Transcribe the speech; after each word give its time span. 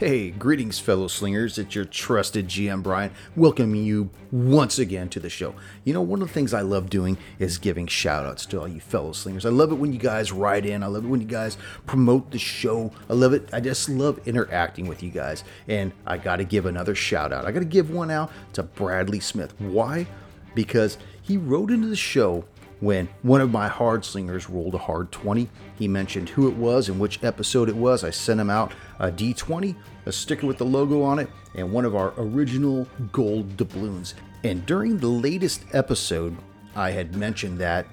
Hey, 0.00 0.30
greetings, 0.30 0.78
fellow 0.78 1.08
slingers. 1.08 1.58
It's 1.58 1.74
your 1.74 1.84
trusted 1.84 2.48
GM 2.48 2.82
Brian, 2.82 3.10
welcoming 3.36 3.84
you 3.84 4.08
once 4.32 4.78
again 4.78 5.10
to 5.10 5.20
the 5.20 5.28
show. 5.28 5.54
You 5.84 5.92
know, 5.92 6.00
one 6.00 6.22
of 6.22 6.28
the 6.28 6.32
things 6.32 6.54
I 6.54 6.62
love 6.62 6.88
doing 6.88 7.18
is 7.38 7.58
giving 7.58 7.86
shout 7.86 8.24
outs 8.24 8.46
to 8.46 8.60
all 8.60 8.66
you 8.66 8.80
fellow 8.80 9.12
slingers. 9.12 9.44
I 9.44 9.50
love 9.50 9.72
it 9.72 9.74
when 9.74 9.92
you 9.92 9.98
guys 9.98 10.32
write 10.32 10.64
in, 10.64 10.82
I 10.82 10.86
love 10.86 11.04
it 11.04 11.08
when 11.08 11.20
you 11.20 11.26
guys 11.26 11.58
promote 11.84 12.30
the 12.30 12.38
show. 12.38 12.90
I 13.10 13.12
love 13.12 13.34
it. 13.34 13.50
I 13.52 13.60
just 13.60 13.90
love 13.90 14.26
interacting 14.26 14.88
with 14.88 15.02
you 15.02 15.10
guys. 15.10 15.44
And 15.68 15.92
I 16.06 16.16
got 16.16 16.36
to 16.36 16.44
give 16.44 16.64
another 16.64 16.94
shout 16.94 17.30
out. 17.30 17.44
I 17.44 17.52
got 17.52 17.58
to 17.58 17.66
give 17.66 17.90
one 17.90 18.10
out 18.10 18.32
to 18.54 18.62
Bradley 18.62 19.20
Smith. 19.20 19.52
Why? 19.58 20.06
Because 20.54 20.96
he 21.20 21.36
wrote 21.36 21.70
into 21.70 21.88
the 21.88 21.94
show 21.94 22.46
when 22.80 23.08
one 23.22 23.40
of 23.40 23.50
my 23.50 23.68
hard 23.68 24.04
slingers 24.04 24.48
rolled 24.48 24.74
a 24.74 24.78
hard 24.78 25.12
20. 25.12 25.48
He 25.78 25.88
mentioned 25.88 26.30
who 26.30 26.48
it 26.48 26.56
was 26.56 26.88
and 26.88 26.98
which 26.98 27.22
episode 27.22 27.68
it 27.68 27.76
was. 27.76 28.04
I 28.04 28.10
sent 28.10 28.40
him 28.40 28.50
out 28.50 28.72
a 28.98 29.10
D20, 29.10 29.76
a 30.06 30.12
sticker 30.12 30.46
with 30.46 30.58
the 30.58 30.64
logo 30.64 31.02
on 31.02 31.18
it, 31.18 31.28
and 31.54 31.72
one 31.72 31.84
of 31.84 31.94
our 31.94 32.12
original 32.16 32.86
gold 33.12 33.56
doubloons. 33.56 34.14
And 34.44 34.64
during 34.66 34.98
the 34.98 35.08
latest 35.08 35.64
episode, 35.72 36.36
I 36.74 36.90
had 36.90 37.14
mentioned 37.14 37.58
that 37.58 37.86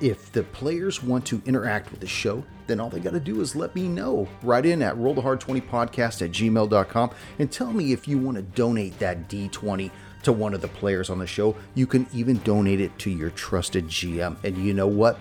if 0.00 0.32
the 0.32 0.44
players 0.44 1.02
want 1.02 1.26
to 1.26 1.42
interact 1.44 1.90
with 1.90 2.00
the 2.00 2.06
show, 2.06 2.42
then 2.66 2.80
all 2.80 2.88
they 2.88 3.00
got 3.00 3.12
to 3.12 3.20
do 3.20 3.40
is 3.40 3.56
let 3.56 3.74
me 3.74 3.88
know. 3.88 4.28
Write 4.42 4.64
in 4.64 4.80
at 4.80 4.94
rollthehard20podcast 4.96 6.22
at 6.22 6.30
gmail.com 6.30 7.10
and 7.38 7.50
tell 7.50 7.72
me 7.72 7.92
if 7.92 8.06
you 8.08 8.16
want 8.16 8.36
to 8.36 8.42
donate 8.42 8.98
that 8.98 9.28
D20 9.28 9.90
to 10.22 10.32
one 10.32 10.54
of 10.54 10.60
the 10.60 10.68
players 10.68 11.10
on 11.10 11.18
the 11.18 11.26
show. 11.26 11.56
You 11.74 11.86
can 11.86 12.06
even 12.12 12.38
donate 12.38 12.80
it 12.80 12.98
to 13.00 13.10
your 13.10 13.30
trusted 13.30 13.88
GM. 13.88 14.42
And 14.44 14.58
you 14.58 14.74
know 14.74 14.86
what? 14.86 15.18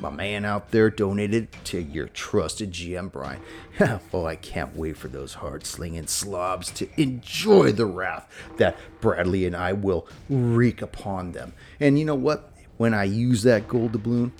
My 0.00 0.10
man 0.10 0.44
out 0.44 0.70
there 0.70 0.90
donated 0.90 1.48
to 1.64 1.80
your 1.80 2.08
trusted 2.08 2.72
GM, 2.72 3.10
Brian. 3.10 3.40
oh, 4.12 4.26
I 4.26 4.36
can't 4.36 4.76
wait 4.76 4.96
for 4.96 5.08
those 5.08 5.34
hard 5.34 5.64
slinging 5.64 6.06
slobs 6.06 6.70
to 6.72 6.88
enjoy 7.00 7.72
the 7.72 7.86
wrath 7.86 8.28
that 8.58 8.76
Bradley 9.00 9.46
and 9.46 9.56
I 9.56 9.72
will 9.72 10.06
wreak 10.28 10.82
upon 10.82 11.32
them. 11.32 11.54
And 11.80 11.98
you 11.98 12.04
know 12.04 12.14
what? 12.14 12.52
When 12.76 12.92
I 12.92 13.04
use 13.04 13.44
that 13.44 13.68
gold 13.68 13.92
doubloon, 13.92 14.32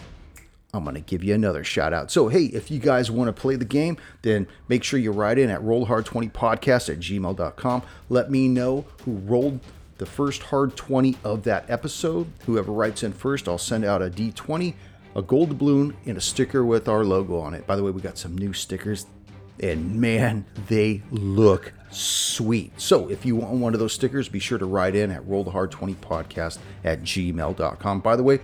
I'm 0.74 0.84
going 0.84 0.94
to 0.94 1.00
give 1.00 1.22
you 1.22 1.34
another 1.34 1.62
shout 1.62 1.92
out. 1.92 2.10
So, 2.10 2.28
hey, 2.28 2.46
if 2.46 2.70
you 2.70 2.80
guys 2.80 3.10
want 3.10 3.28
to 3.28 3.32
play 3.32 3.54
the 3.56 3.64
game, 3.64 3.96
then 4.22 4.48
make 4.68 4.82
sure 4.82 4.98
you 4.98 5.12
write 5.12 5.38
in 5.38 5.48
at 5.48 5.60
rollhard20podcast 5.60 6.92
at 6.92 6.98
gmail.com. 6.98 7.82
Let 8.08 8.30
me 8.30 8.48
know 8.48 8.84
who 9.04 9.12
rolled 9.18 9.60
the 9.98 10.06
first 10.06 10.42
hard 10.42 10.76
20 10.76 11.16
of 11.22 11.44
that 11.44 11.70
episode. 11.70 12.30
Whoever 12.46 12.72
writes 12.72 13.04
in 13.04 13.12
first, 13.12 13.48
I'll 13.48 13.56
send 13.58 13.84
out 13.84 14.02
a 14.02 14.10
D20, 14.10 14.74
a 15.14 15.22
gold 15.22 15.56
balloon, 15.56 15.96
and 16.06 16.18
a 16.18 16.20
sticker 16.20 16.64
with 16.64 16.88
our 16.88 17.04
logo 17.04 17.38
on 17.38 17.54
it. 17.54 17.66
By 17.66 17.76
the 17.76 17.84
way, 17.84 17.92
we 17.92 18.00
got 18.00 18.18
some 18.18 18.36
new 18.36 18.52
stickers, 18.52 19.06
and 19.60 20.00
man, 20.00 20.44
they 20.66 21.02
look 21.12 21.72
sweet. 21.92 22.72
So, 22.80 23.08
if 23.08 23.24
you 23.24 23.36
want 23.36 23.54
one 23.54 23.74
of 23.74 23.78
those 23.78 23.92
stickers, 23.92 24.28
be 24.28 24.40
sure 24.40 24.58
to 24.58 24.66
write 24.66 24.96
in 24.96 25.12
at 25.12 25.22
rollthehard20podcast 25.22 26.58
at 26.82 27.02
gmail.com. 27.02 28.00
By 28.00 28.16
the 28.16 28.24
way, 28.24 28.40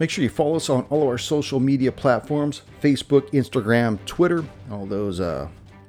Make 0.00 0.08
sure 0.08 0.24
you 0.24 0.30
follow 0.30 0.56
us 0.56 0.70
on 0.70 0.86
all 0.88 1.02
of 1.02 1.08
our 1.08 1.18
social 1.18 1.60
media 1.60 1.92
platforms 1.92 2.62
Facebook, 2.82 3.30
Instagram, 3.32 4.02
Twitter, 4.06 4.42
all 4.70 4.86
those 4.86 5.20
uh, 5.20 5.46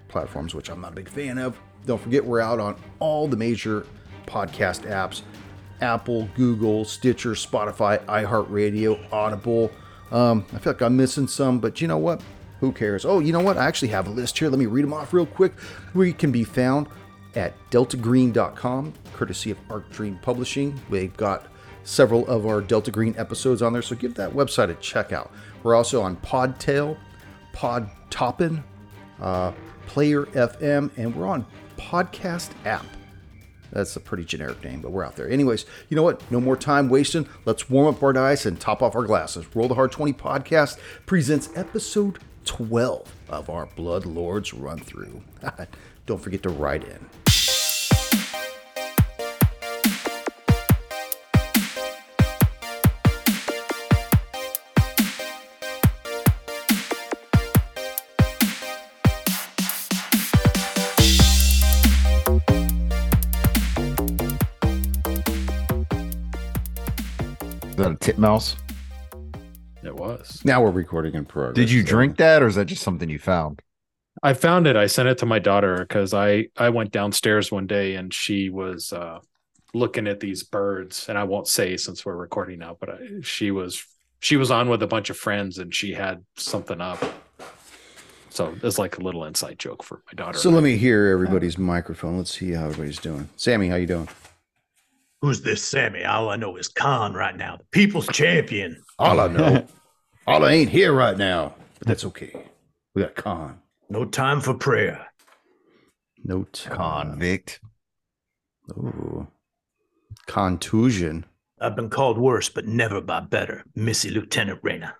platforms, 0.09 0.53
which 0.53 0.69
I'm 0.69 0.81
not 0.81 0.91
a 0.91 0.95
big 0.95 1.07
fan 1.07 1.37
of. 1.37 1.57
Don't 1.85 1.99
forget, 1.99 2.23
we're 2.23 2.41
out 2.41 2.59
on 2.59 2.75
all 2.99 3.29
the 3.29 3.37
major 3.37 3.87
podcast 4.27 4.81
apps 4.81 5.21
Apple, 5.79 6.27
Google, 6.35 6.83
Stitcher, 6.83 7.31
Spotify, 7.31 8.03
iHeartRadio, 8.05 9.11
Audible. 9.13 9.71
Um, 10.11 10.45
I 10.53 10.59
feel 10.59 10.73
like 10.73 10.81
I'm 10.81 10.97
missing 10.97 11.27
some, 11.27 11.59
but 11.59 11.79
you 11.79 11.87
know 11.87 11.97
what? 11.97 12.21
Who 12.59 12.73
cares? 12.73 13.05
Oh, 13.05 13.19
you 13.19 13.31
know 13.31 13.39
what? 13.39 13.57
I 13.57 13.65
actually 13.65 13.87
have 13.87 14.07
a 14.07 14.11
list 14.11 14.37
here. 14.37 14.49
Let 14.49 14.59
me 14.59 14.65
read 14.65 14.83
them 14.83 14.93
off 14.93 15.13
real 15.13 15.25
quick. 15.25 15.53
We 15.95 16.11
can 16.11 16.33
be 16.33 16.43
found 16.43 16.87
at 17.33 17.53
deltagreen.com, 17.71 18.93
courtesy 19.13 19.51
of 19.51 19.57
Arc 19.69 19.89
Dream 19.89 20.19
Publishing. 20.21 20.79
They've 20.89 21.15
got 21.15 21.47
several 21.83 22.27
of 22.27 22.45
our 22.45 22.61
Delta 22.61 22.91
Green 22.91 23.15
episodes 23.17 23.61
on 23.61 23.73
there, 23.73 23.81
so 23.81 23.95
give 23.95 24.15
that 24.15 24.31
website 24.31 24.69
a 24.69 24.75
check 24.75 25.11
out. 25.11 25.31
We're 25.63 25.75
also 25.75 26.01
on 26.01 26.17
Podtail, 26.17 26.97
Podtoppin, 27.53 28.63
uh, 29.19 29.51
Player 29.87 30.25
FM, 30.27 30.89
and 30.97 31.15
we're 31.15 31.27
on 31.27 31.45
Podcast 31.77 32.51
App. 32.65 32.85
That's 33.71 33.95
a 33.95 33.99
pretty 34.01 34.25
generic 34.25 34.63
name, 34.63 34.81
but 34.81 34.91
we're 34.91 35.05
out 35.05 35.15
there. 35.15 35.29
Anyways, 35.29 35.65
you 35.89 35.95
know 35.95 36.03
what? 36.03 36.29
No 36.29 36.41
more 36.41 36.57
time 36.57 36.89
wasting. 36.89 37.27
Let's 37.45 37.69
warm 37.69 37.93
up 37.93 38.03
our 38.03 38.11
dice 38.13 38.45
and 38.45 38.59
top 38.59 38.81
off 38.81 38.95
our 38.95 39.03
glasses. 39.03 39.45
Roll 39.55 39.67
the 39.69 39.75
Hard 39.75 39.91
20 39.91 40.13
podcast 40.13 40.77
presents 41.05 41.49
episode 41.55 42.19
12 42.45 43.13
of 43.29 43.49
our 43.49 43.67
Blood 43.67 44.05
Lords 44.05 44.53
run 44.53 44.79
through. 44.79 45.21
Don't 46.05 46.21
forget 46.21 46.43
to 46.43 46.49
write 46.49 46.83
in. 46.83 47.07
Titmouse? 68.01 68.55
It 69.83 69.95
was. 69.95 70.41
Now 70.43 70.61
we're 70.61 70.71
recording 70.71 71.15
in 71.15 71.25
progress. 71.25 71.55
Did 71.55 71.71
you 71.71 71.81
so- 71.81 71.87
drink 71.87 72.17
that, 72.17 72.43
or 72.43 72.47
is 72.47 72.55
that 72.55 72.65
just 72.65 72.83
something 72.83 73.09
you 73.09 73.19
found? 73.19 73.61
I 74.21 74.33
found 74.33 74.67
it. 74.67 74.75
I 74.75 74.87
sent 74.87 75.07
it 75.07 75.17
to 75.19 75.25
my 75.25 75.39
daughter 75.39 75.77
because 75.77 76.13
I 76.13 76.47
I 76.57 76.69
went 76.69 76.91
downstairs 76.91 77.51
one 77.51 77.65
day 77.65 77.95
and 77.95 78.13
she 78.13 78.49
was 78.49 78.91
uh, 78.93 79.19
looking 79.73 80.05
at 80.07 80.19
these 80.19 80.43
birds, 80.43 81.07
and 81.07 81.17
I 81.17 81.23
won't 81.23 81.47
say 81.47 81.77
since 81.77 82.05
we're 82.05 82.15
recording 82.15 82.59
now, 82.59 82.77
but 82.79 82.89
I, 82.89 82.97
she 83.23 83.51
was 83.51 83.83
she 84.19 84.37
was 84.37 84.51
on 84.51 84.69
with 84.69 84.83
a 84.83 84.87
bunch 84.87 85.09
of 85.09 85.17
friends 85.17 85.57
and 85.57 85.73
she 85.73 85.93
had 85.93 86.23
something 86.35 86.81
up. 86.81 87.03
So 88.29 88.55
it's 88.63 88.77
like 88.77 88.97
a 88.97 89.01
little 89.01 89.25
inside 89.25 89.59
joke 89.59 89.83
for 89.83 90.03
my 90.07 90.13
daughter. 90.13 90.37
So 90.37 90.49
let 90.49 90.63
me 90.63 90.77
hear 90.77 91.07
everybody's 91.07 91.57
microphone. 91.57 92.17
Let's 92.17 92.37
see 92.37 92.51
how 92.51 92.65
everybody's 92.65 92.99
doing. 92.99 93.27
Sammy, 93.35 93.67
how 93.67 93.75
you 93.75 93.87
doing? 93.87 94.07
Who's 95.21 95.41
this 95.41 95.63
Sammy? 95.63 96.03
All 96.03 96.29
I 96.29 96.35
know 96.35 96.57
is 96.57 96.67
Khan 96.67 97.13
right 97.13 97.35
now, 97.35 97.57
the 97.57 97.65
people's 97.71 98.07
champion. 98.07 98.81
All 98.97 99.19
I 99.19 99.27
know, 99.27 99.67
all 100.27 100.43
I 100.43 100.51
ain't 100.51 100.71
here 100.71 100.93
right 100.93 101.17
now, 101.17 101.55
but 101.79 101.87
that's 101.87 102.05
okay. 102.05 102.33
We 102.95 103.03
got 103.03 103.15
Khan. 103.15 103.59
No 103.89 104.05
time 104.05 104.41
for 104.41 104.53
prayer. 104.53 105.07
No 106.23 106.43
time. 106.43 107.11
Convict. 107.11 107.59
Ooh. 108.71 109.27
Contusion. 110.27 111.25
I've 111.59 111.75
been 111.75 111.89
called 111.89 112.17
worse, 112.17 112.49
but 112.49 112.65
never 112.65 113.01
by 113.01 113.19
better. 113.19 113.63
Missy 113.75 114.09
Lieutenant 114.09 114.59
Reyna. 114.63 114.95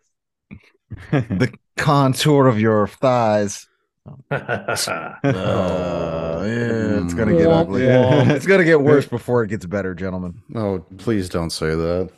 the 1.12 1.52
contour 1.78 2.48
of 2.48 2.60
your 2.60 2.88
thighs. 2.88 3.68
Oh, 4.08 4.18
Uh, 4.32 6.44
yeah, 6.46 7.04
it's 7.04 7.14
gonna 7.14 7.34
get 7.34 7.48
Womp 7.48 7.62
ugly. 7.62 7.82
womp. 7.82 8.30
it's 8.32 8.48
gonna 8.48 8.64
get 8.64 8.82
worse 8.82 9.06
before 9.06 9.44
it 9.44 9.50
gets 9.50 9.66
better, 9.66 9.94
gentlemen. 9.94 10.42
Oh, 10.56 10.80
please 10.98 11.30
don't 11.30 11.50
say 11.52 11.76
that. 11.76 12.10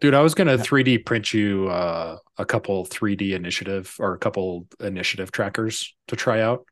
dude, 0.00 0.14
I 0.14 0.20
was 0.20 0.34
gonna 0.34 0.58
3D 0.58 1.04
print 1.04 1.32
you 1.32 1.68
uh, 1.68 2.18
a 2.38 2.44
couple 2.44 2.86
3D 2.86 3.32
initiative 3.32 3.94
or 3.98 4.14
a 4.14 4.18
couple 4.18 4.66
initiative 4.80 5.32
trackers 5.32 5.94
to 6.08 6.16
try 6.16 6.40
out. 6.40 6.64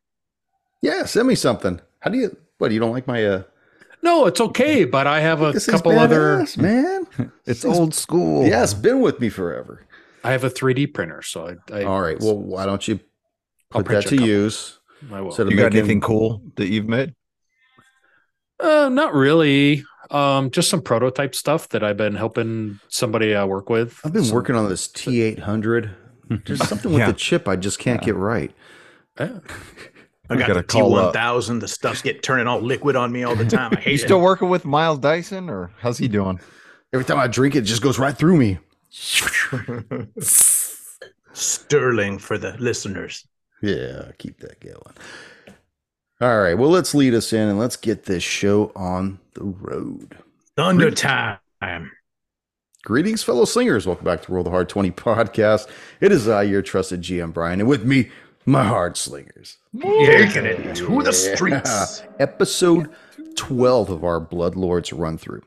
Yeah, 0.82 1.04
send 1.04 1.28
me 1.28 1.34
something. 1.34 1.80
How 2.00 2.10
do 2.10 2.18
you? 2.18 2.36
What? 2.58 2.72
You 2.72 2.80
don't 2.80 2.92
like 2.92 3.06
my? 3.06 3.24
uh 3.24 3.42
No, 4.02 4.26
it's 4.26 4.40
okay, 4.40 4.84
but 4.84 5.06
I 5.06 5.20
have 5.20 5.42
a 5.42 5.52
This 5.52 5.66
thing's 5.66 5.76
couple 5.82 5.98
other. 5.98 6.38
badass, 6.38 6.56
man. 6.58 7.06
It's 7.46 7.62
Thing's- 7.62 7.78
old 7.78 7.94
school. 7.94 8.46
Yeah, 8.46 8.62
it's 8.62 8.74
been 8.74 9.00
with 9.00 9.20
me 9.20 9.28
forever. 9.28 9.86
I 10.24 10.32
have 10.32 10.44
a 10.44 10.50
3D 10.50 10.92
printer, 10.92 11.22
so 11.22 11.56
I. 11.70 11.80
I 11.80 11.84
All 11.84 12.00
right. 12.00 12.18
Well, 12.20 12.38
why 12.38 12.66
don't 12.66 12.86
you 12.88 13.00
I'll 13.72 13.82
put 13.82 13.92
that 14.04 14.10
you 14.10 14.18
to 14.18 14.24
use? 14.24 14.78
I 15.12 15.20
will. 15.20 15.28
instead 15.28 15.46
of 15.46 15.52
You 15.52 15.56
got 15.58 15.64
making- 15.66 15.78
anything 15.78 16.00
cool 16.00 16.42
that 16.56 16.68
you've 16.68 16.88
made? 16.88 17.14
Uh, 18.58 18.88
not 18.90 19.14
really. 19.14 19.84
Um, 20.10 20.50
just 20.50 20.68
some 20.68 20.82
prototype 20.82 21.34
stuff 21.34 21.68
that 21.70 21.82
I've 21.84 21.96
been 21.96 22.14
helping 22.16 22.80
somebody 22.88 23.34
I 23.34 23.44
work 23.44 23.70
with. 23.70 23.98
I've 24.04 24.12
been 24.12 24.24
Some- 24.24 24.34
working 24.34 24.56
on 24.56 24.68
this 24.68 24.88
T 24.88 25.22
eight 25.22 25.38
hundred. 25.38 25.90
There's 26.46 26.66
something 26.68 26.90
with 26.92 27.00
Yeah. 27.00 27.06
the 27.06 27.12
chip 27.18 27.48
I 27.48 27.56
just 27.56 27.78
can't 27.78 28.02
get 28.02 28.14
right. 28.16 28.52
Yeah. 29.18 29.38
I 30.28 30.34
We 30.34 30.38
got 30.38 30.48
gotta 30.48 30.60
the 30.60 30.64
call 30.64 30.96
up. 30.96 31.14
T1000. 31.14 31.60
The 31.60 31.68
stuff's 31.68 32.02
get 32.02 32.22
turning 32.22 32.46
all 32.46 32.60
liquid 32.60 32.94
on 32.96 33.10
me 33.10 33.22
all 33.24 33.34
the 33.34 33.44
time. 33.46 33.72
I 33.76 33.80
hate 33.80 33.90
You 33.92 33.94
it. 33.94 34.06
still 34.06 34.20
working 34.20 34.48
with 34.48 34.64
Miles 34.64 34.98
Dyson, 34.98 35.48
or 35.50 35.72
how's 35.80 35.98
he 35.98 36.06
doing? 36.08 36.38
Every 36.92 37.04
time 37.04 37.18
I 37.18 37.26
drink 37.26 37.54
it, 37.56 37.60
it 37.60 37.62
just 37.62 37.82
goes 37.82 37.98
right 37.98 38.16
through 38.16 38.36
me. 38.36 38.58
Sterling 41.32 42.18
for 42.18 42.36
the 42.38 42.56
listeners. 42.58 43.26
Yeah, 43.62 44.12
keep 44.18 44.38
that 44.40 44.60
going. 44.60 44.94
All 46.20 46.40
right. 46.40 46.54
Well, 46.54 46.70
let's 46.70 46.94
lead 46.94 47.14
us 47.14 47.32
in 47.32 47.48
and 47.48 47.58
let's 47.58 47.76
get 47.76 48.04
this 48.04 48.22
show 48.22 48.72
on 48.76 49.18
the 49.34 49.44
road. 49.44 50.18
Thunder 50.56 50.90
time. 50.90 51.38
Greetings, 52.82 53.22
fellow 53.22 53.44
slingers. 53.44 53.86
Welcome 53.86 54.04
back 54.04 54.22
to 54.22 54.32
Roll 54.32 54.44
the 54.44 54.50
Hard 54.50 54.68
20 54.68 54.90
podcast. 54.90 55.68
It 56.00 56.12
is 56.12 56.28
I, 56.28 56.42
your 56.42 56.62
trusted 56.62 57.02
GM 57.02 57.32
Brian, 57.32 57.60
and 57.60 57.68
with 57.68 57.84
me, 57.84 58.10
My 58.46 58.64
hard 58.64 58.96
slingers. 58.96 59.58
Taking 59.78 60.46
it 60.46 60.74
to 60.76 61.02
the 61.02 61.12
streets. 61.12 62.02
Episode 62.18 62.90
12 63.36 63.90
of 63.90 64.02
our 64.02 64.20
Bloodlords 64.20 64.98
run 64.98 65.18
through. 65.18 65.42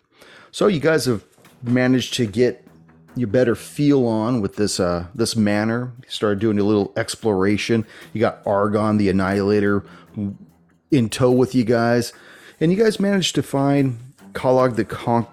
So 0.52 0.68
you 0.68 0.80
guys 0.80 1.06
have 1.06 1.24
managed 1.64 2.14
to 2.16 2.28
get 2.28 2.68
your 3.16 3.28
better 3.28 3.56
feel 3.56 4.06
on 4.08 4.42
with 4.42 4.56
this 4.56 4.80
uh 4.80 5.08
this 5.14 5.36
manor. 5.36 5.94
You 6.04 6.10
started 6.10 6.40
doing 6.40 6.60
a 6.60 6.64
little 6.64 6.94
exploration. 6.98 7.86
You 8.12 8.22
got 8.22 8.42
Argon 8.46 8.98
the 8.98 9.10
Annihilator 9.10 9.84
in 10.92 11.10
tow 11.10 11.32
with 11.32 11.56
you 11.56 11.64
guys. 11.64 12.14
And 12.60 12.72
you 12.72 12.78
guys 12.78 13.00
managed 13.00 13.36
to 13.36 13.44
find 13.44 14.00
Kalak 14.34 14.76
the 14.76 14.86
Con- 14.86 15.28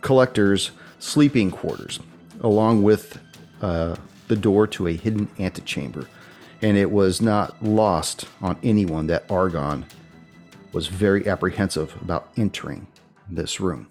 Collector's 0.00 0.70
sleeping 0.98 1.50
quarters, 1.50 2.00
along 2.40 2.82
with 2.82 3.18
uh, 3.60 3.96
the 4.28 4.36
door 4.36 4.66
to 4.68 4.86
a 4.86 4.92
hidden 4.92 5.28
antechamber. 5.38 6.08
And 6.62 6.76
it 6.76 6.90
was 6.90 7.20
not 7.20 7.62
lost 7.62 8.26
on 8.40 8.56
anyone 8.62 9.08
that 9.08 9.30
Argon 9.30 9.84
was 10.72 10.86
very 10.86 11.28
apprehensive 11.28 11.94
about 12.00 12.30
entering 12.36 12.86
this 13.28 13.60
room. 13.60 13.88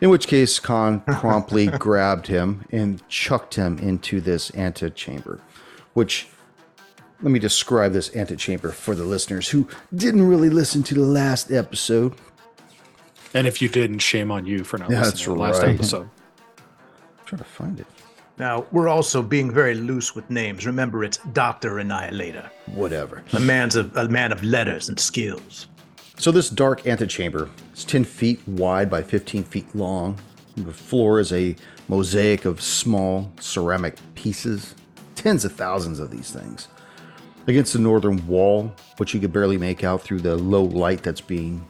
In 0.00 0.10
which 0.10 0.26
case, 0.26 0.58
Khan 0.58 1.00
promptly 1.00 1.66
grabbed 1.78 2.26
him 2.26 2.64
and 2.70 3.06
chucked 3.08 3.54
him 3.54 3.78
into 3.78 4.20
this 4.20 4.54
antechamber, 4.54 5.40
which 5.94 6.28
let 7.22 7.30
me 7.30 7.38
describe 7.38 7.92
this 7.92 8.14
antechamber 8.14 8.72
for 8.72 8.94
the 8.94 9.04
listeners 9.04 9.48
who 9.48 9.66
didn't 9.94 10.28
really 10.28 10.50
listen 10.50 10.82
to 10.84 10.94
the 10.94 11.00
last 11.00 11.50
episode. 11.50 12.14
And 13.32 13.46
if 13.46 13.62
you 13.62 13.68
didn't, 13.70 14.00
shame 14.00 14.30
on 14.30 14.44
you 14.46 14.64
for 14.64 14.76
not 14.78 14.90
Yeah, 14.90 15.00
listening 15.00 15.24
to 15.24 15.30
the 15.30 15.36
last 15.36 15.62
right. 15.62 15.74
episode. 15.74 16.02
I'm 16.58 17.24
trying 17.24 17.38
to 17.38 17.44
find 17.44 17.80
it. 17.80 17.86
Now, 18.38 18.66
we're 18.70 18.88
also 18.88 19.22
being 19.22 19.50
very 19.50 19.74
loose 19.74 20.14
with 20.14 20.28
names. 20.28 20.66
Remember, 20.66 21.02
it's 21.04 21.16
Dr. 21.32 21.78
Annihilator. 21.78 22.50
Whatever. 22.66 23.22
A 23.32 23.40
man's 23.40 23.76
a, 23.76 23.90
a 23.94 24.08
man 24.08 24.30
of 24.30 24.44
letters 24.44 24.90
and 24.90 25.00
skills. 25.00 25.68
So 26.18 26.32
this 26.32 26.48
dark 26.48 26.86
antechamber 26.86 27.50
is 27.74 27.84
10 27.84 28.04
feet 28.04 28.40
wide 28.48 28.88
by 28.88 29.02
15 29.02 29.44
feet 29.44 29.74
long. 29.74 30.18
The 30.56 30.72
floor 30.72 31.20
is 31.20 31.30
a 31.30 31.54
mosaic 31.88 32.46
of 32.46 32.62
small 32.62 33.30
ceramic 33.38 33.96
pieces, 34.14 34.74
tens 35.14 35.44
of 35.44 35.52
thousands 35.52 36.00
of 36.00 36.10
these 36.10 36.30
things. 36.30 36.68
Against 37.46 37.74
the 37.74 37.80
northern 37.80 38.26
wall, 38.26 38.74
which 38.96 39.12
you 39.12 39.20
could 39.20 39.32
barely 39.32 39.58
make 39.58 39.84
out 39.84 40.00
through 40.00 40.20
the 40.20 40.36
low 40.36 40.64
light 40.64 41.02
that's 41.02 41.20
being 41.20 41.66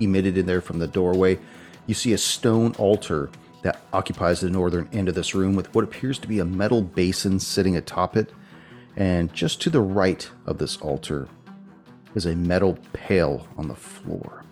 emitted 0.00 0.36
in 0.36 0.44
there 0.44 0.60
from 0.60 0.78
the 0.78 0.86
doorway, 0.86 1.38
you 1.86 1.94
see 1.94 2.12
a 2.12 2.18
stone 2.18 2.74
altar 2.76 3.30
that 3.62 3.80
occupies 3.94 4.40
the 4.40 4.50
northern 4.50 4.86
end 4.92 5.08
of 5.08 5.14
this 5.14 5.34
room 5.34 5.54
with 5.54 5.74
what 5.74 5.82
appears 5.82 6.18
to 6.18 6.28
be 6.28 6.40
a 6.40 6.44
metal 6.44 6.82
basin 6.82 7.40
sitting 7.40 7.76
atop 7.76 8.18
it. 8.18 8.30
And 8.96 9.32
just 9.32 9.62
to 9.62 9.70
the 9.70 9.80
right 9.80 10.30
of 10.44 10.58
this 10.58 10.76
altar 10.76 11.28
is 12.14 12.26
a 12.26 12.34
metal 12.34 12.78
pail 12.92 13.46
on 13.56 13.68
the 13.68 13.74
floor. 13.74 14.44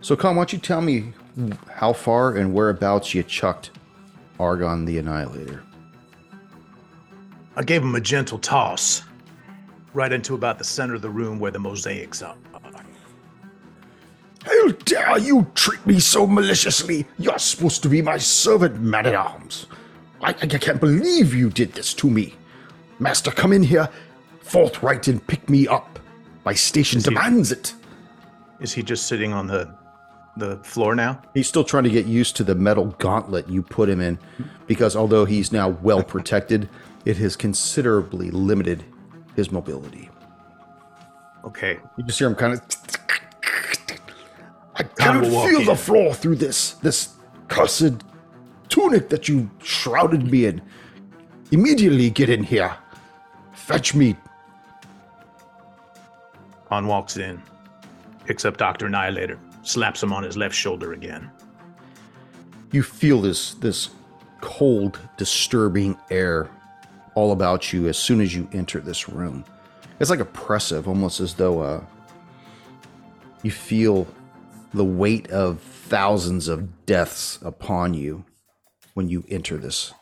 So, 0.00 0.16
Khan, 0.16 0.36
why 0.36 0.40
don't 0.40 0.52
you 0.52 0.58
tell 0.58 0.80
me 0.80 1.12
how 1.70 1.92
far 1.92 2.36
and 2.36 2.52
whereabouts 2.52 3.14
you 3.14 3.22
chucked 3.22 3.70
Argon 4.40 4.84
the 4.84 4.98
Annihilator? 4.98 5.62
I 7.54 7.62
gave 7.62 7.82
him 7.82 7.94
a 7.94 8.00
gentle 8.00 8.38
toss 8.38 9.02
right 9.94 10.12
into 10.12 10.34
about 10.34 10.58
the 10.58 10.64
center 10.64 10.94
of 10.94 11.02
the 11.02 11.10
room 11.10 11.38
where 11.38 11.50
the 11.50 11.58
mosaics 11.58 12.22
are. 12.22 12.36
How 14.44 14.68
dare 14.84 15.18
you 15.18 15.46
treat 15.54 15.84
me 15.86 16.00
so 16.00 16.26
maliciously? 16.26 17.06
You're 17.18 17.38
supposed 17.38 17.82
to 17.84 17.88
be 17.88 18.02
my 18.02 18.18
servant, 18.18 18.80
man 18.80 19.06
at 19.06 19.14
arms. 19.14 19.66
I, 20.20 20.30
I 20.30 20.46
can't 20.46 20.80
believe 20.80 21.32
you 21.34 21.48
did 21.48 21.72
this 21.74 21.94
to 21.94 22.10
me. 22.10 22.34
Master, 22.98 23.30
come 23.30 23.52
in 23.52 23.62
here 23.62 23.88
forthright 24.52 25.08
and 25.08 25.26
pick 25.26 25.48
me 25.48 25.66
up. 25.66 25.98
My 26.44 26.52
station 26.52 27.00
demands 27.00 27.50
it. 27.50 27.74
Is 28.60 28.72
he 28.74 28.82
just 28.82 29.06
sitting 29.06 29.32
on 29.32 29.46
the 29.46 29.74
the 30.36 30.58
floor 30.58 30.94
now? 30.94 31.20
He's 31.34 31.48
still 31.48 31.64
trying 31.64 31.84
to 31.84 31.90
get 31.90 32.06
used 32.06 32.36
to 32.36 32.44
the 32.44 32.54
metal 32.54 32.94
gauntlet 32.98 33.48
you 33.48 33.62
put 33.62 33.88
him 33.88 34.00
in 34.00 34.18
because 34.66 34.94
although 34.94 35.24
he's 35.24 35.52
now 35.52 35.70
well 35.70 36.02
protected, 36.02 36.68
it 37.04 37.16
has 37.16 37.34
considerably 37.34 38.30
limited 38.30 38.84
his 39.36 39.50
mobility. 39.50 40.10
Okay. 41.44 41.78
You 41.96 42.04
just 42.04 42.18
hear 42.18 42.28
him 42.28 42.34
kind 42.34 42.54
of. 42.54 42.62
I 44.74 44.82
Khan 44.82 44.94
cannot 44.96 45.22
will 45.22 45.30
walk 45.32 45.48
feel 45.48 45.64
the 45.64 45.76
floor 45.76 46.14
through 46.14 46.36
this 46.36 46.72
this 46.74 47.14
cursed 47.48 48.04
tunic 48.68 49.08
that 49.08 49.28
you 49.28 49.50
shrouded 49.62 50.30
me 50.30 50.46
in. 50.46 50.62
Immediately 51.50 52.10
get 52.10 52.28
in 52.28 52.42
here. 52.42 52.74
Fetch 53.54 53.94
me. 53.94 54.16
Khan 56.72 56.86
walks 56.86 57.18
in, 57.18 57.42
picks 58.24 58.46
up 58.46 58.56
Dr. 58.56 58.86
Annihilator, 58.86 59.38
slaps 59.60 60.02
him 60.02 60.10
on 60.10 60.22
his 60.22 60.38
left 60.38 60.54
shoulder 60.54 60.94
again. 60.94 61.30
You 62.70 62.82
feel 62.82 63.20
this 63.20 63.52
this 63.56 63.90
cold, 64.40 64.98
disturbing 65.18 65.98
air 66.10 66.48
all 67.14 67.32
about 67.32 67.74
you 67.74 67.88
as 67.88 67.98
soon 67.98 68.22
as 68.22 68.34
you 68.34 68.48
enter 68.54 68.80
this 68.80 69.06
room. 69.06 69.44
It's 70.00 70.08
like 70.08 70.20
oppressive, 70.20 70.88
almost 70.88 71.20
as 71.20 71.34
though 71.34 71.60
uh, 71.60 71.84
you 73.42 73.50
feel 73.50 74.06
the 74.72 74.82
weight 74.82 75.30
of 75.30 75.60
thousands 75.60 76.48
of 76.48 76.86
deaths 76.86 77.38
upon 77.42 77.92
you 77.92 78.24
when 78.94 79.10
you 79.10 79.22
enter 79.28 79.58
this 79.58 79.92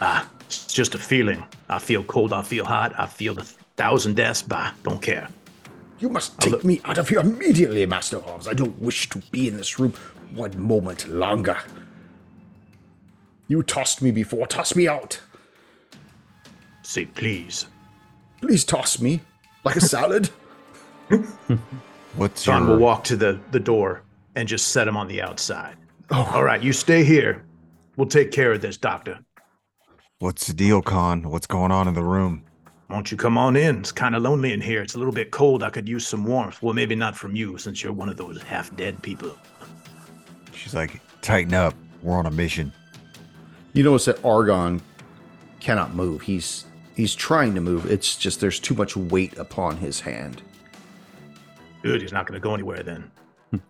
Ah, 0.00 0.30
it's 0.46 0.72
just 0.72 0.94
a 0.94 0.98
feeling. 0.98 1.42
I 1.68 1.80
feel 1.80 2.04
cold, 2.04 2.32
I 2.32 2.42
feel 2.42 2.64
hot, 2.64 2.92
I 2.96 3.06
feel 3.06 3.34
the 3.34 3.52
thousand 3.76 4.16
deaths, 4.16 4.42
bah, 4.42 4.72
don't 4.82 5.02
care. 5.02 5.28
You 5.98 6.08
must 6.08 6.38
take 6.40 6.64
me 6.64 6.80
out 6.84 6.98
of 6.98 7.08
here 7.08 7.20
immediately, 7.20 7.86
Master 7.86 8.22
Arms. 8.24 8.48
I 8.48 8.52
don't 8.52 8.78
wish 8.80 9.08
to 9.10 9.18
be 9.30 9.48
in 9.48 9.56
this 9.56 9.78
room 9.78 9.94
one 10.34 10.58
moment 10.60 11.08
longer. 11.08 11.56
You 13.48 13.62
tossed 13.62 14.02
me 14.02 14.10
before. 14.10 14.46
Toss 14.46 14.74
me 14.74 14.88
out. 14.88 15.20
Say 16.82 17.06
please. 17.06 17.66
Please 18.40 18.64
toss 18.64 19.00
me 19.00 19.20
like 19.64 19.76
a 19.76 19.80
salad. 19.94 20.30
What's 22.16 22.44
John 22.44 22.62
your 22.62 22.72
will 22.72 22.78
walk 22.78 23.04
to 23.04 23.16
the, 23.16 23.38
the 23.50 23.60
door 23.60 24.02
and 24.34 24.48
just 24.48 24.68
set 24.68 24.88
him 24.88 24.96
on 24.96 25.08
the 25.08 25.22
outside. 25.22 25.76
Oh. 26.10 26.30
All 26.34 26.44
right, 26.44 26.62
you 26.62 26.72
stay 26.72 27.04
here. 27.04 27.44
We'll 27.96 28.08
take 28.08 28.32
care 28.32 28.52
of 28.52 28.60
this, 28.60 28.76
Doctor. 28.76 29.20
What's 30.18 30.46
the 30.46 30.52
deal, 30.52 30.82
Khan? 30.82 31.30
What's 31.30 31.46
going 31.46 31.70
on 31.70 31.88
in 31.88 31.94
the 31.94 32.02
room? 32.02 32.44
Won't 32.90 33.10
you 33.10 33.16
come 33.16 33.38
on 33.38 33.56
in? 33.56 33.78
It's 33.78 33.92
kind 33.92 34.14
of 34.14 34.22
lonely 34.22 34.52
in 34.52 34.60
here. 34.60 34.82
It's 34.82 34.94
a 34.94 34.98
little 34.98 35.12
bit 35.12 35.30
cold. 35.30 35.62
I 35.62 35.70
could 35.70 35.88
use 35.88 36.06
some 36.06 36.24
warmth. 36.24 36.62
Well, 36.62 36.74
maybe 36.74 36.94
not 36.94 37.16
from 37.16 37.34
you, 37.34 37.56
since 37.56 37.82
you're 37.82 37.92
one 37.92 38.08
of 38.08 38.16
those 38.16 38.42
half 38.42 38.74
dead 38.76 39.02
people. 39.02 39.36
She's 40.52 40.74
like, 40.74 41.00
tighten 41.22 41.54
up. 41.54 41.74
We're 42.02 42.16
on 42.16 42.26
a 42.26 42.30
mission. 42.30 42.72
You 43.72 43.82
notice 43.82 44.04
that 44.04 44.22
Argon 44.24 44.82
cannot 45.60 45.94
move. 45.94 46.22
He's 46.22 46.66
he's 46.94 47.14
trying 47.14 47.54
to 47.54 47.60
move. 47.60 47.90
It's 47.90 48.16
just 48.16 48.40
there's 48.40 48.60
too 48.60 48.74
much 48.74 48.96
weight 48.96 49.36
upon 49.38 49.78
his 49.78 50.00
hand. 50.00 50.42
Good, 51.82 52.02
he's 52.02 52.12
not 52.12 52.26
going 52.26 52.40
to 52.40 52.42
go 52.42 52.54
anywhere 52.54 52.82
then. 52.82 53.10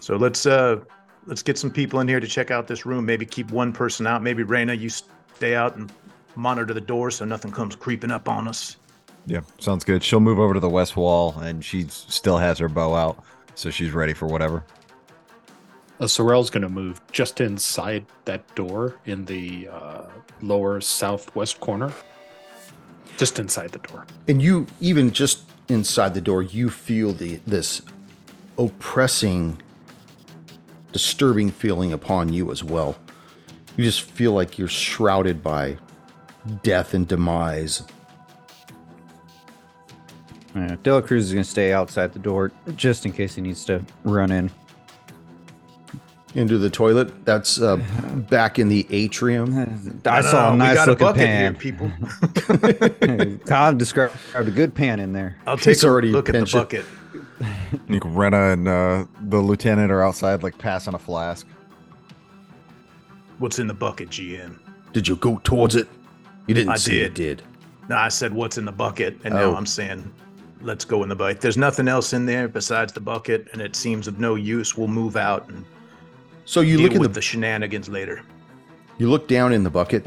so 0.00 0.16
let's 0.16 0.46
uh 0.46 0.80
let's 1.26 1.42
get 1.42 1.58
some 1.58 1.70
people 1.70 2.00
in 2.00 2.08
here 2.08 2.20
to 2.20 2.26
check 2.26 2.50
out 2.50 2.66
this 2.66 2.86
room. 2.86 3.06
Maybe 3.06 3.24
keep 3.24 3.50
one 3.50 3.72
person 3.72 4.06
out. 4.06 4.22
Maybe 4.22 4.44
Raina, 4.44 4.78
you 4.78 4.90
stay 4.90 5.54
out 5.54 5.76
and 5.76 5.90
monitor 6.36 6.74
the 6.74 6.80
door 6.80 7.10
so 7.10 7.24
nothing 7.24 7.50
comes 7.50 7.74
creeping 7.74 8.10
up 8.10 8.28
on 8.28 8.46
us. 8.46 8.76
Yeah, 9.26 9.40
sounds 9.58 9.84
good. 9.84 10.04
She'll 10.04 10.20
move 10.20 10.38
over 10.38 10.54
to 10.54 10.60
the 10.60 10.68
west 10.68 10.96
wall, 10.96 11.36
and 11.40 11.64
she 11.64 11.86
still 11.88 12.38
has 12.38 12.58
her 12.58 12.68
bow 12.68 12.94
out, 12.94 13.22
so 13.56 13.70
she's 13.70 13.90
ready 13.90 14.14
for 14.14 14.26
whatever. 14.26 14.64
Uh, 15.98 16.06
Sorrel's 16.06 16.50
going 16.50 16.62
to 16.62 16.68
move 16.68 17.00
just 17.10 17.40
inside 17.40 18.06
that 18.26 18.54
door 18.54 18.96
in 19.06 19.24
the 19.24 19.68
uh, 19.68 20.02
lower 20.42 20.80
southwest 20.80 21.58
corner. 21.58 21.92
Just 23.16 23.38
inside 23.38 23.70
the 23.70 23.78
door. 23.78 24.06
And 24.28 24.42
you 24.42 24.66
even 24.80 25.10
just 25.10 25.40
inside 25.68 26.14
the 26.14 26.20
door, 26.20 26.42
you 26.42 26.68
feel 26.68 27.12
the 27.12 27.40
this 27.46 27.80
oppressing, 28.58 29.60
disturbing 30.92 31.50
feeling 31.50 31.92
upon 31.92 32.32
you 32.32 32.52
as 32.52 32.62
well. 32.62 32.96
You 33.76 33.84
just 33.84 34.02
feel 34.02 34.32
like 34.32 34.58
you're 34.58 34.68
shrouded 34.68 35.42
by 35.42 35.78
death 36.62 36.94
and 36.94 37.06
demise. 37.06 37.82
Yeah, 40.54 40.76
Dela 40.82 41.02
Cruz 41.02 41.26
is 41.26 41.32
going 41.32 41.44
to 41.44 41.50
stay 41.50 41.72
outside 41.72 42.12
the 42.12 42.18
door 42.18 42.50
just 42.76 43.04
in 43.04 43.12
case 43.12 43.34
he 43.34 43.42
needs 43.42 43.64
to 43.66 43.84
run 44.04 44.30
in. 44.32 44.50
Into 46.34 46.58
the 46.58 46.70
toilet. 46.70 47.24
That's 47.24 47.60
uh, 47.60 47.76
back 48.30 48.58
in 48.58 48.68
the 48.68 48.86
atrium. 48.90 49.58
I 50.06 50.20
No, 50.20 50.26
saw 50.30 50.42
no, 50.42 50.48
a 50.48 50.52
we 50.52 50.58
nice 50.58 50.74
got 50.76 50.88
a 50.88 50.90
looking 50.92 51.06
bucket 51.06 51.26
pan. 51.26 51.54
here, 51.54 51.60
people. 51.60 53.38
Kyle 53.46 53.74
described 53.74 54.14
a 54.34 54.44
good 54.50 54.74
pan 54.74 55.00
in 55.00 55.12
there. 55.12 55.36
I'll 55.46 55.56
take 55.58 55.82
a 55.82 55.86
already 55.86 56.08
look 56.12 56.28
at 56.28 56.32
the 56.34 56.50
bucket. 56.50 56.84
Nick 57.88 58.02
Rena 58.06 58.52
and 58.52 58.66
uh, 58.66 59.04
the 59.20 59.38
lieutenant 59.38 59.90
are 59.92 60.02
outside, 60.02 60.42
like 60.42 60.56
passing 60.56 60.94
a 60.94 60.98
flask. 60.98 61.46
What's 63.38 63.58
in 63.58 63.66
the 63.66 63.74
bucket, 63.74 64.08
GM? 64.08 64.58
Did 64.94 65.06
you 65.06 65.16
go 65.16 65.38
towards 65.44 65.76
it? 65.76 65.86
You 66.46 66.54
didn't 66.54 66.70
I 66.72 66.76
say 66.76 66.94
you 66.94 67.00
did. 67.08 67.14
did. 67.14 67.42
No, 67.88 67.96
I 67.96 68.08
said 68.08 68.32
what's 68.32 68.58
in 68.58 68.64
the 68.64 68.72
bucket, 68.72 69.18
and 69.24 69.34
Oh. 69.34 69.50
now 69.52 69.56
I'm 69.56 69.66
saying 69.66 70.12
let's 70.62 70.84
go 70.84 71.02
in 71.02 71.08
the 71.08 71.14
bucket. 71.14 71.40
There's 71.40 71.56
nothing 71.56 71.86
else 71.86 72.12
in 72.12 72.26
there 72.26 72.48
besides 72.48 72.92
the 72.92 73.00
bucket, 73.00 73.48
and 73.52 73.60
it 73.62 73.76
seems 73.76 74.08
of 74.08 74.18
no 74.18 74.34
use, 74.34 74.76
we'll 74.76 74.88
move 74.88 75.16
out 75.16 75.48
and 75.48 75.64
So 76.44 76.60
you 76.60 76.76
deal 76.76 76.86
look 76.86 76.94
in 76.94 77.00
with 77.00 77.10
the 77.10 77.14
the 77.16 77.22
shenanigans 77.22 77.88
later. 77.88 78.22
You 78.98 79.10
look 79.10 79.28
down 79.28 79.52
in 79.52 79.62
the 79.64 79.70
bucket, 79.70 80.06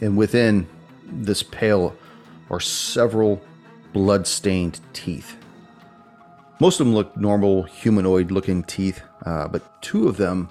and 0.00 0.16
within 0.16 0.66
this 1.06 1.42
pail 1.42 1.96
are 2.50 2.60
several 2.60 3.40
blood-stained 3.92 4.80
teeth. 4.92 5.36
Most 6.60 6.78
of 6.80 6.86
them 6.86 6.94
look 6.94 7.16
normal, 7.16 7.62
humanoid-looking 7.62 8.64
teeth, 8.64 9.00
uh, 9.24 9.48
but 9.48 9.80
two 9.82 10.06
of 10.06 10.16
them 10.16 10.48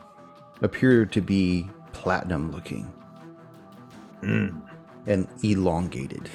appear 0.62 1.06
to 1.06 1.22
be 1.22 1.70
platinum-looking 1.94 2.92
and 5.10 5.28
elongated. 5.44 6.30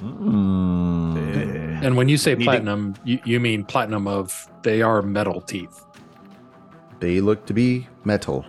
Mm. 0.00 1.82
And 1.82 1.96
when 1.96 2.08
you 2.08 2.16
say 2.16 2.34
Need 2.34 2.38
to- 2.38 2.44
platinum, 2.44 2.94
you, 3.04 3.18
you 3.24 3.40
mean 3.40 3.64
platinum 3.64 4.06
of 4.06 4.48
they 4.62 4.82
are 4.82 5.02
metal 5.02 5.40
teeth. 5.40 5.84
They 7.00 7.20
look 7.20 7.46
to 7.46 7.54
be 7.54 7.88
metal. 8.04 8.44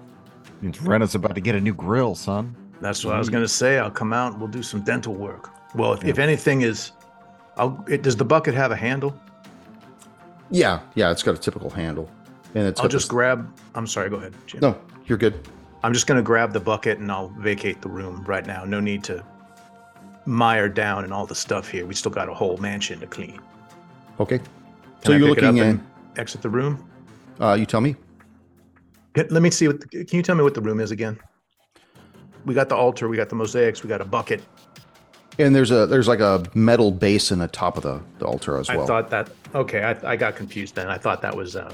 Means 0.62 0.82
Rena's 0.82 1.16
about 1.16 1.34
to 1.36 1.42
get 1.42 1.56
a 1.56 1.62
new 1.62 1.74
grill, 1.74 2.14
son. 2.14 2.56
That's 2.82 3.04
what 3.04 3.16
I 3.16 3.18
was 3.18 3.30
gonna 3.30 3.48
say. 3.48 3.80
I'll 3.80 3.90
come 3.90 4.14
out 4.14 4.34
and 4.34 4.42
we'll 4.42 4.52
do 4.52 4.62
some 4.62 4.82
dental 4.82 5.14
work. 5.14 5.50
Well, 5.74 5.94
if, 5.94 6.04
if 6.04 6.20
anything 6.20 6.62
is, 6.62 6.92
I'll. 7.58 7.84
It, 7.90 8.04
does 8.04 8.16
the 8.16 8.26
bucket 8.26 8.54
have 8.54 8.72
a 8.72 8.76
handle? 8.76 9.18
Yeah, 10.52 10.82
yeah, 10.94 11.10
it's 11.10 11.24
got 11.24 11.34
a 11.34 11.38
typical 11.38 11.70
handle, 11.70 12.10
and 12.54 12.68
it's 12.68 12.80
I'll 12.80 12.88
just 12.88 13.10
grab. 13.10 13.52
I'm 13.74 13.88
sorry. 13.88 14.10
Go 14.10 14.18
ahead, 14.18 14.34
Jim. 14.46 14.60
no. 14.62 14.78
You're 15.06 15.18
good. 15.18 15.48
I'm 15.84 15.94
just 15.94 16.08
gonna 16.08 16.22
grab 16.22 16.54
the 16.54 16.60
bucket 16.60 17.00
and 17.00 17.12
I'll 17.12 17.30
vacate 17.40 17.82
the 17.82 17.90
room 17.90 18.24
right 18.26 18.46
now. 18.46 18.64
No 18.64 18.80
need 18.80 19.04
to 19.06 19.24
mire 20.26 20.70
down 20.70 21.04
and 21.04 21.14
all 21.14 21.26
the 21.26 21.36
stuff 21.36 21.70
here. 21.70 21.86
We 21.86 21.96
still 21.96 22.12
got 22.12 22.30
a 22.30 22.34
whole 22.34 22.58
mansion 22.58 23.00
to 23.00 23.08
clean. 23.08 23.40
Okay. 24.20 24.40
Can 24.40 24.48
so 25.06 25.14
I 25.14 25.18
you're 25.18 25.30
looking 25.30 25.58
in. 25.58 25.86
exit 26.18 26.42
the 26.42 26.50
room. 26.50 26.88
Uh, 27.40 27.54
you 27.54 27.66
tell 27.66 27.82
me. 27.82 27.96
Let 29.16 29.42
me 29.42 29.52
see 29.52 29.68
what. 29.68 29.80
The, 29.80 30.06
can 30.06 30.18
you 30.18 30.24
tell 30.24 30.36
me 30.36 30.44
what 30.44 30.54
the 30.54 30.62
room 30.62 30.80
is 30.80 30.92
again? 30.92 31.20
We 32.46 32.54
got 32.54 32.70
the 32.70 32.76
altar. 32.76 33.08
We 33.08 33.18
got 33.18 33.30
the 33.30 33.36
mosaics. 33.36 33.84
We 33.84 33.90
got 33.90 34.02
a 34.02 34.06
bucket. 34.06 34.44
And 35.40 35.56
there's 35.56 35.72
a 35.72 35.86
there's 35.88 36.08
like 36.08 36.20
a 36.20 36.44
metal 36.54 36.92
basin 36.92 37.42
atop 37.42 37.78
of 37.78 37.84
the, 37.84 38.02
the 38.20 38.26
altar 38.26 38.58
as 38.58 38.70
well. 38.70 38.84
I 38.84 38.86
thought 38.86 39.10
that. 39.10 39.30
Okay, 39.54 39.84
I, 39.84 40.14
I 40.14 40.16
got 40.16 40.36
confused 40.36 40.76
then. 40.76 40.88
I 40.88 40.98
thought 40.98 41.22
that 41.22 41.36
was 41.36 41.56
uh, 41.56 41.74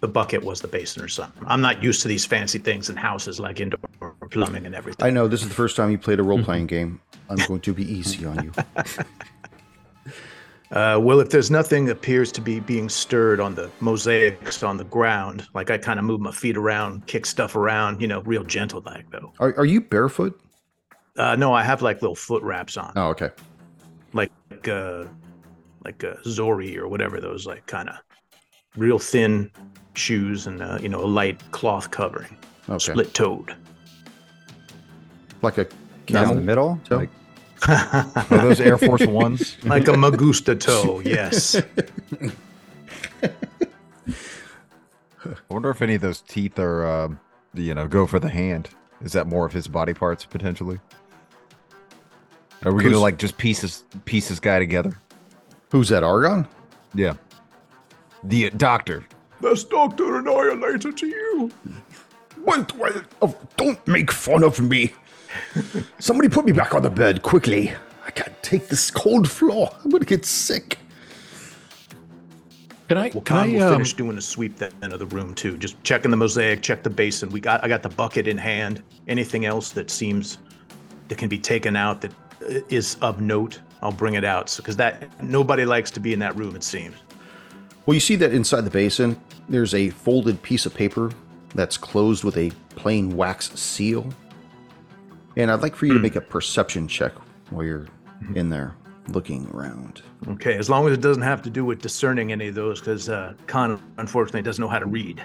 the 0.00 0.08
bucket 0.08 0.44
was 0.44 0.60
the 0.60 0.68
basin 0.68 1.02
or 1.02 1.08
something. 1.08 1.42
I'm 1.46 1.60
not 1.60 1.82
used 1.82 2.02
to 2.02 2.08
these 2.08 2.26
fancy 2.26 2.58
things 2.58 2.90
in 2.90 2.96
houses 2.96 3.40
like 3.40 3.60
indoor 3.60 3.78
plumbing 4.30 4.66
and 4.66 4.74
everything. 4.74 5.04
I 5.04 5.10
know 5.10 5.28
this 5.28 5.42
is 5.42 5.48
the 5.48 5.54
first 5.54 5.76
time 5.76 5.90
you 5.90 5.98
played 5.98 6.20
a 6.20 6.22
role 6.22 6.42
playing 6.42 6.66
game. 6.66 7.00
I'm 7.28 7.36
going 7.46 7.60
to 7.60 7.72
be 7.74 7.90
easy 7.90 8.24
on 8.26 8.44
you. 8.44 8.52
Uh, 10.72 10.98
well, 11.00 11.20
if 11.20 11.30
there's 11.30 11.52
nothing 11.52 11.90
appears 11.90 12.32
to 12.32 12.40
be 12.40 12.58
being 12.58 12.88
stirred 12.88 13.38
on 13.38 13.54
the 13.54 13.70
mosaics 13.78 14.64
on 14.64 14.76
the 14.76 14.82
ground, 14.84 15.46
like 15.54 15.70
I 15.70 15.78
kind 15.78 16.00
of 16.00 16.04
move 16.04 16.20
my 16.20 16.32
feet 16.32 16.56
around, 16.56 17.06
kick 17.06 17.26
stuff 17.26 17.54
around, 17.54 18.00
you 18.00 18.08
know, 18.08 18.22
real 18.22 18.42
gentle 18.42 18.82
like 18.84 19.08
though. 19.10 19.32
Are, 19.38 19.54
are 19.56 19.66
you 19.66 19.80
barefoot? 19.80 20.40
Uh, 21.16 21.36
no, 21.36 21.52
I 21.52 21.62
have 21.62 21.80
like 21.80 22.02
little 22.02 22.16
foot 22.16 22.42
wraps 22.42 22.76
on, 22.76 22.92
Oh, 22.96 23.08
okay. 23.10 23.30
like 24.14 24.32
uh, 24.66 25.04
like 25.84 26.02
uh, 26.02 26.14
Zori 26.26 26.76
or 26.76 26.88
whatever 26.88 27.20
those 27.20 27.46
like 27.46 27.64
kind 27.66 27.88
of 27.88 27.96
real 28.76 28.98
thin 28.98 29.52
shoes 29.92 30.48
and 30.48 30.60
uh, 30.60 30.78
you 30.80 30.88
know 30.88 31.04
a 31.04 31.06
light 31.06 31.40
cloth 31.52 31.92
covering, 31.92 32.36
Okay. 32.68 32.78
split 32.78 33.14
toed. 33.14 33.54
Like 35.40 35.58
a 35.58 35.68
Down 36.06 36.30
in 36.30 36.36
the 36.36 36.42
middle. 36.42 36.80
toe? 36.84 36.96
Like, 36.96 37.10
Are 37.68 38.24
those 38.42 38.60
Air 38.60 38.76
Force 38.76 39.06
Ones? 39.06 39.56
like 39.64 39.88
a 39.88 39.92
Magusta 39.92 40.58
toe, 40.58 41.00
yes. 41.00 41.56
I 45.24 45.30
wonder 45.48 45.70
if 45.70 45.80
any 45.80 45.94
of 45.94 46.02
those 46.02 46.20
teeth 46.20 46.58
are, 46.58 46.86
um, 46.86 47.20
you 47.54 47.74
know, 47.74 47.88
go 47.88 48.06
for 48.06 48.18
the 48.18 48.28
hand. 48.28 48.68
Is 49.02 49.12
that 49.12 49.26
more 49.26 49.46
of 49.46 49.52
his 49.52 49.66
body 49.66 49.94
parts 49.94 50.24
potentially? 50.26 50.78
Are 52.64 52.72
we 52.72 52.82
gonna 52.82 52.98
like 52.98 53.18
just 53.18 53.36
pieces 53.36 53.84
piece 54.04 54.28
this 54.28 54.40
guy 54.40 54.58
together? 54.58 54.98
Who's 55.70 55.88
that? 55.88 56.02
Argon? 56.02 56.46
Yeah. 56.94 57.14
The 58.22 58.46
uh, 58.46 58.50
doctor. 58.56 59.04
That's 59.40 59.64
Doctor 59.64 60.16
annihilated 60.16 60.96
to 60.96 61.06
you. 61.06 61.50
What? 62.42 62.74
what 62.76 63.04
oh, 63.20 63.36
don't 63.56 63.86
make 63.86 64.10
fun 64.10 64.42
of 64.42 64.60
me. 64.60 64.92
Somebody 65.98 66.28
put 66.28 66.44
me 66.44 66.52
back 66.52 66.74
on 66.74 66.82
the 66.82 66.90
bed 66.90 67.22
quickly. 67.22 67.72
I 68.06 68.10
can't 68.10 68.42
take 68.42 68.68
this 68.68 68.90
cold 68.90 69.30
floor. 69.30 69.74
I'm 69.84 69.90
gonna 69.90 70.04
get 70.04 70.24
sick. 70.24 70.78
Can 72.88 72.98
I? 72.98 73.10
Well, 73.14 73.22
can 73.22 73.22
Khan 73.22 73.38
I? 73.50 73.52
will 73.54 73.62
Um, 73.62 73.72
finish 73.74 73.94
doing 73.94 74.18
a 74.18 74.20
sweep 74.20 74.56
then 74.58 74.92
of 74.92 74.98
the 74.98 75.06
room 75.06 75.34
too. 75.34 75.56
Just 75.56 75.82
checking 75.84 76.10
the 76.10 76.16
mosaic, 76.16 76.60
check 76.62 76.82
the 76.82 76.90
basin. 76.90 77.30
We 77.30 77.40
got 77.40 77.64
I 77.64 77.68
got 77.68 77.82
the 77.82 77.88
bucket 77.88 78.28
in 78.28 78.36
hand. 78.36 78.82
Anything 79.08 79.46
else 79.46 79.70
that 79.70 79.90
seems 79.90 80.38
that 81.08 81.16
can 81.18 81.28
be 81.28 81.38
taken 81.38 81.76
out 81.76 82.00
that 82.02 82.12
uh, 82.42 83.06
of 83.06 83.20
note, 83.20 83.60
I'll 83.82 83.92
bring 83.92 84.14
it 84.14 84.24
out. 84.24 84.52
because 84.56 84.76
that 84.76 85.08
nobody 85.22 85.64
likes 85.64 85.90
to 85.92 86.00
be 86.00 86.12
in 86.12 86.18
that 86.18 86.36
room. 86.36 86.54
It 86.56 86.62
seems. 86.64 86.94
Well, 87.86 87.94
you 87.94 88.00
see 88.00 88.16
that 88.16 88.32
inside 88.32 88.62
the 88.62 88.70
basin, 88.70 89.20
there's 89.48 89.74
a 89.74 89.90
folded 89.90 90.40
piece 90.42 90.64
of 90.66 90.74
paper 90.74 91.10
that's 91.54 91.76
closed 91.76 92.24
with 92.24 92.36
a 92.36 92.50
plain 92.76 93.16
wax 93.16 93.50
seal. 93.58 94.12
And 95.36 95.50
I'd 95.50 95.62
like 95.62 95.74
for 95.74 95.86
you 95.86 95.94
to 95.94 96.00
make 96.00 96.16
a 96.16 96.20
perception 96.20 96.86
check 96.86 97.12
while 97.50 97.64
you're 97.64 97.86
in 98.34 98.50
there 98.50 98.76
looking 99.08 99.48
around. 99.52 100.02
Okay, 100.28 100.56
as 100.56 100.70
long 100.70 100.86
as 100.86 100.92
it 100.92 101.00
doesn't 101.00 101.22
have 101.22 101.42
to 101.42 101.50
do 101.50 101.64
with 101.64 101.80
discerning 101.80 102.32
any 102.32 102.48
of 102.48 102.54
those, 102.54 102.80
because 102.80 103.08
uh, 103.08 103.34
Khan 103.46 103.82
unfortunately 103.98 104.42
doesn't 104.42 104.62
know 104.62 104.68
how 104.68 104.78
to 104.78 104.86
read. 104.86 105.22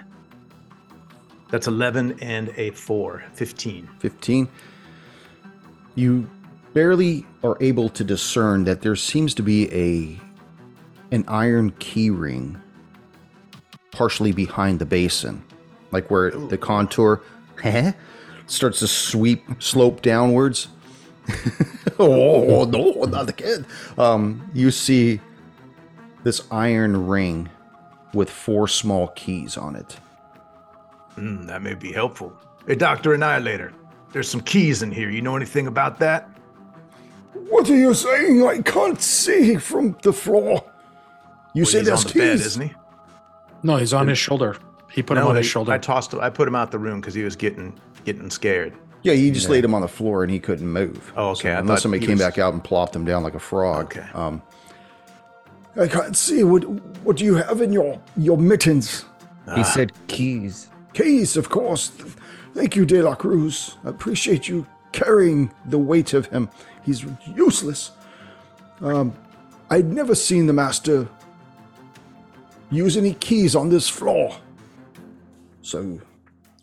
That's 1.50 1.68
11 1.68 2.20
and 2.22 2.54
a 2.58 2.72
4, 2.72 3.24
15. 3.34 3.90
15. 4.00 4.48
You 5.96 6.30
barely 6.74 7.26
are 7.44 7.58
able 7.62 7.90
to 7.90 8.04
discern 8.04 8.64
that 8.66 8.82
there 8.82 8.96
seems 8.96 9.34
to 9.36 9.44
be 9.44 9.72
a 9.74 10.20
an 11.12 11.26
iron 11.28 11.72
key 11.80 12.12
ring 12.12 12.62
partially 13.92 14.32
behind 14.32 14.78
the 14.78 14.86
basin, 14.86 15.44
like 15.92 16.12
where 16.12 16.30
the 16.30 16.58
contour 16.58 17.22
starts 18.50 18.80
to 18.80 18.88
sweep 18.88 19.44
slope 19.62 20.02
downwards. 20.02 20.68
oh 22.00 22.66
no, 22.66 23.04
not 23.04 23.30
again! 23.30 23.66
Um, 23.98 24.50
you 24.54 24.72
see 24.72 25.20
this 26.24 26.42
iron 26.52 27.08
ring 27.08 27.50
with 28.14 28.30
four 28.30 28.68
small 28.68 29.10
keys 29.10 29.58
on 29.58 29.76
it. 29.76 29.98
Hmm, 31.16 31.46
that 31.46 31.62
may 31.62 31.76
be 31.76 31.92
helpful. 31.92 32.34
Hey, 32.68 32.76
Doctor 32.76 33.14
Annihilator, 33.14 33.74
there's 34.12 34.30
some 34.30 34.42
keys 34.42 34.82
in 34.82 34.92
here. 34.92 35.10
You 35.10 35.22
know 35.22 35.36
anything 35.36 35.68
about 35.68 36.00
that? 36.00 36.30
What 37.34 37.70
are 37.70 37.76
you 37.76 37.94
saying? 37.94 38.44
I 38.46 38.62
can't 38.62 39.00
see 39.02 39.56
from 39.58 39.96
the 40.02 40.14
floor. 40.14 40.64
You 41.54 41.64
Well, 41.64 41.72
say 41.72 41.80
he's 41.80 41.88
there's 41.88 42.06
on 42.06 42.12
the 42.14 42.20
bed, 42.20 42.38
keys. 42.38 42.46
isn't 42.48 42.70
he? 42.70 42.74
no, 43.64 43.78
he's 43.78 43.94
on 43.94 44.08
his 44.08 44.18
shoulder. 44.18 44.58
He 44.92 45.04
put 45.04 45.18
him 45.18 45.28
on 45.28 45.36
his 45.36 45.46
shoulder. 45.46 45.72
I 45.72 45.78
tossed 45.78 46.14
him. 46.14 46.20
I 46.20 46.30
put 46.30 46.48
him 46.48 46.56
out 46.56 46.72
the 46.72 46.80
room 46.80 47.00
because 47.02 47.14
he 47.14 47.24
was 47.24 47.36
getting 47.36 47.80
getting 48.06 48.30
scared. 48.30 48.74
Yeah, 49.04 49.14
you 49.14 49.32
just 49.32 49.48
laid 49.50 49.64
him 49.64 49.74
on 49.74 49.82
the 49.82 49.88
floor 49.88 50.24
and 50.24 50.32
he 50.32 50.40
couldn't 50.40 50.68
move. 50.68 51.14
Oh, 51.16 51.30
okay, 51.30 51.52
I 51.54 51.60
unless 51.60 51.84
somebody 51.84 52.06
came 52.06 52.16
was- 52.18 52.22
back 52.22 52.38
out 52.38 52.54
and 52.54 52.64
plopped 52.64 52.96
him 52.96 53.06
down 53.06 53.24
like 53.24 53.36
a 53.36 53.40
frog. 53.40 53.86
Okay. 53.98 54.06
Um, 54.14 54.42
I 55.80 55.88
can't 55.88 56.18
see. 56.18 56.44
What 56.44 56.64
What 57.06 57.16
do 57.18 57.24
you 57.26 57.36
have 57.36 57.62
in 57.62 57.72
your 57.72 58.02
your 58.18 58.38
mittens? 58.38 59.06
he 59.56 59.64
said 59.64 59.92
keys. 60.08 60.68
Keys, 60.94 61.38
of 61.38 61.50
course. 61.50 61.90
Thank 62.54 62.76
you, 62.76 62.86
De 62.86 63.02
La 63.02 63.16
Cruz. 63.16 63.78
I 63.86 63.90
appreciate 63.90 64.48
you 64.48 64.66
carrying 64.92 65.52
the 65.66 65.78
weight 65.80 66.14
of 66.14 66.26
him. 66.28 66.50
He's 66.84 67.06
useless. 67.36 67.92
Um, 68.82 69.14
I'd 69.70 69.86
never 69.86 70.14
seen 70.16 70.46
the 70.48 70.54
master 70.54 71.08
use 72.72 72.98
any 72.98 73.14
keys 73.16 73.56
on 73.56 73.70
this 73.70 73.88
floor. 73.88 74.36
So, 75.62 75.82
This 75.84 75.94
is 75.94 76.02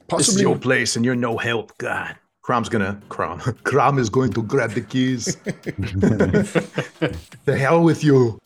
possibly. 0.08 0.42
your 0.42 0.56
place, 0.58 0.96
and 0.96 1.04
you're 1.04 1.14
no 1.14 1.36
help. 1.36 1.76
God, 1.78 2.16
Crom's 2.42 2.68
gonna 2.68 3.00
Crom. 3.08 3.40
Crom 3.64 3.98
is 3.98 4.08
going 4.08 4.32
to 4.32 4.42
grab 4.42 4.70
the 4.72 4.80
keys. 4.80 5.36
the 7.44 7.56
hell 7.58 7.82
with 7.82 8.02
you. 8.04 8.38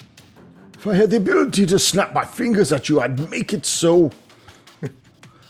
If 0.74 0.86
I 0.86 0.94
had 0.94 1.10
the 1.10 1.18
ability 1.18 1.66
to 1.66 1.78
snap 1.78 2.14
my 2.14 2.24
fingers 2.24 2.72
at 2.72 2.88
you, 2.88 3.00
I'd 3.00 3.30
make 3.30 3.52
it 3.52 3.66
so. 3.66 4.10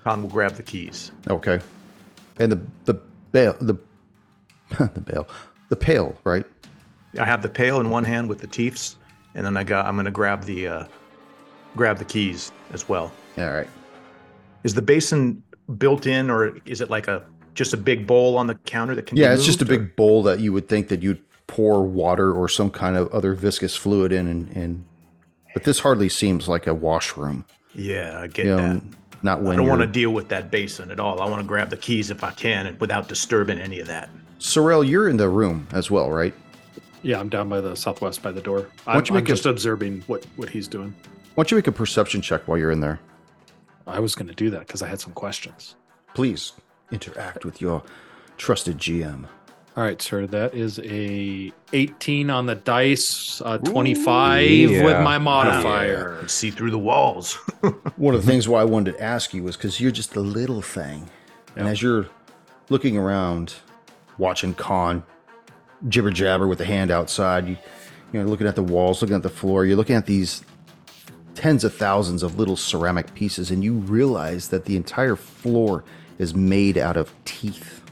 Khan 0.02 0.22
will 0.22 0.28
grab 0.30 0.54
the 0.54 0.62
keys. 0.62 1.12
Okay. 1.28 1.60
And 2.38 2.52
the 2.52 2.60
the 2.86 2.94
bail 3.32 3.54
the 3.60 3.74
the 4.78 5.00
bail 5.00 5.28
the 5.68 5.76
pail 5.76 6.16
right? 6.24 6.44
I 7.18 7.24
have 7.24 7.42
the 7.42 7.48
pail 7.48 7.80
in 7.80 7.90
one 7.90 8.04
hand 8.04 8.28
with 8.28 8.38
the 8.40 8.46
teeths, 8.46 8.96
and 9.34 9.44
then 9.44 9.56
I 9.56 9.64
got. 9.64 9.86
I'm 9.86 9.96
gonna 9.96 10.10
grab 10.10 10.44
the 10.44 10.66
uh, 10.68 10.84
grab 11.76 11.98
the 11.98 12.04
keys 12.04 12.50
as 12.72 12.88
well. 12.88 13.12
All 13.38 13.50
right. 13.50 13.68
Is 14.64 14.74
the 14.74 14.82
basin 14.82 15.42
built 15.78 16.06
in, 16.06 16.30
or 16.30 16.56
is 16.66 16.80
it 16.80 16.90
like 16.90 17.08
a 17.08 17.22
just 17.54 17.72
a 17.72 17.76
big 17.76 18.06
bowl 18.06 18.36
on 18.38 18.46
the 18.46 18.54
counter 18.54 18.94
that 18.94 19.06
can. 19.06 19.16
be 19.16 19.22
Yeah, 19.22 19.34
it's 19.34 19.44
just 19.44 19.60
a 19.60 19.64
or- 19.64 19.68
big 19.68 19.96
bowl 19.96 20.22
that 20.24 20.40
you 20.40 20.52
would 20.52 20.68
think 20.68 20.88
that 20.88 21.02
you'd 21.02 21.20
pour 21.46 21.82
water 21.82 22.32
or 22.32 22.48
some 22.48 22.70
kind 22.70 22.96
of 22.96 23.08
other 23.12 23.34
viscous 23.34 23.74
fluid 23.74 24.12
in, 24.12 24.26
and, 24.28 24.48
and 24.56 24.84
but 25.52 25.64
this 25.64 25.80
hardly 25.80 26.08
seems 26.08 26.46
like 26.48 26.66
a 26.68 26.74
washroom. 26.74 27.44
Yeah, 27.74 28.20
I 28.20 28.26
get 28.28 28.46
You 28.46 28.56
that. 28.56 28.74
know, 28.74 28.80
not 29.22 29.42
when 29.42 29.54
I 29.54 29.56
don't 29.56 29.66
want 29.66 29.80
to 29.80 29.86
deal 29.86 30.12
with 30.12 30.28
that 30.28 30.50
basin 30.50 30.90
at 30.92 31.00
all. 31.00 31.20
I 31.20 31.28
want 31.28 31.42
to 31.42 31.46
grab 31.48 31.70
the 31.70 31.76
keys 31.76 32.10
if 32.10 32.22
I 32.22 32.30
can, 32.30 32.66
and 32.66 32.80
without 32.80 33.08
disturbing 33.08 33.58
any 33.58 33.80
of 33.80 33.88
that. 33.88 34.10
Sorrel, 34.38 34.84
you're 34.84 35.08
in 35.08 35.16
the 35.16 35.28
room 35.28 35.66
as 35.72 35.90
well, 35.90 36.10
right? 36.10 36.32
Yeah, 37.02 37.18
I'm 37.18 37.28
down 37.28 37.48
by 37.48 37.60
the 37.60 37.74
southwest 37.74 38.22
by 38.22 38.30
the 38.32 38.40
door. 38.40 38.68
I'm, 38.86 38.94
don't 38.94 39.08
you 39.10 39.16
I'm 39.16 39.22
a- 39.24 39.26
just 39.26 39.44
observing 39.46 40.02
what 40.06 40.24
what 40.36 40.48
he's 40.50 40.68
doing. 40.68 40.94
Why 41.34 41.42
don't 41.42 41.50
you 41.50 41.56
make 41.56 41.66
a 41.66 41.72
perception 41.72 42.20
check 42.22 42.46
while 42.46 42.58
you're 42.58 42.70
in 42.70 42.80
there? 42.80 43.00
I 43.90 43.98
was 43.98 44.14
going 44.14 44.28
to 44.28 44.34
do 44.34 44.50
that 44.50 44.60
because 44.60 44.82
I 44.82 44.88
had 44.88 45.00
some 45.00 45.12
questions. 45.12 45.76
Please 46.14 46.52
interact 46.90 47.44
with 47.44 47.60
your 47.60 47.82
trusted 48.36 48.78
GM. 48.78 49.26
All 49.76 49.84
right, 49.84 50.02
sir. 50.02 50.26
That 50.26 50.54
is 50.54 50.80
a 50.80 51.52
18 51.72 52.28
on 52.28 52.46
the 52.46 52.56
dice, 52.56 53.40
uh, 53.44 53.58
25 53.58 54.42
yeah. 54.48 54.84
with 54.84 55.00
my 55.02 55.18
modifier. 55.18 56.18
Yeah, 56.20 56.26
see 56.26 56.50
through 56.50 56.72
the 56.72 56.78
walls. 56.78 57.34
One 57.96 58.14
of 58.14 58.24
the 58.24 58.26
things 58.26 58.48
why 58.48 58.60
I 58.60 58.64
wanted 58.64 58.92
to 58.96 59.02
ask 59.02 59.32
you 59.32 59.44
was 59.44 59.56
because 59.56 59.80
you're 59.80 59.92
just 59.92 60.16
a 60.16 60.20
little 60.20 60.60
thing. 60.60 61.08
And 61.54 61.68
as 61.68 61.80
you're 61.80 62.08
looking 62.68 62.96
around, 62.96 63.54
watching 64.18 64.54
Khan 64.54 65.04
jibber 65.88 66.10
jabber 66.10 66.46
with 66.46 66.58
the 66.58 66.64
hand 66.64 66.90
outside, 66.90 67.48
you, 67.48 67.56
you 68.12 68.20
know, 68.20 68.28
looking 68.28 68.46
at 68.46 68.56
the 68.56 68.62
walls, 68.62 69.00
looking 69.00 69.16
at 69.16 69.22
the 69.22 69.30
floor, 69.30 69.64
you're 69.64 69.76
looking 69.76 69.96
at 69.96 70.06
these 70.06 70.42
tens 71.34 71.64
of 71.64 71.74
thousands 71.74 72.22
of 72.22 72.38
little 72.38 72.56
ceramic 72.56 73.14
pieces, 73.14 73.50
and 73.50 73.62
you 73.64 73.74
realize 73.74 74.48
that 74.48 74.64
the 74.64 74.76
entire 74.76 75.16
floor 75.16 75.84
is 76.18 76.34
made 76.34 76.76
out 76.76 76.96
of 76.96 77.12
teeth. 77.24 77.82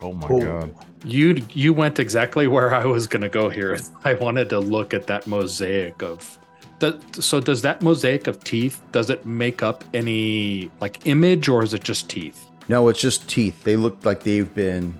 Oh 0.00 0.12
my 0.12 0.26
Oh. 0.28 0.40
god. 0.40 0.74
You 1.06 1.44
you 1.52 1.74
went 1.74 1.98
exactly 1.98 2.46
where 2.46 2.74
I 2.74 2.86
was 2.86 3.06
going 3.06 3.22
to 3.22 3.28
go 3.28 3.50
here. 3.50 3.78
I 4.04 4.14
wanted 4.14 4.48
to 4.50 4.58
look 4.60 4.94
at 4.94 5.06
that 5.08 5.26
mosaic 5.26 6.02
of. 6.02 6.38
Does, 6.78 6.94
so 7.24 7.40
does 7.40 7.62
that 7.62 7.82
mosaic 7.82 8.26
of 8.26 8.42
teeth? 8.42 8.80
Does 8.92 9.10
it 9.10 9.24
make 9.26 9.62
up 9.62 9.84
any 9.92 10.70
like 10.80 11.06
image, 11.06 11.48
or 11.48 11.62
is 11.62 11.74
it 11.74 11.84
just 11.84 12.08
teeth? 12.08 12.46
No, 12.68 12.88
it's 12.88 13.00
just 13.00 13.28
teeth. 13.28 13.64
They 13.64 13.76
look 13.76 14.04
like 14.04 14.22
they've 14.22 14.52
been. 14.54 14.94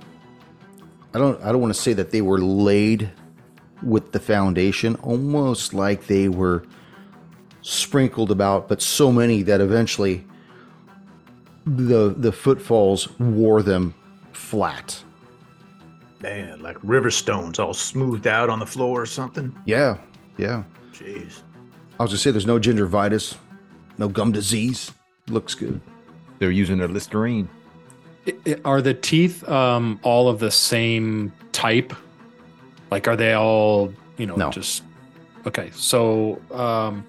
I 1.14 1.18
don't. 1.18 1.40
I 1.42 1.52
don't 1.52 1.60
want 1.62 1.74
to 1.74 1.80
say 1.80 1.94
that 1.94 2.10
they 2.10 2.20
were 2.20 2.38
laid 2.38 3.10
with 3.82 4.12
the 4.12 4.20
foundation, 4.20 4.96
almost 4.96 5.72
like 5.74 6.06
they 6.06 6.28
were 6.28 6.64
sprinkled 7.68 8.30
about, 8.30 8.68
but 8.68 8.82
so 8.82 9.10
many 9.10 9.42
that 9.42 9.60
eventually 9.60 10.24
the 11.66 12.14
the 12.16 12.30
footfalls 12.30 13.08
wore 13.18 13.62
them 13.62 13.94
flat. 14.32 15.02
Man, 16.20 16.60
like 16.62 16.76
river 16.82 17.10
stones 17.10 17.58
all 17.58 17.74
smoothed 17.74 18.26
out 18.26 18.50
on 18.50 18.58
the 18.58 18.66
floor 18.66 19.00
or 19.02 19.06
something. 19.06 19.54
Yeah, 19.64 19.96
yeah. 20.36 20.62
Jeez. 20.92 21.40
I 21.98 22.02
was 22.02 22.10
gonna 22.10 22.18
say 22.18 22.30
there's 22.30 22.46
no 22.46 22.58
gingivitis, 22.58 23.36
no 23.98 24.08
gum 24.08 24.30
disease. 24.32 24.92
Looks 25.28 25.54
good. 25.54 25.80
They're 26.38 26.50
using 26.50 26.76
their 26.78 26.88
Listerine. 26.88 27.48
I- 28.26 28.36
I- 28.46 28.60
Are 28.64 28.82
the 28.82 28.92
teeth 28.94 29.46
um, 29.48 29.98
all 30.02 30.28
of 30.28 30.38
the 30.38 30.50
same 30.50 31.32
type? 31.52 31.94
Like, 32.90 33.08
are 33.08 33.16
they 33.16 33.32
all 33.32 33.92
you 34.18 34.26
know 34.26 34.36
No. 34.36 34.50
just 34.50 34.82
okay? 35.46 35.70
So 35.74 36.40
um, 36.50 37.06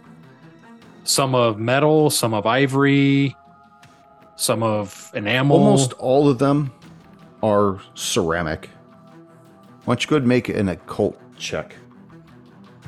some 1.05 1.33
of 1.33 1.59
metal, 1.59 2.09
some 2.09 2.33
of 2.33 2.45
ivory, 2.45 3.35
some 4.35 4.61
of 4.63 5.11
enamel. 5.13 5.57
Almost 5.57 5.93
all 5.93 6.27
of 6.27 6.39
them 6.39 6.73
are 7.41 7.79
ceramic. 7.93 8.69
Why 9.85 9.93
don't 9.93 10.03
you 10.03 10.09
go 10.09 10.15
ahead 10.15 10.23
and 10.23 10.29
make 10.29 10.49
an 10.49 10.67
occult 10.67 11.17
check? 11.37 11.75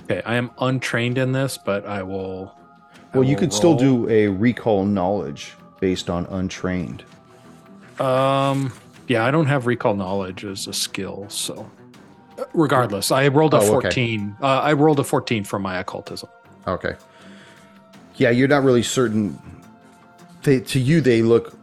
Okay, 0.03 0.21
I 0.25 0.35
am 0.35 0.51
untrained 0.59 1.17
in 1.17 1.31
this, 1.31 1.57
but 1.57 1.85
I 1.85 2.01
will. 2.03 2.53
I 3.13 3.17
Well, 3.19 3.23
you 3.23 3.35
will 3.35 3.39
could 3.39 3.53
still 3.53 3.75
do 3.75 4.09
a 4.09 4.27
recall 4.27 4.83
knowledge 4.85 5.53
based 5.79 6.09
on 6.09 6.25
untrained. 6.25 7.03
Um, 7.99 8.73
yeah, 9.07 9.25
I 9.25 9.31
don't 9.31 9.45
have 9.45 9.67
recall 9.67 9.95
knowledge 9.95 10.43
as 10.43 10.67
a 10.67 10.73
skill, 10.73 11.25
so 11.29 11.69
regardless, 12.53 13.11
I 13.11 13.27
rolled 13.27 13.53
a 13.53 13.57
Oh, 13.57 13.61
okay. 13.61 13.69
fourteen. 13.69 14.35
Uh, 14.41 14.45
I 14.61 14.73
rolled 14.73 14.99
a 14.99 15.03
fourteen 15.03 15.43
for 15.43 15.59
my 15.59 15.77
occultism. 15.77 16.29
Okay. 16.67 16.95
Yeah, 18.17 18.29
you're 18.31 18.47
not 18.47 18.63
really 18.63 18.83
certain. 18.83 19.39
They, 20.43 20.59
to 20.61 20.79
you, 20.79 21.01
they 21.01 21.21
look 21.21 21.57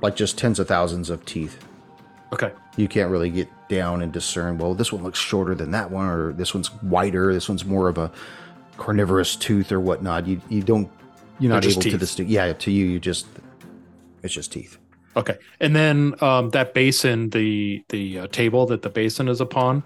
like 0.00 0.16
just 0.16 0.38
tens 0.38 0.58
of 0.58 0.68
thousands 0.68 1.10
of 1.10 1.24
teeth. 1.24 1.58
Okay, 2.32 2.52
You 2.76 2.88
can't 2.88 3.10
really 3.10 3.30
get 3.30 3.48
down 3.68 4.02
and 4.02 4.12
discern. 4.12 4.58
Well, 4.58 4.74
this 4.74 4.92
one 4.92 5.02
looks 5.04 5.18
shorter 5.18 5.54
than 5.54 5.70
that 5.70 5.90
one, 5.90 6.06
or 6.08 6.32
this 6.32 6.52
one's 6.52 6.72
wider. 6.82 7.32
This 7.32 7.48
one's 7.48 7.64
more 7.64 7.88
of 7.88 7.96
a 7.96 8.10
carnivorous 8.76 9.36
tooth 9.36 9.70
or 9.70 9.78
whatnot. 9.78 10.26
You 10.26 10.40
you 10.48 10.62
don't. 10.62 10.90
You're 11.38 11.50
They're 11.50 11.60
not 11.60 11.64
able 11.64 11.80
to 11.82 11.90
teeth. 11.90 12.00
distinguish. 12.00 12.34
Yeah, 12.34 12.52
to 12.52 12.70
you, 12.72 12.86
you 12.86 13.00
just. 13.00 13.26
It's 14.22 14.34
just 14.34 14.52
teeth. 14.52 14.78
okay, 15.16 15.36
and 15.60 15.76
then 15.76 16.14
um, 16.22 16.50
that 16.50 16.74
basin, 16.74 17.30
the 17.30 17.84
the 17.90 18.20
uh, 18.20 18.26
table 18.28 18.66
that 18.66 18.82
the 18.82 18.88
basin 18.90 19.28
is 19.28 19.40
upon, 19.40 19.82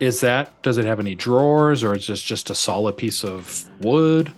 is 0.00 0.20
that 0.20 0.62
does 0.62 0.78
it 0.78 0.84
have 0.86 1.00
any 1.00 1.14
drawers 1.14 1.82
or 1.84 1.94
is 1.94 2.06
this 2.06 2.22
just 2.22 2.48
a 2.50 2.54
solid 2.54 2.96
piece 2.96 3.24
of 3.24 3.64
wood? 3.80 4.32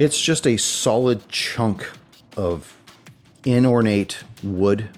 It's 0.00 0.18
just 0.18 0.46
a 0.46 0.56
solid 0.56 1.28
chunk 1.28 1.86
of 2.34 2.74
inornate 3.44 4.24
wood 4.42 4.88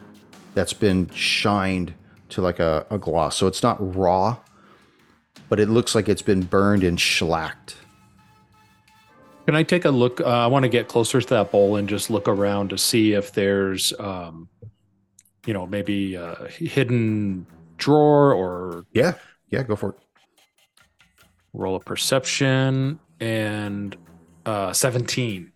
that's 0.54 0.72
been 0.72 1.10
shined 1.10 1.94
to 2.28 2.40
like 2.40 2.60
a, 2.60 2.86
a 2.88 2.98
gloss. 2.98 3.36
So 3.36 3.48
it's 3.48 3.64
not 3.64 3.78
raw, 3.96 4.36
but 5.48 5.58
it 5.58 5.68
looks 5.68 5.96
like 5.96 6.08
it's 6.08 6.22
been 6.22 6.42
burned 6.42 6.84
and 6.84 7.00
shellacked. 7.00 7.78
Can 9.46 9.56
I 9.56 9.64
take 9.64 9.84
a 9.84 9.90
look? 9.90 10.20
Uh, 10.20 10.26
I 10.26 10.46
want 10.46 10.62
to 10.62 10.68
get 10.68 10.86
closer 10.86 11.20
to 11.20 11.28
that 11.30 11.50
bowl 11.50 11.74
and 11.74 11.88
just 11.88 12.08
look 12.08 12.28
around 12.28 12.70
to 12.70 12.78
see 12.78 13.14
if 13.14 13.32
there's, 13.32 13.92
um, 13.98 14.48
you 15.46 15.52
know, 15.52 15.66
maybe 15.66 16.14
a 16.14 16.46
hidden 16.48 17.44
drawer 17.76 18.32
or 18.32 18.84
Yeah, 18.92 19.14
yeah, 19.48 19.64
go 19.64 19.74
for 19.74 19.90
it. 19.90 19.96
roll 21.52 21.74
a 21.74 21.80
perception 21.80 23.00
and 23.18 23.96
uh, 24.46 24.72
17. 24.72 25.52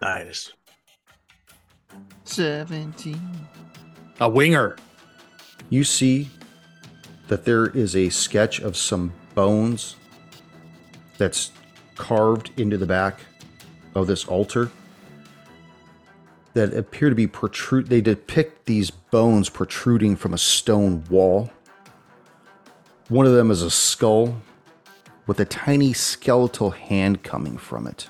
Nice. 0.00 0.52
17. 2.24 3.20
A 4.20 4.28
winger. 4.28 4.76
You 5.70 5.84
see 5.84 6.30
that 7.28 7.44
there 7.44 7.66
is 7.66 7.96
a 7.96 8.08
sketch 8.10 8.60
of 8.60 8.76
some 8.76 9.12
bones 9.34 9.96
that's 11.18 11.52
carved 11.96 12.50
into 12.56 12.76
the 12.76 12.86
back 12.86 13.20
of 13.94 14.06
this 14.06 14.24
altar 14.26 14.70
that 16.54 16.74
appear 16.74 17.08
to 17.08 17.14
be 17.14 17.26
protrude 17.26 17.88
they 17.88 18.00
depict 18.00 18.66
these 18.66 18.90
bones 18.90 19.48
protruding 19.48 20.16
from 20.16 20.34
a 20.34 20.38
stone 20.38 21.04
wall 21.08 21.50
one 23.08 23.26
of 23.26 23.32
them 23.32 23.50
is 23.50 23.62
a 23.62 23.70
skull 23.70 24.36
with 25.26 25.40
a 25.40 25.44
tiny 25.44 25.92
skeletal 25.92 26.70
hand 26.70 27.22
coming 27.22 27.56
from 27.56 27.86
it 27.86 28.08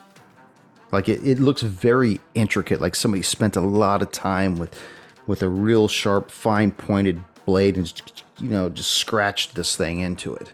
like 0.93 1.09
it, 1.09 1.27
it 1.27 1.39
looks 1.39 1.63
very 1.63 2.21
intricate 2.35 2.81
like 2.81 2.95
somebody 2.95 3.23
spent 3.23 3.57
a 3.57 3.61
lot 3.61 4.03
of 4.03 4.11
time 4.11 4.57
with 4.57 4.79
with 5.27 5.43
a 5.43 5.49
real 5.49 5.89
sharp 5.89 6.31
fine 6.31 6.71
pointed 6.71 7.23
blade 7.47 7.77
and 7.77 8.03
you 8.39 8.49
know 8.49 8.69
just 8.69 8.93
scratched 8.93 9.55
this 9.55 9.77
thing 9.77 10.01
into 10.01 10.35
it 10.35 10.53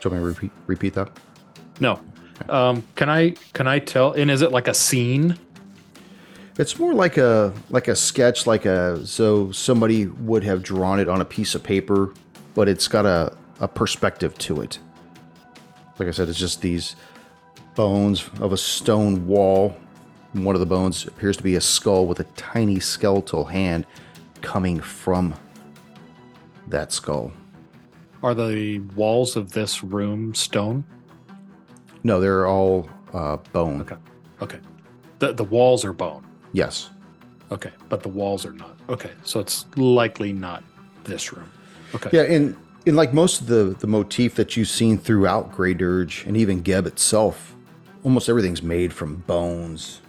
do 0.00 0.08
you 0.08 0.10
want 0.10 0.24
me 0.24 0.34
to 0.34 0.40
repeat, 0.40 0.52
repeat 0.66 0.94
that 0.94 1.10
No. 1.80 2.00
Um, 2.48 2.84
can 2.94 3.08
I 3.08 3.30
can 3.52 3.66
I 3.66 3.78
tell? 3.78 4.12
And 4.12 4.30
is 4.30 4.42
it 4.42 4.52
like 4.52 4.68
a 4.68 4.74
scene? 4.74 5.38
It's 6.58 6.78
more 6.78 6.94
like 6.94 7.16
a 7.16 7.52
like 7.70 7.88
a 7.88 7.96
sketch, 7.96 8.46
like 8.46 8.64
a 8.64 9.04
so 9.06 9.50
somebody 9.52 10.06
would 10.06 10.44
have 10.44 10.62
drawn 10.62 11.00
it 11.00 11.08
on 11.08 11.20
a 11.20 11.24
piece 11.24 11.54
of 11.54 11.62
paper, 11.62 12.12
but 12.54 12.68
it's 12.68 12.88
got 12.88 13.06
a, 13.06 13.36
a 13.60 13.68
perspective 13.68 14.36
to 14.38 14.60
it. 14.60 14.78
Like 15.98 16.08
I 16.08 16.10
said, 16.10 16.28
it's 16.28 16.38
just 16.38 16.60
these 16.60 16.96
bones 17.74 18.28
of 18.40 18.52
a 18.52 18.56
stone 18.56 19.26
wall. 19.26 19.76
One 20.32 20.56
of 20.56 20.60
the 20.60 20.66
bones 20.66 21.06
appears 21.06 21.36
to 21.36 21.42
be 21.42 21.54
a 21.54 21.60
skull 21.60 22.06
with 22.06 22.20
a 22.20 22.24
tiny 22.36 22.80
skeletal 22.80 23.44
hand 23.44 23.86
coming 24.40 24.80
from 24.80 25.34
that 26.68 26.92
skull. 26.92 27.32
Are 28.22 28.34
the 28.34 28.80
walls 28.96 29.36
of 29.36 29.52
this 29.52 29.84
room 29.84 30.34
stone? 30.34 30.84
No, 32.02 32.20
they're 32.20 32.46
all 32.46 32.88
uh, 33.12 33.36
bone. 33.52 33.82
Okay. 33.82 33.96
Okay. 34.42 34.58
The 35.18 35.32
the 35.32 35.44
walls 35.44 35.84
are 35.84 35.92
bone. 35.92 36.26
Yes. 36.52 36.90
Okay, 37.52 37.70
but 37.88 38.02
the 38.02 38.08
walls 38.08 38.44
are 38.44 38.52
not. 38.52 38.76
Okay, 38.88 39.12
so 39.22 39.40
it's 39.40 39.66
likely 39.76 40.32
not 40.32 40.64
this 41.04 41.32
room. 41.32 41.50
Okay. 41.94 42.10
Yeah, 42.12 42.22
and 42.22 42.56
in 42.86 42.96
like 42.96 43.12
most 43.12 43.40
of 43.40 43.46
the 43.46 43.76
the 43.78 43.86
motif 43.86 44.34
that 44.36 44.56
you've 44.56 44.68
seen 44.68 44.98
throughout 44.98 45.52
Grey 45.52 45.74
Dirge 45.74 46.24
and 46.26 46.36
even 46.36 46.62
Geb 46.62 46.86
itself, 46.86 47.54
almost 48.02 48.28
everything's 48.28 48.62
made 48.62 48.92
from 48.92 49.16
bones, 49.16 50.00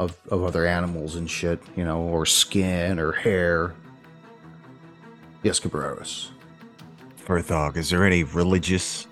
of, 0.00 0.16
of 0.30 0.42
other 0.42 0.66
animals 0.66 1.16
and 1.16 1.30
shit, 1.30 1.60
you 1.76 1.84
know, 1.84 2.00
or 2.00 2.24
skin 2.24 2.98
or 2.98 3.12
hair. 3.12 3.74
Yes, 5.42 5.60
Cabreras. 5.60 6.28
Furthog, 7.22 7.76
is 7.76 7.90
there 7.90 8.06
any 8.06 8.24
religious 8.24 9.06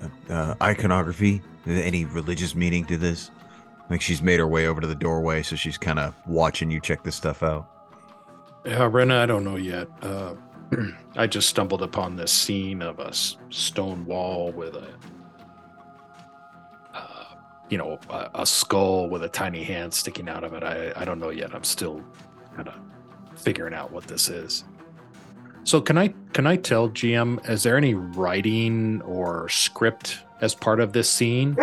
uh, 0.00 0.32
uh, 0.32 0.54
iconography? 0.62 1.42
Any 1.66 2.04
religious 2.04 2.54
meaning 2.54 2.84
to 2.86 2.96
this? 2.96 3.30
Like 3.90 4.00
she's 4.00 4.22
made 4.22 4.38
her 4.38 4.46
way 4.46 4.68
over 4.68 4.80
to 4.80 4.86
the 4.86 4.94
doorway, 4.94 5.42
so 5.42 5.56
she's 5.56 5.76
kind 5.76 5.98
of 5.98 6.14
watching 6.26 6.70
you 6.70 6.80
check 6.80 7.02
this 7.02 7.16
stuff 7.16 7.42
out. 7.42 7.68
Yeah, 8.64 8.88
Rena, 8.90 9.22
I 9.22 9.26
don't 9.26 9.42
know 9.42 9.56
yet. 9.56 9.88
Uh, 10.02 10.34
I 11.16 11.26
just 11.26 11.48
stumbled 11.48 11.82
upon 11.82 12.16
this 12.16 12.32
scene 12.32 12.82
of 12.82 12.98
a 12.98 13.12
stone 13.12 14.06
wall 14.06 14.52
with 14.52 14.76
a, 14.76 14.88
uh, 16.94 17.24
you 17.68 17.78
know, 17.78 17.98
a, 18.08 18.30
a 18.36 18.46
skull 18.46 19.08
with 19.08 19.24
a 19.24 19.28
tiny 19.28 19.64
hand 19.64 19.92
sticking 19.92 20.28
out 20.28 20.44
of 20.44 20.54
it. 20.54 20.62
I, 20.62 20.92
I 20.96 21.04
don't 21.04 21.18
know 21.18 21.30
yet. 21.30 21.54
I'm 21.54 21.64
still 21.64 22.04
kind 22.54 22.68
of 22.68 22.74
figuring 23.36 23.74
out 23.74 23.90
what 23.90 24.04
this 24.04 24.28
is. 24.28 24.64
So 25.64 25.80
can 25.80 25.98
I 25.98 26.14
can 26.32 26.46
I 26.46 26.56
tell 26.56 26.88
GM? 26.88 27.48
Is 27.48 27.62
there 27.62 27.76
any 27.76 27.94
writing 27.94 29.02
or 29.02 29.48
script 29.48 30.20
as 30.40 30.54
part 30.54 30.80
of 30.80 30.92
this 30.92 31.08
scene? 31.10 31.56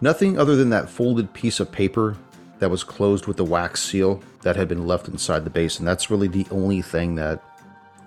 Nothing 0.00 0.38
other 0.38 0.56
than 0.56 0.70
that 0.70 0.88
folded 0.88 1.32
piece 1.32 1.60
of 1.60 1.70
paper 1.70 2.16
that 2.62 2.70
was 2.70 2.84
closed 2.84 3.26
with 3.26 3.36
the 3.36 3.44
wax 3.44 3.82
seal 3.82 4.22
that 4.42 4.54
had 4.54 4.68
been 4.68 4.86
left 4.86 5.08
inside 5.08 5.42
the 5.42 5.50
basin. 5.50 5.84
That's 5.84 6.12
really 6.12 6.28
the 6.28 6.46
only 6.52 6.80
thing 6.80 7.16
that 7.16 7.42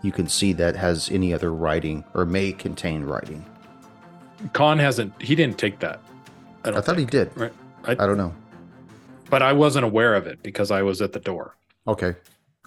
you 0.02 0.14
can 0.14 0.30
see 0.30 0.54
that 0.54 0.78
has 0.78 1.12
any 1.12 1.34
other 1.34 1.54
writing 1.54 2.06
or 2.14 2.24
may 2.24 2.54
contain 2.54 3.04
writing. 3.04 3.46
Khan 4.54 4.80
hasn't. 4.80 5.22
He 5.22 5.36
didn't 5.36 5.58
take 5.58 5.80
that. 5.80 6.00
I, 6.64 6.70
I 6.70 6.72
don't 6.72 6.86
thought 6.86 6.98
he 6.98 7.04
did. 7.04 7.32
Right. 7.36 7.52
I 7.86 7.96
don't 7.96 8.16
know. 8.16 8.34
But 9.30 9.42
I 9.42 9.52
wasn't 9.52 9.84
aware 9.84 10.16
of 10.16 10.26
it 10.26 10.42
because 10.42 10.72
I 10.72 10.84
was 10.84 11.02
at 11.02 11.12
the 11.12 11.20
door. 11.20 11.58
Okay. 11.86 12.16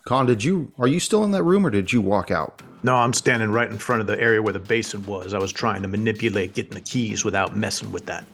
Khan, 0.05 0.27
did 0.27 0.45
you 0.45 0.71
are 0.79 0.89
you 0.89 1.01
still 1.01 1.25
in 1.25 1.31
that 1.31 1.43
room 1.43 1.65
or 1.65 1.71
did 1.71 1.91
you 1.91 2.03
walk 2.03 2.31
out? 2.31 2.61
No, 2.83 2.97
I'm 2.97 3.15
standing 3.15 3.51
right 3.51 3.71
in 3.71 3.79
front 3.79 4.03
of 4.03 4.07
the 4.07 4.21
area 4.21 4.43
where 4.43 4.53
the 4.53 4.59
basin 4.59 5.07
was. 5.07 5.33
I 5.33 5.39
was 5.39 5.53
trying 5.53 5.81
to 5.81 5.89
manipulate 5.89 6.53
getting 6.53 6.75
the 6.75 6.83
keys 6.83 7.25
without 7.25 7.57
messing 7.57 7.91
with 7.93 8.05
that. 8.07 8.27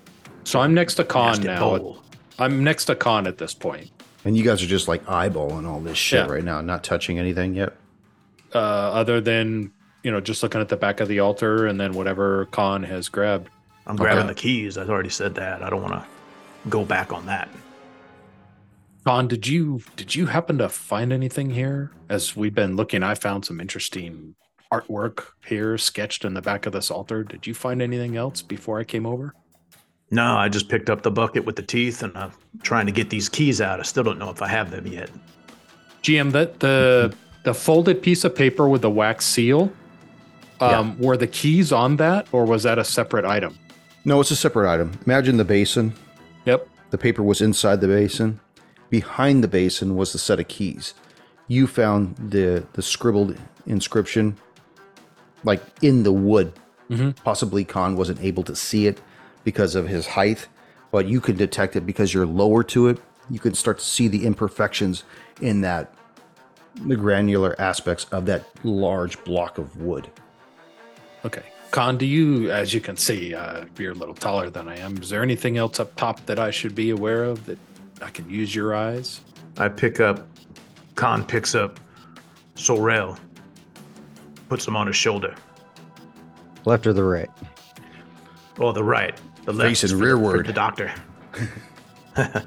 So 0.42 0.58
I'm 0.58 0.74
next 0.74 0.96
to 0.96 1.04
Khan 1.04 1.40
now. 1.40 1.60
bowl. 1.60 2.03
I'm 2.38 2.64
next 2.64 2.86
to 2.86 2.94
Khan 2.94 3.26
at 3.26 3.38
this 3.38 3.54
point. 3.54 3.90
And 4.24 4.36
you 4.36 4.42
guys 4.44 4.62
are 4.62 4.66
just 4.66 4.88
like 4.88 5.04
eyeballing 5.06 5.66
all 5.68 5.80
this 5.80 5.98
shit 5.98 6.26
Yeah. 6.26 6.32
right 6.32 6.44
now, 6.44 6.60
not 6.60 6.82
touching 6.82 7.18
anything 7.18 7.54
yet. 7.54 7.74
Uh, 8.54 8.58
other 8.58 9.20
than 9.20 9.72
you 10.02 10.10
know, 10.10 10.20
just 10.20 10.42
looking 10.42 10.60
at 10.60 10.68
the 10.68 10.76
back 10.76 11.00
of 11.00 11.08
the 11.08 11.18
altar 11.20 11.66
and 11.66 11.80
then 11.80 11.94
whatever 11.94 12.44
Khan 12.46 12.82
has 12.82 13.08
grabbed. 13.08 13.48
I'm 13.86 13.96
grabbing 13.96 14.24
Okay. 14.24 14.28
the 14.28 14.34
keys. 14.34 14.76
I've 14.76 14.90
already 14.90 15.08
said 15.08 15.34
that. 15.36 15.62
I 15.62 15.70
don't 15.70 15.80
want 15.80 15.94
to 15.94 16.04
go 16.68 16.84
back 16.84 17.10
on 17.10 17.24
that. 17.24 17.48
Khan, 19.04 19.28
did 19.28 19.46
you 19.46 19.80
did 19.96 20.14
you 20.14 20.26
happen 20.26 20.58
to 20.58 20.68
find 20.68 21.12
anything 21.12 21.50
here? 21.50 21.90
As 22.08 22.36
we've 22.36 22.54
been 22.54 22.76
looking, 22.76 23.02
I 23.02 23.14
found 23.14 23.44
some 23.46 23.60
interesting 23.60 24.34
artwork 24.72 25.24
here 25.46 25.76
sketched 25.78 26.24
in 26.24 26.34
the 26.34 26.42
back 26.42 26.66
of 26.66 26.72
this 26.72 26.90
altar. 26.90 27.22
Did 27.24 27.46
you 27.46 27.54
find 27.54 27.80
anything 27.80 28.16
else 28.16 28.42
before 28.42 28.78
I 28.80 28.84
came 28.84 29.06
over? 29.06 29.34
No, 30.10 30.36
I 30.36 30.48
just 30.48 30.68
picked 30.68 30.90
up 30.90 31.02
the 31.02 31.10
bucket 31.10 31.44
with 31.44 31.56
the 31.56 31.62
teeth 31.62 32.02
and 32.02 32.16
I'm 32.16 32.32
trying 32.62 32.86
to 32.86 32.92
get 32.92 33.10
these 33.10 33.28
keys 33.28 33.60
out. 33.60 33.80
I 33.80 33.82
still 33.82 34.04
don't 34.04 34.18
know 34.18 34.30
if 34.30 34.42
I 34.42 34.48
have 34.48 34.70
them 34.70 34.86
yet. 34.86 35.10
GM, 36.02 36.32
that 36.32 36.60
the 36.60 37.14
the 37.44 37.54
folded 37.54 38.02
piece 38.02 38.24
of 38.24 38.34
paper 38.34 38.68
with 38.68 38.82
the 38.82 38.90
wax 38.90 39.26
seal. 39.26 39.72
Um, 40.60 40.98
Were 40.98 41.16
the 41.16 41.26
keys 41.26 41.72
on 41.72 41.96
that, 41.96 42.28
or 42.32 42.46
was 42.46 42.62
that 42.62 42.78
a 42.78 42.84
separate 42.84 43.24
item? 43.24 43.58
No, 44.04 44.20
it's 44.20 44.30
a 44.30 44.36
separate 44.36 44.70
item. 44.70 44.92
Imagine 45.04 45.36
the 45.36 45.44
basin. 45.44 45.94
Yep. 46.46 46.68
The 46.90 46.98
paper 46.98 47.22
was 47.22 47.40
inside 47.40 47.80
the 47.80 47.88
basin. 47.88 48.40
Behind 48.88 49.42
the 49.42 49.48
basin 49.48 49.96
was 49.96 50.12
the 50.12 50.18
set 50.18 50.38
of 50.38 50.48
keys. 50.48 50.94
You 51.48 51.66
found 51.66 52.16
the 52.16 52.64
the 52.74 52.82
scribbled 52.82 53.36
inscription 53.66 54.36
like 55.42 55.62
in 55.82 56.02
the 56.02 56.12
wood. 56.12 56.52
Mm-hmm. 56.90 57.10
Possibly 57.24 57.64
Khan 57.64 57.96
wasn't 57.96 58.20
able 58.22 58.42
to 58.44 58.54
see 58.54 58.86
it 58.86 59.00
because 59.44 59.74
of 59.74 59.87
his 59.88 60.07
height, 60.07 60.48
but 60.90 61.07
you 61.07 61.20
can 61.20 61.37
detect 61.37 61.76
it 61.76 61.87
because 61.87 62.12
you're 62.12 62.26
lower 62.26 62.62
to 62.64 62.88
it. 62.88 62.98
You 63.30 63.38
can 63.38 63.54
start 63.54 63.78
to 63.78 63.85
see 63.85 64.09
the 64.09 64.26
imperfections 64.26 65.04
in 65.40 65.61
that 65.62 65.94
the 66.83 66.96
granular 66.96 67.54
aspects 67.61 68.07
of 68.07 68.26
that 68.26 68.44
large 68.64 69.22
block 69.24 69.59
of 69.59 69.76
wood. 69.80 70.11
Okay. 71.24 71.42
Khan, 71.70 71.96
do 71.96 72.07
you, 72.07 72.50
as 72.50 72.72
you 72.72 72.80
can 72.80 72.96
see, 72.96 73.35
uh, 73.35 73.64
you're 73.78 73.92
a 73.92 73.96
little 73.96 74.14
taller 74.14 74.50
than 74.50 74.68
I 74.68 74.78
am. 74.78 74.96
Is 74.98 75.11
there 75.11 75.22
anything 75.22 75.57
else 75.57 75.80
up 75.80 75.94
top 75.96 76.24
that 76.26 76.38
I 76.38 76.50
should 76.50 76.74
be 76.74 76.90
aware 76.90 77.24
of 77.24 77.46
that 77.46 77.59
I 78.02 78.11
can 78.11 78.28
use 78.28 78.54
your 78.54 78.74
eyes? 78.74 79.20
I 79.57 79.68
pick 79.68 80.00
up, 80.00 80.26
Khan 80.94 81.24
picks 81.24 81.54
up 81.54 81.80
Sorel, 82.54 83.18
puts 84.48 84.66
him 84.66 84.76
on 84.76 84.87
his 84.87 84.96
shoulder. 84.96 85.35
Left 86.64 86.87
or 86.87 86.92
the 86.92 87.02
right? 87.02 87.30
Or 88.59 88.72
the 88.72 88.85
right. 88.85 89.20
The 89.44 89.52
left 89.52 89.68
Facing 89.70 89.87
is 89.88 89.90
for 89.92 89.96
the- 89.98 90.04
rearward. 90.04 90.37
for 90.46 90.52
the 90.52 90.52
doctor. 90.52 90.92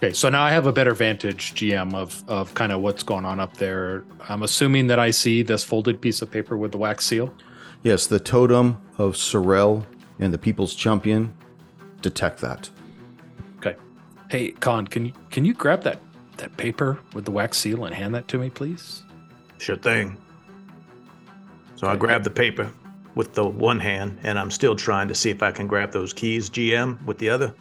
Okay, 0.00 0.12
so 0.12 0.28
now 0.28 0.44
I 0.44 0.50
have 0.50 0.66
a 0.66 0.72
better 0.72 0.94
vantage, 0.94 1.54
GM, 1.54 1.92
of 1.92 2.22
of 2.28 2.54
kind 2.54 2.70
of 2.70 2.80
what's 2.80 3.02
going 3.02 3.24
on 3.24 3.40
up 3.40 3.56
there. 3.56 4.04
I'm 4.28 4.44
assuming 4.44 4.86
that 4.86 5.00
I 5.00 5.10
see 5.10 5.42
this 5.42 5.64
folded 5.64 6.00
piece 6.00 6.22
of 6.22 6.30
paper 6.30 6.56
with 6.56 6.70
the 6.70 6.78
wax 6.78 7.04
seal. 7.04 7.34
Yes, 7.82 8.06
the 8.06 8.20
totem 8.20 8.80
of 8.96 9.16
Sorel 9.16 9.84
and 10.20 10.32
the 10.32 10.38
People's 10.38 10.76
Champion 10.76 11.34
detect 12.00 12.40
that. 12.42 12.70
Okay. 13.56 13.74
Hey, 14.30 14.52
Khan, 14.52 14.86
can 14.86 15.06
you 15.06 15.12
can 15.30 15.44
you 15.44 15.52
grab 15.52 15.82
that 15.82 16.00
that 16.36 16.56
paper 16.56 17.00
with 17.12 17.24
the 17.24 17.32
wax 17.32 17.58
seal 17.58 17.84
and 17.84 17.92
hand 17.92 18.14
that 18.14 18.28
to 18.28 18.38
me, 18.38 18.50
please? 18.50 19.02
Sure 19.58 19.74
thing. 19.76 20.16
So 21.74 21.88
I 21.88 21.96
grab 21.96 22.22
the 22.22 22.30
paper 22.30 22.70
with 23.18 23.34
the 23.34 23.44
one 23.44 23.80
hand, 23.80 24.16
and 24.22 24.38
I'm 24.38 24.48
still 24.48 24.76
trying 24.76 25.08
to 25.08 25.14
see 25.14 25.28
if 25.28 25.42
I 25.42 25.50
can 25.50 25.66
grab 25.66 25.90
those 25.90 26.12
keys, 26.12 26.48
GM, 26.48 27.04
with 27.04 27.18
the 27.18 27.28
other. 27.28 27.52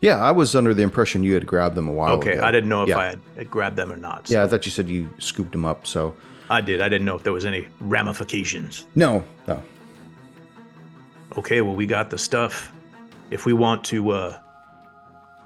Yeah, 0.00 0.18
I 0.22 0.30
was 0.30 0.54
under 0.54 0.72
the 0.72 0.82
impression 0.84 1.24
you 1.24 1.34
had 1.34 1.44
grabbed 1.48 1.74
them 1.74 1.88
a 1.88 1.92
while 1.92 2.14
Okay, 2.14 2.34
ago. 2.34 2.44
I 2.44 2.52
didn't 2.52 2.68
know 2.70 2.84
if 2.84 2.90
Yeah. 2.90 2.98
I 2.98 3.06
had, 3.06 3.20
had 3.36 3.50
grabbed 3.50 3.74
them 3.74 3.92
or 3.92 3.96
not. 3.96 4.28
so 4.28 4.34
Yeah, 4.34 4.44
I 4.44 4.46
thought 4.46 4.64
you 4.64 4.70
said 4.70 4.88
you 4.88 5.10
scooped 5.18 5.50
them 5.50 5.64
up. 5.64 5.84
So 5.84 6.14
I 6.48 6.60
did. 6.60 6.80
I 6.80 6.88
didn't 6.88 7.06
know 7.06 7.16
if 7.16 7.24
there 7.24 7.32
was 7.32 7.44
any 7.44 7.66
ramifications. 7.80 8.86
no, 8.94 9.24
no. 9.48 9.60
Okay, 11.36 11.60
well, 11.60 11.74
we 11.74 11.86
got 11.86 12.08
the 12.10 12.18
stuff. 12.18 12.72
If 13.30 13.46
we 13.46 13.52
want 13.52 13.82
to 13.86 14.10
uh, 14.10 14.38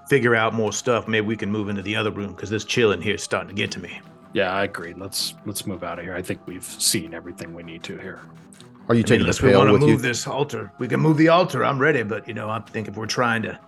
figure 0.08 0.34
out 0.34 0.52
more 0.52 0.72
stuff, 0.74 1.08
maybe 1.08 1.26
we 1.26 1.36
can 1.36 1.50
move 1.50 1.70
into 1.70 1.82
the 1.82 1.96
other 1.96 2.10
room 2.10 2.32
because 2.34 2.50
this 2.50 2.64
chill 2.64 2.92
in 2.92 3.00
here 3.00 3.14
is 3.14 3.22
starting 3.22 3.48
to 3.48 3.54
get 3.54 3.70
to 3.72 3.80
me. 3.80 4.00
Yeah, 4.34 4.52
I 4.52 4.64
agree. 4.64 4.92
Let's 4.94 5.34
let's 5.46 5.66
move 5.66 5.82
out 5.84 5.98
of 5.98 6.04
here. 6.04 6.14
I 6.14 6.22
think 6.22 6.40
we've 6.46 6.64
seen 6.64 7.14
everything 7.14 7.54
we 7.54 7.62
need 7.62 7.82
to 7.84 7.96
here. 7.98 8.20
Are 8.88 8.94
you 8.94 8.98
I 8.98 9.02
mean, 9.02 9.04
taking 9.04 9.18
the 9.18 9.24
unless 9.24 9.42
we 9.42 9.56
want 9.56 9.70
to 9.70 9.78
move 9.78 9.88
you? 9.88 9.96
this 9.96 10.26
altar, 10.26 10.70
we 10.78 10.88
can 10.88 11.00
move 11.00 11.16
the 11.16 11.28
altar. 11.28 11.64
I'm 11.64 11.78
ready, 11.78 12.02
but 12.02 12.28
you 12.28 12.34
know, 12.34 12.50
I 12.50 12.58
think 12.60 12.86
if 12.86 12.96
we're 12.96 13.06
trying 13.06 13.42
to 13.42 13.58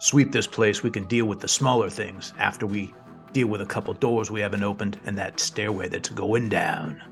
sweep 0.00 0.32
this 0.32 0.46
place, 0.46 0.82
we 0.82 0.90
can 0.90 1.04
deal 1.04 1.26
with 1.26 1.40
the 1.40 1.48
smaller 1.48 1.88
things 1.88 2.32
after 2.38 2.66
we 2.66 2.92
deal 3.32 3.46
with 3.46 3.60
a 3.60 3.66
couple 3.66 3.94
doors 3.94 4.30
we 4.30 4.40
haven't 4.40 4.62
opened 4.62 4.98
and 5.06 5.16
that 5.18 5.38
stairway 5.38 5.88
that's 5.88 6.08
going 6.08 6.48
down. 6.48 7.02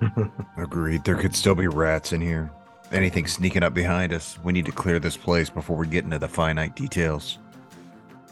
Agreed. 0.56 1.04
There 1.04 1.16
could 1.16 1.34
still 1.34 1.54
be 1.54 1.68
rats 1.68 2.12
in 2.12 2.20
here. 2.20 2.50
Anything 2.92 3.26
sneaking 3.26 3.62
up 3.62 3.74
behind 3.74 4.12
us. 4.12 4.38
We 4.42 4.52
need 4.52 4.66
to 4.66 4.72
clear 4.72 4.98
this 4.98 5.16
place 5.16 5.50
before 5.50 5.76
we 5.76 5.86
get 5.86 6.04
into 6.04 6.18
the 6.18 6.28
finite 6.28 6.74
details. 6.74 7.38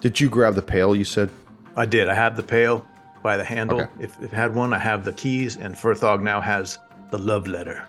Did 0.01 0.19
you 0.21 0.29
grab 0.29 0.55
the 0.55 0.63
pail? 0.63 0.95
You 0.97 1.05
said. 1.05 1.31
I 1.77 1.87
did. 1.87 2.09
I 2.09 2.15
have 2.15 2.37
the 2.37 2.43
pail 2.43 2.87
by 3.23 3.37
the 3.37 3.45
handle. 3.45 3.83
Okay. 3.83 3.91
If 4.01 4.21
it 4.23 4.31
had 4.31 4.55
one, 4.55 4.73
I 4.73 4.79
have 4.79 5.05
the 5.05 5.13
keys, 5.13 5.57
and 5.57 5.75
Furthog 5.75 6.23
now 6.23 6.41
has 6.41 6.79
the 7.11 7.19
love 7.19 7.47
letter. 7.47 7.87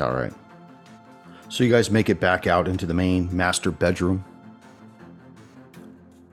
All 0.00 0.12
right. 0.14 0.32
So 1.48 1.64
you 1.64 1.70
guys 1.70 1.90
make 1.90 2.08
it 2.08 2.18
back 2.18 2.46
out 2.46 2.66
into 2.66 2.86
the 2.86 2.94
main 2.94 3.34
master 3.34 3.70
bedroom. 3.70 4.24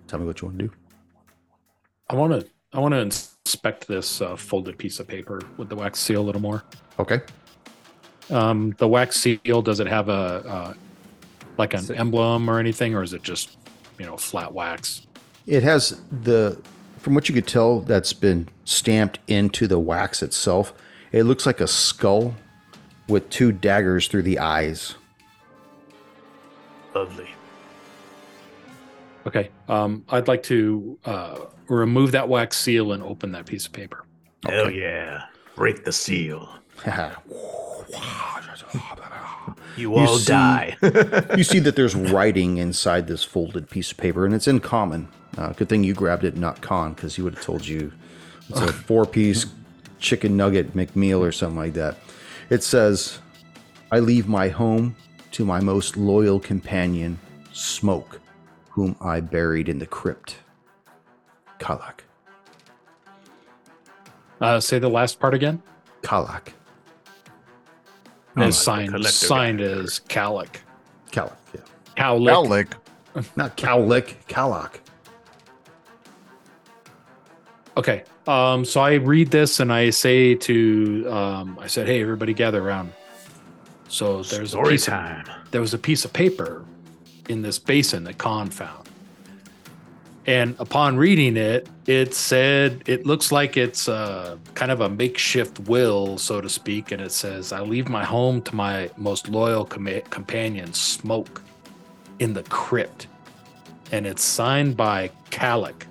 Tell 0.07 0.19
me 0.19 0.25
what 0.25 0.41
you 0.41 0.47
want 0.47 0.59
to 0.59 0.67
do. 0.67 0.73
I 2.09 2.15
want 2.15 2.33
to 2.33 2.47
I 2.73 2.79
want 2.79 2.93
to 2.93 2.99
inspect 2.99 3.87
this 3.87 4.21
uh, 4.21 4.35
folded 4.35 4.77
piece 4.77 4.99
of 4.99 5.07
paper 5.07 5.41
with 5.57 5.69
the 5.69 5.75
wax 5.75 5.99
seal 5.99 6.21
a 6.21 6.23
little 6.23 6.41
more. 6.41 6.63
Okay. 6.99 7.21
Um, 8.29 8.75
the 8.77 8.87
wax 8.87 9.19
seal 9.19 9.61
does 9.61 9.79
it 9.79 9.87
have 9.87 10.09
a 10.09 10.11
uh, 10.11 10.73
like 11.57 11.73
an 11.73 11.93
emblem 11.93 12.49
or 12.49 12.59
anything, 12.59 12.95
or 12.95 13.03
is 13.03 13.13
it 13.13 13.21
just 13.21 13.57
you 13.97 14.05
know 14.05 14.17
flat 14.17 14.53
wax? 14.53 15.05
It 15.45 15.63
has 15.63 15.99
the, 16.21 16.61
from 16.99 17.15
what 17.15 17.27
you 17.27 17.33
could 17.33 17.47
tell, 17.47 17.81
that's 17.81 18.13
been 18.13 18.47
stamped 18.65 19.19
into 19.27 19.67
the 19.67 19.79
wax 19.79 20.21
itself. 20.21 20.73
It 21.11 21.23
looks 21.23 21.45
like 21.45 21.59
a 21.59 21.67
skull 21.67 22.35
with 23.07 23.29
two 23.29 23.51
daggers 23.51 24.07
through 24.07 24.23
the 24.23 24.39
eyes. 24.39 24.95
Lovely. 26.93 27.29
Okay. 29.25 29.49
Um, 29.67 30.03
I'd 30.09 30.27
like 30.27 30.43
to 30.43 30.97
uh, 31.05 31.39
remove 31.67 32.11
that 32.13 32.29
wax 32.29 32.57
seal 32.57 32.93
and 32.93 33.03
open 33.03 33.31
that 33.33 33.45
piece 33.45 33.65
of 33.65 33.73
paper. 33.73 34.05
Hell 34.45 34.71
yeah. 34.71 35.23
Break 35.55 35.83
the 35.85 35.91
seal. 35.91 36.49
You 39.77 39.95
all 39.95 40.17
see- 40.17 40.25
die. 40.25 40.77
you 41.37 41.43
see 41.43 41.59
that 41.59 41.75
there's 41.75 41.95
writing 41.95 42.57
inside 42.57 43.07
this 43.07 43.23
folded 43.23 43.69
piece 43.69 43.91
of 43.91 43.97
paper, 43.97 44.25
and 44.25 44.35
it's 44.35 44.47
in 44.47 44.59
common. 44.59 45.07
Uh, 45.37 45.53
good 45.53 45.69
thing 45.69 45.83
you 45.83 45.93
grabbed 45.93 46.25
it, 46.25 46.35
not 46.35 46.61
Khan, 46.61 46.93
because 46.93 47.15
he 47.15 47.21
would 47.21 47.35
have 47.35 47.43
told 47.43 47.65
you 47.65 47.93
it's 48.49 48.59
a 48.59 48.73
four-piece 48.73 49.45
chicken 49.99 50.35
nugget 50.37 50.75
McMeal 50.75 51.19
or 51.19 51.31
something 51.31 51.57
like 51.57 51.73
that. 51.73 51.97
It 52.49 52.63
says, 52.63 53.19
"I 53.91 53.99
leave 53.99 54.27
my 54.27 54.49
home 54.49 54.95
to 55.31 55.45
my 55.45 55.59
most 55.59 55.97
loyal 55.97 56.39
companion, 56.39 57.19
Smoke, 57.53 58.19
whom 58.71 58.95
I 59.01 59.19
buried 59.19 59.69
in 59.69 59.79
the 59.79 59.85
crypt." 59.85 60.37
Kalak. 61.59 62.01
Uh, 64.41 64.59
say 64.59 64.79
the 64.79 64.89
last 64.89 65.19
part 65.19 65.33
again. 65.33 65.61
Kalak. 66.01 66.53
As 68.37 68.43
Oh, 68.43 68.45
the 68.45 68.51
signed, 68.53 69.05
signed 69.05 69.61
as 69.61 69.99
Kalak. 70.07 70.61
Kalak. 71.11 71.35
Yeah. 71.53 71.61
Cowlick. 71.97 72.31
Alec. 72.31 72.75
Not 73.35 73.57
Cowlick. 73.57 74.15
Kalak. 74.27 74.79
Okay. 77.79 78.03
Um, 78.27 78.65
so 78.65 78.81
I 78.81 78.95
read 78.95 79.31
this 79.31 79.61
and 79.61 79.71
I 79.71 79.89
say 79.89 80.35
to, 80.35 81.07
um, 81.09 81.57
I 81.61 81.67
said, 81.67 81.87
"Hey, 81.87 82.01
everybody, 82.01 82.33
gather 82.33 82.61
around." 82.61 82.91
So 83.87 84.21
there's 84.21 84.49
a 84.49 84.57
Story 84.57 84.71
piece 84.71 84.87
of, 84.87 84.93
time. 84.95 85.25
there 85.51 85.61
was 85.61 85.73
a 85.73 85.77
piece 85.77 86.03
of 86.03 86.11
paper 86.11 86.65
in 87.29 87.41
this 87.41 87.57
basin 87.57 88.03
that 88.03 88.17
Khan 88.17 88.49
found, 88.49 88.89
and 90.25 90.57
upon 90.59 90.97
reading 90.97 91.37
it, 91.37 91.69
it 91.87 92.13
said 92.13 92.83
it 92.85 93.05
looks 93.05 93.31
like 93.31 93.55
it's 93.55 93.87
uh, 93.87 94.35
kind 94.55 94.73
of 94.73 94.81
a 94.81 94.89
makeshift 94.89 95.61
will, 95.61 96.17
so 96.17 96.41
to 96.41 96.49
speak, 96.49 96.91
and 96.91 97.01
it 97.01 97.13
says, 97.13 97.53
"I 97.53 97.61
leave 97.61 97.87
my 97.87 98.03
home 98.03 98.41
to 98.41 98.55
my 98.55 98.89
most 98.97 99.29
loyal 99.29 99.63
com- 99.63 100.01
companion, 100.09 100.73
Smoke, 100.73 101.41
in 102.19 102.33
the 102.33 102.43
crypt," 102.43 103.07
and 103.93 104.05
it's 104.05 104.21
signed 104.23 104.75
by 104.75 105.11
Kalak. 105.31 105.85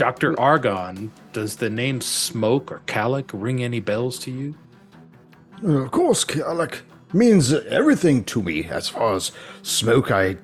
Dr. 0.00 0.40
Argon, 0.40 1.12
does 1.34 1.56
the 1.56 1.68
name 1.68 2.00
Smoke 2.00 2.72
or 2.72 2.80
Kalak 2.86 3.30
ring 3.34 3.62
any 3.62 3.80
bells 3.80 4.18
to 4.20 4.30
you? 4.30 4.54
Uh, 5.62 5.82
Of 5.82 5.90
course, 5.90 6.24
Kalak 6.24 6.80
means 7.12 7.52
everything 7.52 8.24
to 8.24 8.42
me 8.42 8.64
as 8.64 8.88
far 8.88 9.12
as 9.14 9.30
smoke. 9.60 10.10
I 10.10 10.38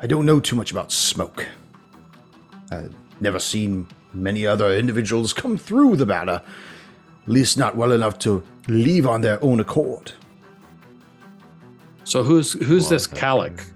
I 0.00 0.06
don't 0.06 0.24
know 0.24 0.40
too 0.40 0.56
much 0.56 0.72
about 0.72 0.90
smoke. 0.90 1.46
I've 2.70 2.94
never 3.20 3.38
seen 3.38 3.86
many 4.14 4.46
other 4.46 4.72
individuals 4.78 5.34
come 5.34 5.58
through 5.58 5.96
the 5.96 6.06
banner, 6.06 6.40
at 7.26 7.28
least 7.28 7.58
not 7.58 7.76
well 7.76 7.92
enough 7.92 8.18
to 8.20 8.42
leave 8.66 9.06
on 9.06 9.20
their 9.20 9.44
own 9.44 9.60
accord. 9.60 10.12
So 12.04 12.22
who's 12.22 12.54
who's 12.54 12.88
this 12.88 13.06
Kalak? 13.06 13.71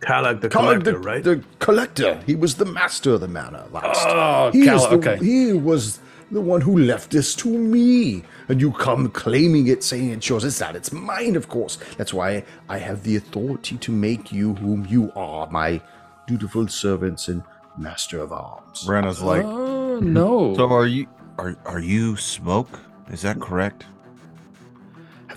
Kalak 0.00 0.40
the 0.40 0.48
Kalak, 0.48 0.82
collector, 0.82 0.92
the, 0.92 0.98
right? 0.98 1.22
the 1.24 1.44
collector, 1.58 2.20
he 2.26 2.34
was 2.34 2.54
the 2.56 2.64
master 2.64 3.12
of 3.14 3.20
the 3.20 3.28
manor 3.28 3.64
last. 3.70 4.00
Oh, 4.08 4.50
he, 4.52 4.60
is 4.68 4.82
the, 4.82 4.96
Okay. 4.96 5.16
he 5.18 5.52
was 5.52 6.00
the 6.30 6.40
one 6.40 6.60
who 6.62 6.78
left 6.78 7.10
this 7.10 7.34
to 7.36 7.48
me. 7.48 8.22
And 8.48 8.60
you 8.60 8.72
come 8.72 9.10
claiming 9.10 9.66
it, 9.68 9.84
saying 9.84 10.10
it's 10.10 10.28
yours. 10.28 10.44
It's 10.44 10.58
not. 10.60 10.74
It's 10.74 10.90
mine, 10.92 11.36
of 11.36 11.48
course. 11.48 11.78
That's 11.98 12.12
why 12.14 12.44
I 12.68 12.78
have 12.78 13.02
the 13.02 13.16
authority 13.16 13.76
to 13.78 13.92
make 13.92 14.32
you 14.32 14.54
whom 14.54 14.86
you 14.86 15.12
are, 15.14 15.48
my 15.50 15.80
dutiful 16.26 16.66
servants 16.68 17.28
and 17.28 17.42
master 17.76 18.20
of 18.20 18.32
arms. 18.32 18.84
Brenna's 18.84 19.22
like, 19.22 19.44
Oh 19.44 20.00
no. 20.00 20.54
so 20.56 20.72
are 20.72 20.86
you? 20.86 21.06
Are 21.38 21.56
are 21.64 21.80
you 21.80 22.16
smoke? 22.16 22.78
Is 23.10 23.22
that 23.22 23.40
correct? 23.40 23.86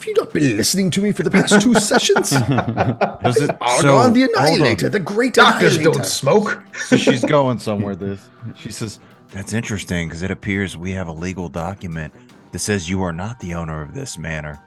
Have 0.03 0.07
you 0.09 0.13
not 0.15 0.33
been 0.33 0.57
listening 0.57 0.91
to 0.91 1.01
me 1.01 1.13
for 1.13 1.23
the 1.23 1.31
past 1.31 1.61
two 1.61 1.73
sessions? 1.79 2.31
Does 3.23 3.37
it? 3.41 3.55
Argon 3.61 4.11
the. 4.11 4.23
Annihilator, 4.35 4.89
the 4.89 4.99
great 4.99 5.33
Doctors 5.33 5.75
Annihilator. 5.77 5.99
don't 5.99 6.05
smoke. 6.05 6.61
So 6.75 6.97
she's 6.97 7.23
going 7.23 7.59
somewhere. 7.59 7.95
This. 7.95 8.19
She 8.57 8.69
says 8.69 8.99
that's 9.31 9.53
interesting 9.53 10.09
because 10.09 10.21
it 10.21 10.29
appears 10.29 10.75
we 10.75 10.91
have 10.91 11.07
a 11.07 11.13
legal 11.13 11.47
document 11.47 12.13
that 12.51 12.59
says 12.59 12.89
you 12.89 13.01
are 13.01 13.13
not 13.13 13.39
the 13.39 13.53
owner 13.53 13.81
of 13.81 13.93
this 13.93 14.17
manor. 14.17 14.59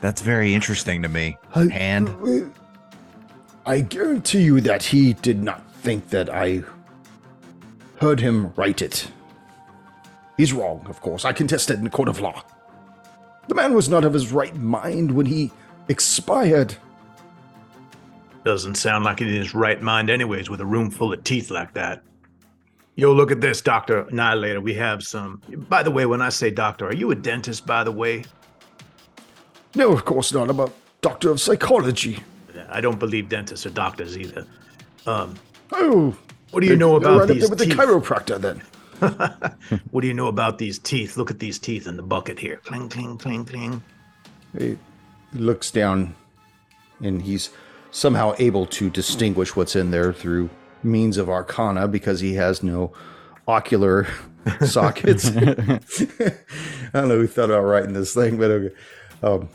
That's 0.00 0.20
very 0.20 0.52
interesting 0.52 1.00
to 1.02 1.08
me. 1.08 1.36
I- 1.54 1.68
Hand. 1.68 2.52
I 3.66 3.82
guarantee 3.82 4.42
you 4.42 4.60
that 4.62 4.82
he 4.82 5.12
did 5.12 5.44
not 5.44 5.62
think 5.74 6.08
that 6.10 6.28
I 6.28 6.64
heard 8.00 8.18
him 8.18 8.52
write 8.56 8.82
it. 8.82 9.12
He's 10.36 10.52
wrong, 10.52 10.84
of 10.88 11.00
course. 11.00 11.24
I 11.24 11.32
contest 11.32 11.70
it 11.70 11.74
in 11.74 11.84
the 11.84 11.90
court 11.90 12.08
of 12.08 12.18
law. 12.20 12.42
The 13.48 13.54
man 13.54 13.74
was 13.74 13.88
not 13.88 14.04
of 14.04 14.12
his 14.12 14.32
right 14.32 14.54
mind 14.56 15.10
when 15.12 15.26
he 15.26 15.50
expired. 15.88 16.74
Doesn't 18.44 18.76
sound 18.76 19.04
like 19.04 19.18
he's 19.18 19.28
in 19.28 19.34
his 19.34 19.54
right 19.54 19.80
mind, 19.80 20.08
anyways, 20.10 20.48
with 20.50 20.60
a 20.60 20.66
room 20.66 20.90
full 20.90 21.12
of 21.12 21.22
teeth 21.24 21.50
like 21.50 21.72
that. 21.74 22.02
Yo, 22.94 23.12
look 23.12 23.30
at 23.30 23.40
this, 23.40 23.60
Doctor 23.60 24.00
Annihilator. 24.08 24.60
We 24.60 24.72
have 24.74 25.02
some. 25.02 25.40
By 25.68 25.82
the 25.82 25.90
way, 25.90 26.06
when 26.06 26.22
I 26.22 26.28
say 26.30 26.50
doctor, 26.50 26.86
are 26.86 26.94
you 26.94 27.10
a 27.10 27.14
dentist, 27.14 27.66
by 27.66 27.84
the 27.84 27.92
way? 27.92 28.24
No, 29.74 29.92
of 29.92 30.04
course 30.04 30.32
not. 30.32 30.48
I'm 30.48 30.60
a 30.60 30.70
doctor 31.02 31.30
of 31.30 31.40
psychology. 31.40 32.20
I 32.70 32.80
don't 32.80 32.98
believe 32.98 33.28
dentists 33.28 33.66
are 33.66 33.70
doctors 33.70 34.16
either. 34.16 34.46
Um, 35.06 35.34
Oh, 35.72 36.16
what 36.52 36.60
do 36.60 36.66
you 36.68 36.76
know 36.76 36.96
about 36.96 37.18
right 37.20 37.22
up 37.22 37.28
these 37.28 37.40
there 37.42 37.50
with 37.50 37.58
teeth? 37.58 37.68
the 37.70 37.74
chiropractor 37.74 38.40
then? 38.40 38.62
What 39.90 40.02
do 40.02 40.06
you 40.06 40.14
know 40.14 40.28
about 40.28 40.58
these 40.58 40.78
teeth? 40.78 41.16
Look 41.16 41.30
at 41.30 41.38
these 41.38 41.58
teeth 41.58 41.86
in 41.86 41.96
the 41.96 42.02
bucket 42.02 42.38
here. 42.38 42.56
Cling, 42.64 42.88
cling, 42.88 43.18
cling, 43.18 43.44
cling. 43.44 43.82
He 44.56 44.78
looks 45.32 45.70
down 45.70 46.14
and 47.02 47.22
he's 47.22 47.50
somehow 47.90 48.34
able 48.38 48.66
to 48.66 48.90
distinguish 48.90 49.56
what's 49.56 49.76
in 49.76 49.90
there 49.90 50.12
through 50.12 50.50
means 50.82 51.16
of 51.16 51.28
arcana 51.28 51.88
because 51.88 52.20
he 52.20 52.34
has 52.34 52.62
no 52.62 52.92
ocular 53.48 54.06
sockets. 54.64 55.28
I 55.36 55.40
don't 56.92 57.08
know 57.08 57.18
who 57.18 57.26
thought 57.26 57.50
about 57.50 57.62
writing 57.62 57.92
this 57.92 58.14
thing, 58.14 58.38
but 58.38 58.50
okay. 58.50 58.74
Um, 59.22 59.48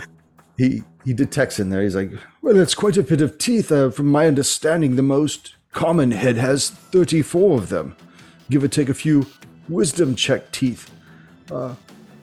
he 0.58 0.84
he 1.06 1.14
detects 1.14 1.60
in 1.60 1.70
there. 1.70 1.82
He's 1.82 1.96
like, 1.96 2.12
"Well, 2.42 2.60
it's 2.60 2.76
quite 2.76 2.98
a 2.98 3.04
bit 3.04 3.22
of 3.22 3.38
teeth. 3.38 3.72
Uh, 3.72 3.90
from 3.90 4.08
my 4.08 4.28
understanding, 4.28 4.96
the 4.96 5.02
most 5.02 5.56
common 5.72 6.12
head 6.12 6.38
has 6.38 6.70
thirty-four 6.70 7.58
of 7.58 7.70
them. 7.70 7.96
Give 8.52 8.64
or 8.64 8.68
take 8.68 8.90
a 8.90 8.94
few 8.94 9.26
wisdom 9.70 10.14
check 10.14 10.52
teeth. 10.52 10.92
Uh, 11.50 11.74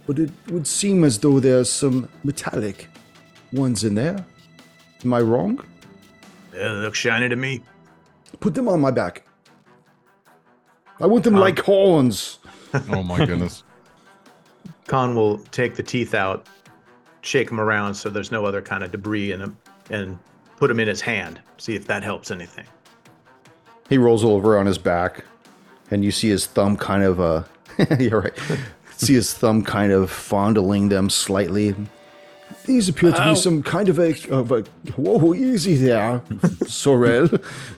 but 0.06 0.18
it 0.18 0.30
would 0.48 0.66
seem 0.66 1.02
as 1.02 1.18
though 1.18 1.40
there's 1.40 1.72
some 1.72 2.08
metallic 2.22 2.86
ones 3.52 3.82
in 3.82 3.94
there. 3.94 4.24
Am 5.04 5.14
I 5.14 5.20
wrong? 5.20 5.64
Yeah, 6.52 6.74
they 6.74 6.80
look 6.80 6.94
shiny 6.94 7.28
to 7.28 7.36
me. 7.36 7.62
Put 8.40 8.54
them 8.54 8.68
on 8.68 8.80
my 8.80 8.90
back. 8.90 9.26
I 11.00 11.06
want 11.06 11.24
them 11.24 11.34
like 11.34 11.58
horns. 11.58 12.38
Oh 12.90 13.02
my 13.02 13.24
goodness. 13.24 13.64
Khan 14.88 15.14
will 15.14 15.38
take 15.38 15.74
the 15.74 15.82
teeth 15.82 16.12
out, 16.14 16.46
shake 17.22 17.48
them 17.48 17.58
around 17.58 17.94
so 17.94 18.10
there's 18.10 18.30
no 18.30 18.44
other 18.44 18.60
kind 18.60 18.84
of 18.84 18.92
debris 18.92 19.32
in 19.32 19.40
them, 19.40 19.56
and 19.88 20.18
put 20.58 20.68
them 20.68 20.78
in 20.78 20.86
his 20.86 21.00
hand. 21.00 21.40
See 21.56 21.74
if 21.74 21.86
that 21.86 22.02
helps 22.02 22.30
anything. 22.30 22.66
He 23.88 23.96
rolls 23.96 24.22
over 24.22 24.58
on 24.58 24.66
his 24.66 24.76
back, 24.76 25.24
and 25.90 26.04
you 26.04 26.10
see 26.10 26.28
his 26.28 26.46
thumb 26.46 26.76
kind 26.76 27.02
of 27.02 27.20
uh 27.20 27.42
you're 27.98 28.22
right. 28.22 28.38
see 28.96 29.14
his 29.14 29.32
thumb 29.32 29.62
kind 29.62 29.92
of 29.92 30.10
fondling 30.10 30.88
them 30.88 31.08
slightly. 31.10 31.74
These 32.64 32.88
appear 32.88 33.12
to 33.12 33.22
Ow. 33.22 33.34
be 33.34 33.40
some 33.40 33.62
kind 33.62 33.88
of 33.88 33.98
a, 33.98 34.14
of 34.30 34.52
a 34.52 34.62
whoa, 34.96 35.34
easy 35.34 35.76
there, 35.76 36.22
Sorel. 36.66 37.28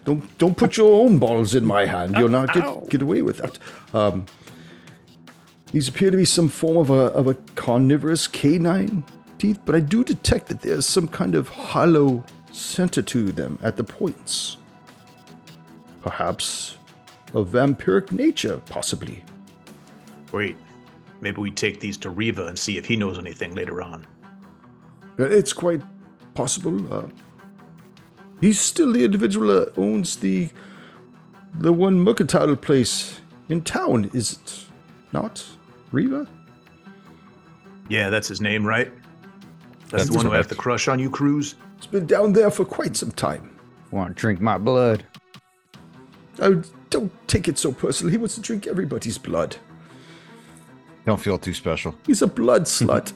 Don't 0.05 0.39
don't 0.39 0.57
put 0.57 0.77
your 0.77 1.05
own 1.05 1.19
balls 1.19 1.55
in 1.55 1.65
my 1.65 1.87
hand. 1.87 2.17
You'll 2.17 2.29
not 2.29 2.57
Ow. 2.57 2.81
get 2.81 2.91
get 2.91 3.03
away 3.03 3.23
with 3.23 3.39
that. 3.39 3.59
Um, 3.95 4.27
these 5.73 5.89
appear 5.89 6.11
to 6.11 6.17
be 6.17 6.25
some 6.25 6.49
form 6.49 6.77
of 6.77 6.91
a 6.91 7.13
of 7.13 7.29
a 7.29 7.35
carnivorous 7.55 8.27
canine 8.27 9.05
teeth, 9.39 9.61
but 9.65 9.75
I 9.75 9.81
do 9.81 10.03
detect 10.03 10.49
that 10.49 10.63
there's 10.63 10.87
some 10.87 11.07
kind 11.09 11.35
of 11.35 11.49
hollow 11.49 12.25
center 12.53 13.03
to 13.03 13.33
them 13.33 13.59
at 13.63 13.77
the 13.77 13.85
points. 13.85 14.57
Perhaps 16.03 16.77
of 17.35 17.49
vampiric 17.49 18.13
nature, 18.13 18.61
possibly. 18.67 19.25
Wait, 20.33 20.57
maybe 21.21 21.41
we 21.41 21.51
take 21.51 21.81
these 21.81 21.97
to 21.99 22.11
Riva 22.11 22.47
and 22.47 22.59
see 22.59 22.77
if 22.79 22.87
he 22.87 22.97
knows 22.97 23.19
anything 23.19 23.55
later 23.55 23.83
on. 23.83 24.07
Uh, 25.19 25.25
It's 25.25 25.53
quite 25.53 25.83
possible. 26.35 26.93
Uh, 26.93 27.09
he's 28.41 28.61
still 28.61 28.93
the 28.93 29.05
individual 29.05 29.49
that 29.49 29.73
owns 29.79 30.17
the 30.17 30.49
the 31.59 31.73
one 31.73 31.99
mercantile 31.99 32.55
place 32.55 33.21
in 33.49 33.61
town, 33.63 34.09
is 34.15 34.35
it 34.35 34.65
not? 35.13 35.45
Riva? 35.91 36.29
Yeah, 37.89 38.09
that's 38.09 38.29
his 38.29 38.41
name, 38.41 38.65
right? 38.65 38.93
That's, 39.89 40.05
That's 40.05 40.11
the 40.11 40.17
one 40.17 40.27
who 40.27 40.31
has 40.31 40.47
correct. 40.47 40.49
the 40.51 40.55
crush 40.55 40.87
on 40.87 41.01
you, 41.01 41.11
Cruz. 41.11 41.57
It's 41.77 41.87
been 41.89 42.07
down 42.07 42.33
there 42.33 42.53
for 42.53 42.65
quite 42.65 42.97
some 42.97 43.11
time. 43.11 43.59
Want 43.91 44.15
to 44.17 44.21
drink 44.21 44.41
my 44.41 44.59
blood? 44.59 45.05
Oh, 46.39 46.63
don't 46.91 47.13
take 47.29 47.49
it 47.49 47.59
so 47.59 47.73
personally. 47.73 48.13
He 48.13 48.19
wants 48.19 48.35
to 48.35 48.41
drink 48.41 48.67
everybody's 48.67 49.19
blood. 49.19 49.57
Don't 51.07 51.21
feel 51.21 51.39
too 51.39 51.55
special. 51.55 51.95
He's 52.07 52.23
a 52.23 52.27
blood 52.27 52.63
slut. 52.65 53.13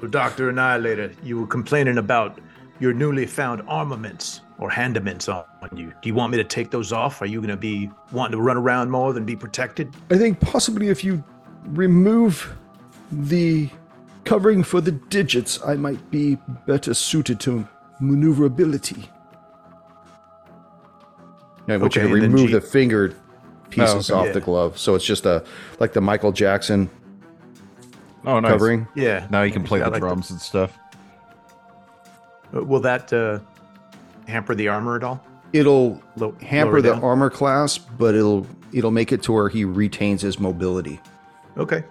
So, 0.00 0.06
Dr. 0.06 0.48
Annihilator, 0.48 1.12
you 1.22 1.40
were 1.40 1.46
complaining 1.46 1.98
about 1.98 2.38
your 2.80 2.92
newly 2.92 3.26
found 3.26 3.62
armaments 3.66 4.40
or 4.58 4.70
handaments 4.70 5.28
on 5.28 5.44
you. 5.74 5.92
Do 6.02 6.08
you 6.08 6.14
want 6.14 6.32
me 6.32 6.38
to 6.38 6.44
take 6.44 6.70
those 6.70 6.92
off? 6.92 7.20
Are 7.22 7.26
you 7.26 7.40
going 7.40 7.50
to 7.50 7.56
be 7.56 7.90
wanting 8.12 8.32
to 8.32 8.42
run 8.42 8.56
around 8.56 8.90
more 8.90 9.12
than 9.12 9.24
be 9.24 9.36
protected? 9.36 9.94
I 10.10 10.16
think 10.16 10.40
possibly 10.40 10.88
if 10.88 11.04
you 11.04 11.22
remove 11.66 12.54
the 13.10 13.68
covering 14.24 14.62
for 14.62 14.80
the 14.80 14.92
digits, 14.92 15.60
I 15.64 15.74
might 15.74 16.10
be 16.10 16.36
better 16.66 16.94
suited 16.94 17.40
to 17.40 17.66
maneuverability. 18.00 19.08
I 21.68 21.76
want 21.76 21.96
Okay, 21.96 22.02
you 22.02 22.08
to 22.08 22.14
remove 22.14 22.46
G- 22.48 22.52
the 22.52 22.60
fingered 22.60 23.14
pieces 23.70 24.10
okay. 24.10 24.18
off 24.20 24.26
Yeah. 24.26 24.32
the 24.32 24.40
glove, 24.40 24.78
so 24.78 24.94
it's 24.94 25.04
just 25.04 25.26
a 25.26 25.44
like 25.80 25.92
the 25.92 26.00
Michael 26.00 26.32
Jackson 26.32 26.88
Oh, 28.24 28.40
nice. 28.40 28.52
covering. 28.52 28.86
Yeah. 28.94 29.26
Now 29.30 29.42
you 29.42 29.52
can 29.52 29.62
play 29.64 29.80
I 29.80 29.84
the 29.84 29.90
like 29.90 30.00
drums 30.00 30.30
and 30.30 30.40
stuff. 30.40 30.76
Uh, 32.54 32.62
Will 32.64 32.80
that 32.80 33.12
uh, 33.12 33.40
hamper 34.28 34.54
the 34.54 34.68
armor 34.68 34.96
at 34.96 35.04
all? 35.04 35.24
It'll 35.52 36.00
Low- 36.16 36.34
hamper 36.42 36.80
the 36.82 36.90
down? 36.92 37.02
armor 37.02 37.30
class, 37.30 37.78
but 37.78 38.14
it'll 38.14 38.46
it'll 38.72 38.90
make 38.90 39.12
it 39.12 39.22
to 39.24 39.32
where 39.32 39.48
he 39.48 39.64
retains 39.64 40.22
his 40.22 40.38
mobility. 40.38 41.00
Okay. 41.56 41.84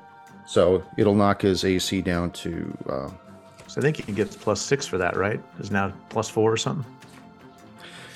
So 0.45 0.83
it'll 0.97 1.15
knock 1.15 1.41
his 1.41 1.63
AC 1.65 2.01
down 2.01 2.31
to 2.31 2.77
uh, 2.88 3.09
So 3.67 3.79
I 3.79 3.81
think 3.81 3.97
he 3.97 4.11
gets 4.11 4.35
plus 4.35 4.61
six 4.61 4.85
for 4.85 4.97
that, 4.99 5.17
right? 5.17 5.41
Is 5.59 5.71
now 5.71 5.91
plus 6.09 6.29
four 6.29 6.51
or 6.51 6.57
something? 6.57 6.85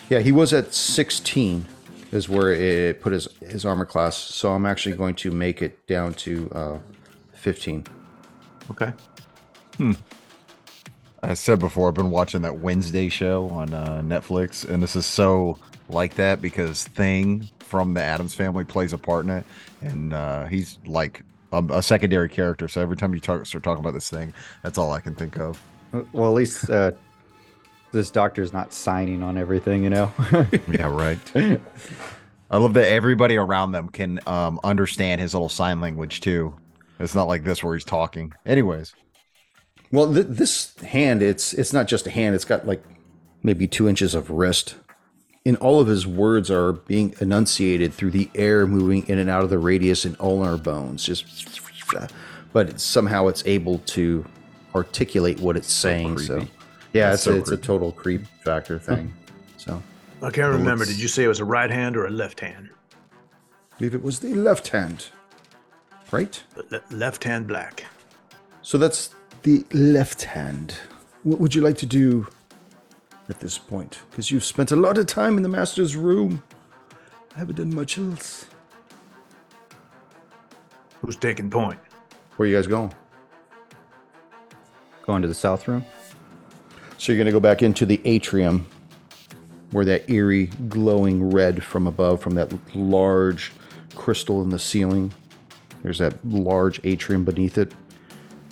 Yeah, 0.10 0.20
he 0.20 0.32
was 0.32 0.54
at 0.54 0.74
16 0.74 1.66
is 2.12 2.28
where 2.28 2.52
it 2.52 3.02
put 3.02 3.14
his 3.14 3.28
his 3.42 3.66
armor 3.66 3.86
class. 3.86 4.18
So 4.18 4.52
I'm 4.52 4.66
actually 4.66 4.96
going 4.96 5.16
to 5.16 5.32
make 5.32 5.62
it 5.62 5.86
down 5.88 6.14
to 6.16 6.50
uh, 6.52 6.80
15. 7.34 7.86
Okay. 8.72 8.92
Hmm. 9.78 9.94
I 11.22 11.34
said 11.34 11.60
before, 11.60 11.90
I've 11.90 11.94
been 11.94 12.12
watching 12.12 12.42
that 12.42 12.60
Wednesday 12.60 13.10
show 13.10 13.50
on 13.50 13.74
uh, 13.74 14.02
Netflix, 14.04 14.68
and 14.68 14.82
this 14.82 14.96
is 14.96 15.06
so 15.06 15.60
like 15.90 16.16
that 16.16 16.42
because 16.42 16.86
Thing 16.86 17.50
from 17.60 17.94
the 17.94 18.02
Addams 18.02 18.34
family 18.34 18.64
plays 18.64 18.94
a 18.94 18.98
part 18.98 19.26
in 19.26 19.32
it, 19.32 19.46
and 19.82 20.14
uh, 20.14 20.46
he's 20.46 20.80
like 20.86 21.24
a, 21.52 21.64
a 21.72 21.84
secondary 21.84 22.30
character. 22.30 22.68
So 22.68 22.82
every 22.82 22.96
time 22.96 23.14
you 23.14 23.20
talk, 23.20 23.46
start 23.46 23.64
talking 23.64 23.84
about 23.84 23.94
this 23.94 24.10
thing, 24.10 24.34
that's 24.64 24.78
all 24.78 24.92
I 24.92 25.02
can 25.02 25.14
think 25.14 25.38
of. 25.38 25.62
Well, 26.14 26.30
at 26.30 26.36
least 26.36 26.70
uh, 26.70 26.92
this 27.92 28.12
doctor's 28.12 28.54
not 28.54 28.74
signing 28.74 29.24
on 29.24 29.38
everything, 29.38 29.84
you 29.84 29.90
know. 29.90 30.12
Yeah, 30.70 30.94
right. 30.94 31.20
I 32.52 32.58
love 32.58 32.74
that 32.74 32.88
everybody 32.92 33.38
around 33.38 33.72
them 33.74 33.90
can 33.90 34.20
um, 34.28 34.60
understand 34.64 35.22
his 35.22 35.34
little 35.34 35.50
sign 35.50 35.82
language 35.82 36.22
too. 36.22 36.56
It's 37.00 37.16
not 37.16 37.28
like 37.28 37.44
this 37.44 37.64
where 37.64 37.76
he's 37.76 37.86
talking. 37.86 38.34
Anyways, 38.46 38.94
Well, 39.92 40.14
th- 40.14 40.28
this 40.28 40.76
hand, 40.80 41.22
it's 41.22 41.54
it's 41.54 41.72
not 41.74 41.88
just 41.88 42.08
a 42.08 42.10
hand. 42.10 42.36
It's 42.36 42.46
got 42.46 42.68
like 42.68 42.84
maybe 43.44 43.68
two 43.68 43.88
inches 43.88 44.14
of 44.16 44.30
wrist, 44.32 44.76
and 45.46 45.56
all 45.58 45.80
of 45.80 45.88
his 45.88 46.06
words 46.06 46.52
are 46.52 46.74
being 46.74 47.14
enunciated 47.22 47.94
through 47.94 48.12
the 48.12 48.30
air 48.36 48.68
moving 48.68 49.08
in 49.08 49.18
and 49.20 49.30
out 49.30 49.44
of 49.44 49.50
the 49.50 49.60
radius 49.60 50.04
and 50.04 50.16
ulnar 50.20 50.58
bones. 50.58 51.06
Just, 51.06 51.62
but 52.52 52.80
somehow 52.82 53.28
it's 53.28 53.44
able 53.46 53.78
to 53.80 54.26
articulate 54.76 55.40
what 55.40 55.56
it's 55.56 55.72
saying. 55.72 56.18
So, 56.20 56.38
creepy. 56.40 56.52
Yeah, 56.94 57.14
it's, 57.14 57.24
so 57.24 57.34
it's 57.36 57.52
a 57.52 57.58
total 57.58 57.92
creep 57.92 58.26
factor 58.44 58.80
thing. 58.80 59.14
so, 59.58 59.82
I 60.22 60.32
can't 60.32 60.54
remember. 60.54 60.86
Did 60.86 61.00
you 61.00 61.08
say 61.08 61.24
it 61.24 61.28
was 61.28 61.40
a 61.40 61.46
right 61.46 61.70
hand 61.70 61.96
or 61.96 62.06
a 62.06 62.10
left 62.10 62.40
hand? 62.40 62.70
I 63.74 63.78
believe 63.78 63.96
it 63.96 64.04
was 64.04 64.20
the 64.20 64.34
left 64.34 64.70
hand, 64.70 65.08
right? 66.12 66.42
Le- 66.72 66.82
left 66.92 67.24
hand 67.24 67.48
black. 67.48 67.86
So 68.62 68.78
that's 68.78 69.16
the 69.44 69.66
left 69.72 70.24
hand. 70.24 70.76
What 71.24 71.40
would 71.40 71.56
you 71.56 71.62
like 71.62 71.78
to 71.78 71.86
do 71.86 72.28
at 73.30 73.40
this 73.40 73.58
point? 73.58 74.00
Because 74.10 74.32
you've 74.32 74.44
spent 74.44 74.72
a 74.72 74.76
lot 74.76 74.98
of 74.98 75.06
time 75.06 75.38
in 75.38 75.44
the 75.44 75.50
master's 75.50 75.96
room. 75.96 76.44
I 77.36 77.40
haven't 77.40 77.56
done 77.56 77.74
much 77.74 77.98
else. 77.98 78.46
Who's 81.02 81.16
taking 81.16 81.50
point? 81.50 81.80
Where 82.36 82.46
are 82.46 82.50
you 82.50 82.58
guys 82.58 82.68
going? 82.68 82.94
Going 85.04 85.22
to 85.22 85.28
the 85.28 85.34
south 85.34 85.68
room. 85.68 85.86
So 87.00 87.14
you're 87.14 87.18
going 87.18 87.28
to 87.28 87.32
go 87.32 87.40
back 87.40 87.64
into 87.64 87.86
the 87.86 88.02
atrium 88.04 88.68
where 89.72 89.86
that 89.86 90.10
eerie 90.10 90.48
glowing 90.68 91.30
red 91.30 91.64
from 91.64 91.88
above 91.88 92.22
from 92.22 92.36
that 92.36 92.52
large 92.76 93.54
crystal 93.96 94.42
in 94.42 94.50
the 94.50 94.60
ceiling. 94.60 95.14
There's 95.82 96.00
that 96.00 96.14
large 96.26 96.82
atrium 96.84 97.24
beneath 97.24 97.58
it. 97.58 97.72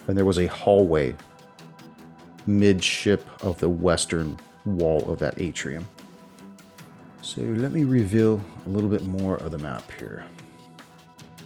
And 0.07 0.17
there 0.17 0.23
was 0.23 0.39
a 0.39 0.47
hallway 0.47 1.13
midship 2.45 3.27
of 3.43 3.59
the 3.59 3.67
western 3.67 4.39
wall 4.63 5.11
of 5.11 5.19
that 5.19 5.41
atrium. 5.41 5.85
So 7.21 7.41
let 7.41 7.73
me 7.73 7.83
reveal 7.83 8.41
a 8.65 8.69
little 8.69 8.89
bit 8.89 9.03
more 9.03 9.35
of 9.35 9.51
the 9.51 9.57
map 9.57 9.91
here. 9.99 10.23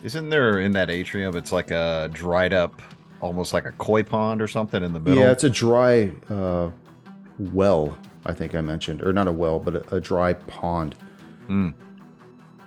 isn't 0.04 0.30
there 0.30 0.60
in 0.60 0.72
that 0.74 0.92
atrium? 0.92 1.36
It's 1.36 1.52
like 1.52 1.72
a 1.72 2.12
dried 2.14 2.54
up, 2.54 2.80
almost 3.22 3.54
like 3.54 3.66
a 3.66 3.72
koi 3.72 4.04
pond 4.04 4.40
or 4.40 4.48
something 4.48 4.84
in 4.84 4.94
the 4.94 5.00
middle. 5.00 5.20
Yeah, 5.20 5.32
it's 5.32 5.44
a 5.44 5.50
dry 5.50 6.12
uh, 6.30 6.70
well, 7.54 7.98
I 8.26 8.34
think 8.34 8.56
I 8.56 8.62
mentioned. 8.62 9.02
Or 9.02 9.12
not 9.14 9.28
a 9.28 9.32
well, 9.32 9.60
but 9.60 9.76
a, 9.76 9.96
a 9.96 10.02
dry 10.02 10.34
pond. 10.34 10.96
Hmm. 11.48 11.70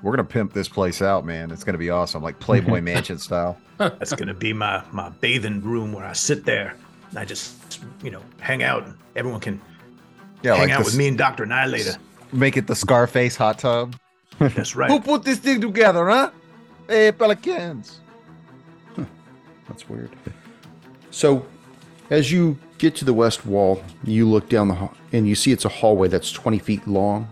We're 0.03 0.13
gonna 0.13 0.25
pimp 0.25 0.53
this 0.53 0.69
place 0.69 1.01
out, 1.01 1.25
man. 1.25 1.51
It's 1.51 1.65
gonna 1.65 1.79
be 1.79 1.91
awesome, 1.91 2.23
like 2.23 2.39
Playboy 2.39 2.81
Mansion 2.83 3.19
style. 3.19 3.57
That's 3.79 4.13
gonna 4.13 4.35
be 4.35 4.53
my 4.53 4.83
my 4.93 5.09
bathing 5.09 5.63
room 5.63 5.93
where 5.93 6.05
I 6.05 6.13
sit 6.13 6.45
there 6.45 6.77
and 7.11 7.19
I 7.19 7.25
just 7.25 7.83
you 8.03 8.11
know 8.11 8.21
hang 8.41 8.63
out. 8.63 8.85
and 8.85 8.95
Everyone 9.17 9.41
can 9.41 9.61
Yeah, 10.43 10.57
hang 10.57 10.69
like 10.69 10.71
out 10.73 10.79
this- 10.79 10.89
with 10.89 10.97
me 10.99 11.09
and 11.09 11.17
Doctor 11.17 11.45
Annihilator. 11.45 11.97
Make 12.33 12.57
it 12.57 12.67
the 12.67 12.75
Scarface 12.75 13.37
hot 13.37 13.59
tub. 13.61 13.97
That's 14.41 14.75
right. 14.75 14.91
Who 14.91 15.01
put 15.01 15.23
this 15.23 15.39
thing 15.39 15.61
together, 15.61 16.09
huh? 16.09 16.31
Hey, 16.89 17.13
Pelicans. 17.13 18.01
That's 19.69 19.89
weird. 19.89 20.11
So, 21.11 21.47
as 22.11 22.31
you 22.31 22.59
get 22.85 22.95
to 22.95 23.05
the 23.07 23.15
west 23.15 23.47
wall, 23.47 23.83
you 24.05 24.29
look 24.29 24.51
down 24.51 24.69
the 24.69 24.75
hall 24.75 24.93
and 25.11 25.27
you 25.27 25.35
see 25.35 25.53
it's 25.53 25.65
a 25.65 25.71
hallway 25.71 26.07
that's 26.07 26.31
20 26.31 26.59
feet 26.59 26.87
long. 26.87 27.27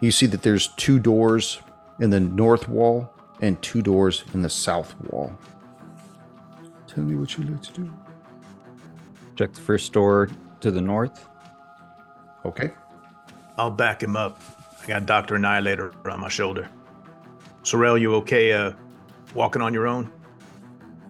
You 0.00 0.10
see 0.10 0.24
that 0.26 0.40
there's 0.40 0.68
two 0.68 0.98
doors 0.98 1.60
in 2.00 2.08
the 2.08 2.20
north 2.20 2.66
wall 2.66 3.10
and 3.42 3.60
two 3.60 3.82
doors 3.82 4.24
in 4.32 4.40
the 4.40 4.48
south 4.48 4.94
wall. 5.10 5.38
Tell 6.86 7.04
me 7.04 7.14
what 7.14 7.36
you'd 7.36 7.50
like 7.50 7.62
to 7.64 7.72
do. 7.72 7.92
Check 9.36 9.52
the 9.52 9.60
first 9.60 9.92
door 9.92 10.30
to 10.60 10.70
the 10.70 10.80
north. 10.80 11.28
Okay. 12.46 12.70
I'll 13.58 13.70
back 13.70 14.02
him 14.02 14.16
up. 14.16 14.40
I 14.82 14.86
got 14.86 15.04
Doctor 15.04 15.34
Annihilator 15.34 15.92
on 16.10 16.20
my 16.20 16.30
shoulder. 16.30 16.70
Sorrel, 17.64 17.98
you 17.98 18.14
okay? 18.14 18.54
Uh, 18.54 18.72
walking 19.34 19.60
on 19.60 19.74
your 19.74 19.86
own? 19.86 20.10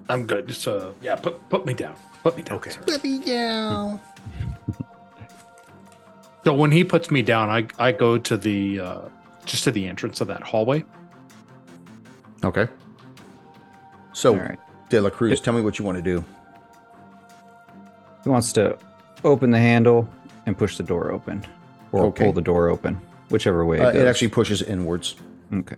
I'm 0.08 0.26
good. 0.26 0.48
Just 0.48 0.66
uh, 0.66 0.90
yeah, 1.00 1.14
put 1.14 1.48
put 1.48 1.66
me 1.66 1.74
down. 1.74 1.94
Put 2.26 2.36
me 2.36 2.42
down. 2.42 2.56
Okay. 2.56 2.70
sir. 2.76 4.00
So 6.44 6.54
when 6.54 6.72
he 6.72 6.82
puts 6.82 7.08
me 7.12 7.22
down, 7.22 7.48
I 7.50 7.68
I 7.78 7.92
go 7.92 8.18
to 8.18 8.36
the 8.36 8.80
uh, 8.80 9.00
just 9.44 9.62
to 9.64 9.70
the 9.70 9.86
entrance 9.86 10.20
of 10.20 10.26
that 10.26 10.42
hallway. 10.42 10.84
Okay. 12.42 12.66
So, 14.12 14.34
All 14.34 14.40
right. 14.40 14.58
De 14.88 15.00
La 15.00 15.08
Cruz, 15.10 15.40
tell 15.40 15.54
me 15.54 15.60
what 15.60 15.78
you 15.78 15.84
want 15.84 15.98
to 15.98 16.02
do. 16.02 16.24
He 18.24 18.28
wants 18.28 18.52
to 18.54 18.76
open 19.22 19.52
the 19.52 19.58
handle 19.58 20.08
and 20.46 20.58
push 20.58 20.76
the 20.76 20.82
door 20.82 21.12
open, 21.12 21.44
or 21.92 22.06
Okay. 22.06 22.24
pull 22.24 22.32
the 22.32 22.40
door 22.42 22.68
open, 22.70 23.00
whichever 23.30 23.64
way 23.64 23.76
it 23.78 23.82
Uh, 23.82 23.92
goes. 23.92 24.02
it 24.02 24.08
actually 24.08 24.28
pushes 24.28 24.62
inwards. 24.62 25.14
Okay. 25.54 25.76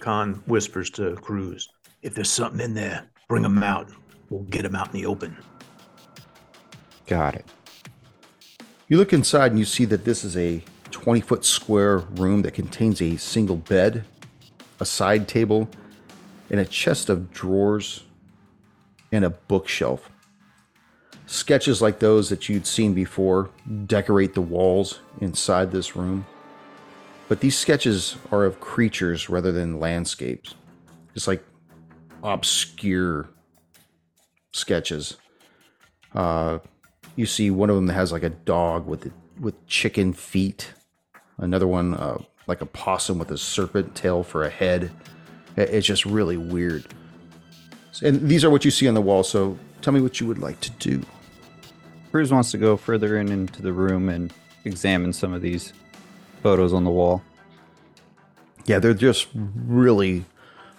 Khan 0.00 0.42
whispers 0.48 0.90
to 0.90 1.14
Cruz, 1.16 1.68
"If 2.02 2.14
there's 2.16 2.30
something 2.30 2.60
in 2.60 2.74
there, 2.74 3.04
bring 3.28 3.44
him 3.44 3.62
out. 3.62 3.88
We'll 4.28 4.42
get 4.42 4.64
him 4.64 4.74
out 4.74 4.88
in 4.88 5.00
the 5.00 5.06
open." 5.06 5.36
Got 7.06 7.34
it. 7.34 7.44
You 8.88 8.98
look 8.98 9.12
inside 9.12 9.52
and 9.52 9.58
you 9.58 9.64
see 9.64 9.84
that 9.86 10.04
this 10.04 10.24
is 10.24 10.36
a 10.36 10.62
20 10.90 11.20
foot 11.20 11.44
square 11.44 11.98
room 11.98 12.42
that 12.42 12.52
contains 12.52 13.00
a 13.02 13.16
single 13.16 13.56
bed, 13.56 14.04
a 14.80 14.84
side 14.84 15.26
table, 15.26 15.68
and 16.50 16.60
a 16.60 16.64
chest 16.64 17.08
of 17.08 17.32
drawers 17.32 18.04
and 19.10 19.24
a 19.24 19.30
bookshelf. 19.30 20.10
Sketches 21.26 21.80
like 21.80 21.98
those 21.98 22.28
that 22.28 22.48
you'd 22.48 22.66
seen 22.66 22.94
before 22.94 23.50
decorate 23.86 24.34
the 24.34 24.40
walls 24.40 25.00
inside 25.20 25.72
this 25.72 25.96
room. 25.96 26.26
But 27.28 27.40
these 27.40 27.56
sketches 27.56 28.16
are 28.30 28.44
of 28.44 28.60
creatures 28.60 29.30
rather 29.30 29.50
than 29.50 29.80
landscapes. 29.80 30.54
Just 31.14 31.26
like 31.26 31.42
obscure 32.22 33.30
sketches. 34.52 35.16
Uh, 36.14 36.58
you 37.16 37.26
see 37.26 37.50
one 37.50 37.70
of 37.70 37.76
them 37.76 37.86
that 37.86 37.94
has 37.94 38.12
like 38.12 38.22
a 38.22 38.30
dog 38.30 38.86
with 38.86 39.12
with 39.40 39.66
chicken 39.66 40.12
feet. 40.12 40.72
Another 41.38 41.66
one 41.66 41.94
uh, 41.94 42.18
like 42.46 42.60
a 42.60 42.66
possum 42.66 43.18
with 43.18 43.30
a 43.30 43.38
serpent 43.38 43.94
tail 43.94 44.22
for 44.22 44.44
a 44.44 44.50
head. 44.50 44.90
It's 45.56 45.86
just 45.86 46.04
really 46.04 46.36
weird. 46.36 46.84
And 48.02 48.28
these 48.28 48.44
are 48.44 48.50
what 48.50 48.64
you 48.64 48.70
see 48.70 48.88
on 48.88 48.94
the 48.94 49.00
wall. 49.00 49.22
So 49.22 49.58
tell 49.82 49.92
me 49.92 50.00
what 50.00 50.20
you 50.20 50.26
would 50.26 50.38
like 50.38 50.60
to 50.60 50.70
do. 50.72 51.02
Cruz 52.10 52.32
wants 52.32 52.50
to 52.52 52.58
go 52.58 52.76
further 52.76 53.18
in 53.18 53.30
into 53.30 53.62
the 53.62 53.72
room 53.72 54.08
and 54.08 54.32
examine 54.64 55.12
some 55.12 55.32
of 55.32 55.42
these 55.42 55.72
photos 56.42 56.72
on 56.72 56.84
the 56.84 56.90
wall. 56.90 57.22
Yeah, 58.66 58.78
they're 58.78 58.94
just 58.94 59.28
really 59.34 60.24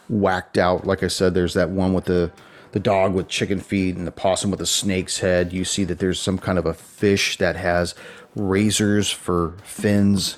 whacked 0.09 0.57
out. 0.57 0.85
Like 0.85 1.03
I 1.03 1.07
said, 1.07 1.33
there's 1.33 1.53
that 1.53 1.69
one 1.69 1.93
with 1.93 2.05
the 2.05 2.31
the 2.71 2.79
dog 2.79 3.13
with 3.13 3.27
chicken 3.27 3.59
feet 3.59 3.95
and 3.95 4.05
the 4.05 4.11
possum 4.11 4.51
with 4.51 4.61
a 4.61 4.65
snake's 4.65 5.19
head. 5.19 5.53
You 5.53 5.63
see 5.65 5.83
that 5.85 5.99
there's 5.99 6.19
some 6.19 6.37
kind 6.37 6.57
of 6.57 6.65
a 6.65 6.73
fish 6.73 7.37
that 7.37 7.55
has 7.55 7.95
razors 8.35 9.09
for 9.09 9.55
fins. 9.63 10.37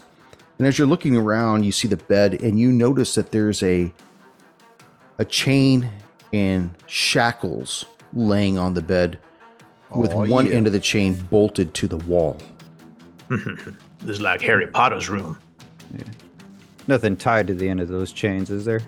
And 0.57 0.67
as 0.67 0.77
you're 0.77 0.87
looking 0.87 1.15
around, 1.17 1.63
you 1.63 1.71
see 1.71 1.87
the 1.87 1.97
bed 1.97 2.41
and 2.41 2.59
you 2.59 2.71
notice 2.71 3.15
that 3.15 3.31
there's 3.31 3.61
a 3.63 3.91
a 5.19 5.25
chain 5.25 5.89
and 6.31 6.69
shackles 6.85 7.85
laying 8.13 8.57
on 8.57 8.73
the 8.75 8.81
bed 8.81 9.17
with 9.95 10.11
Oh, 10.13 10.25
one 10.25 10.45
yeah. 10.45 10.53
end 10.53 10.67
of 10.67 10.73
the 10.73 10.79
chain 10.79 11.15
bolted 11.31 11.73
to 11.75 11.87
the 11.87 11.97
wall. 11.97 12.37
This 14.01 14.17
is 14.17 14.21
like 14.21 14.41
Harry 14.41 14.67
Potter's 14.67 15.09
room. 15.09 15.39
Nothing 16.87 17.17
tied 17.17 17.47
to 17.47 17.55
the 17.55 17.67
end 17.67 17.81
of 17.81 17.87
those 17.87 18.11
chains, 18.13 18.51
is 18.51 18.63
there? 18.63 18.81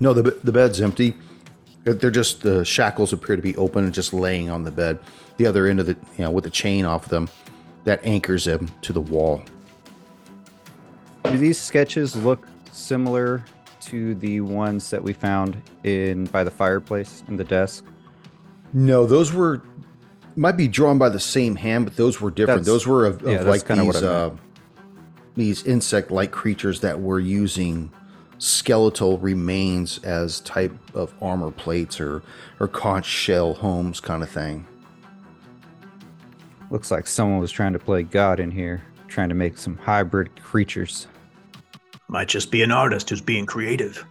No, 0.00 0.12
the 0.14 0.22
the 0.42 0.50
bed's 0.50 0.80
empty. 0.80 1.14
They're 1.84 2.10
just 2.10 2.42
the 2.42 2.64
shackles 2.64 3.12
appear 3.12 3.36
to 3.36 3.42
be 3.42 3.54
open 3.56 3.84
and 3.84 3.92
just 3.92 4.12
laying 4.14 4.50
on 4.50 4.62
the 4.64 4.70
bed. 4.70 4.98
The 5.36 5.46
other 5.46 5.66
end 5.66 5.80
of 5.80 5.86
the 5.86 5.96
you 6.16 6.24
know 6.24 6.30
with 6.30 6.44
the 6.44 6.50
chain 6.50 6.84
off 6.84 7.08
them 7.08 7.28
that 7.84 8.00
anchors 8.04 8.44
them 8.44 8.70
to 8.82 8.92
the 8.92 9.00
wall. 9.00 9.42
Do 11.24 11.36
these 11.36 11.60
sketches 11.60 12.16
look 12.16 12.46
similar 12.72 13.44
to 13.82 14.14
the 14.14 14.40
ones 14.40 14.88
that 14.90 15.02
we 15.02 15.12
found 15.12 15.60
in 15.82 16.24
by 16.26 16.42
the 16.44 16.50
fireplace 16.50 17.22
in 17.28 17.36
the 17.36 17.44
desk? 17.44 17.84
No, 18.72 19.06
those 19.06 19.32
were 19.32 19.62
might 20.36 20.56
be 20.56 20.68
drawn 20.68 20.98
by 20.98 21.10
the 21.10 21.20
same 21.20 21.54
hand, 21.54 21.84
but 21.84 21.96
those 21.96 22.20
were 22.20 22.30
different. 22.30 22.64
That's- 22.64 22.66
those 22.66 22.86
were 22.86 23.04
of, 23.04 23.22
of 23.22 23.30
yeah, 23.30 23.42
like 23.42 23.66
these 23.66 24.02
uh, 24.02 24.30
these 25.36 25.64
insect-like 25.64 26.30
creatures 26.30 26.80
that 26.80 27.00
were 27.00 27.20
using 27.20 27.90
skeletal 28.44 29.16
remains 29.18 29.98
as 30.04 30.40
type 30.40 30.72
of 30.94 31.14
armor 31.22 31.50
plates 31.50 31.98
or 31.98 32.22
or 32.60 32.68
conch 32.68 33.06
shell 33.06 33.54
homes 33.54 34.00
kind 34.00 34.22
of 34.22 34.28
thing. 34.28 34.66
Looks 36.70 36.90
like 36.90 37.06
someone 37.06 37.38
was 37.38 37.50
trying 37.50 37.72
to 37.72 37.78
play 37.78 38.02
God 38.02 38.40
in 38.40 38.50
here, 38.50 38.82
trying 39.08 39.30
to 39.30 39.34
make 39.34 39.56
some 39.56 39.78
hybrid 39.78 40.42
creatures. 40.42 41.06
Might 42.08 42.28
just 42.28 42.50
be 42.50 42.62
an 42.62 42.70
artist 42.70 43.08
who's 43.08 43.22
being 43.22 43.46
creative. 43.46 44.04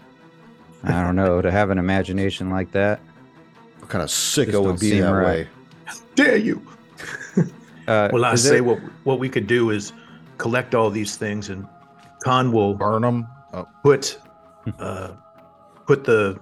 I 0.84 1.04
don't 1.04 1.16
know, 1.16 1.42
to 1.42 1.52
have 1.52 1.70
an 1.70 1.78
imagination 1.78 2.50
like 2.50 2.72
that. 2.72 3.00
What 3.80 3.90
kind 3.90 4.02
of 4.02 4.10
sicko 4.10 4.64
would 4.64 4.80
be 4.80 4.90
seem 4.92 5.02
that 5.02 5.12
right. 5.12 5.26
way? 5.26 5.48
Dare 6.16 6.38
you? 6.38 6.62
Uh, 7.86 8.08
Well, 8.14 8.24
I 8.24 8.36
say 8.36 8.58
it- 8.58 8.66
what 8.66 8.80
what 9.04 9.20
we 9.20 9.28
could 9.28 9.46
do 9.46 9.70
is 9.72 9.92
collect 10.38 10.74
all 10.74 10.90
these 10.90 11.18
things, 11.18 11.50
and 11.50 11.68
Khan 12.24 12.54
will 12.54 12.74
Burn 12.76 13.02
them. 13.02 13.28
Oh, 13.54 13.68
put 13.84 14.20
uh, 14.80 15.12
put 15.86 16.04
the 16.04 16.40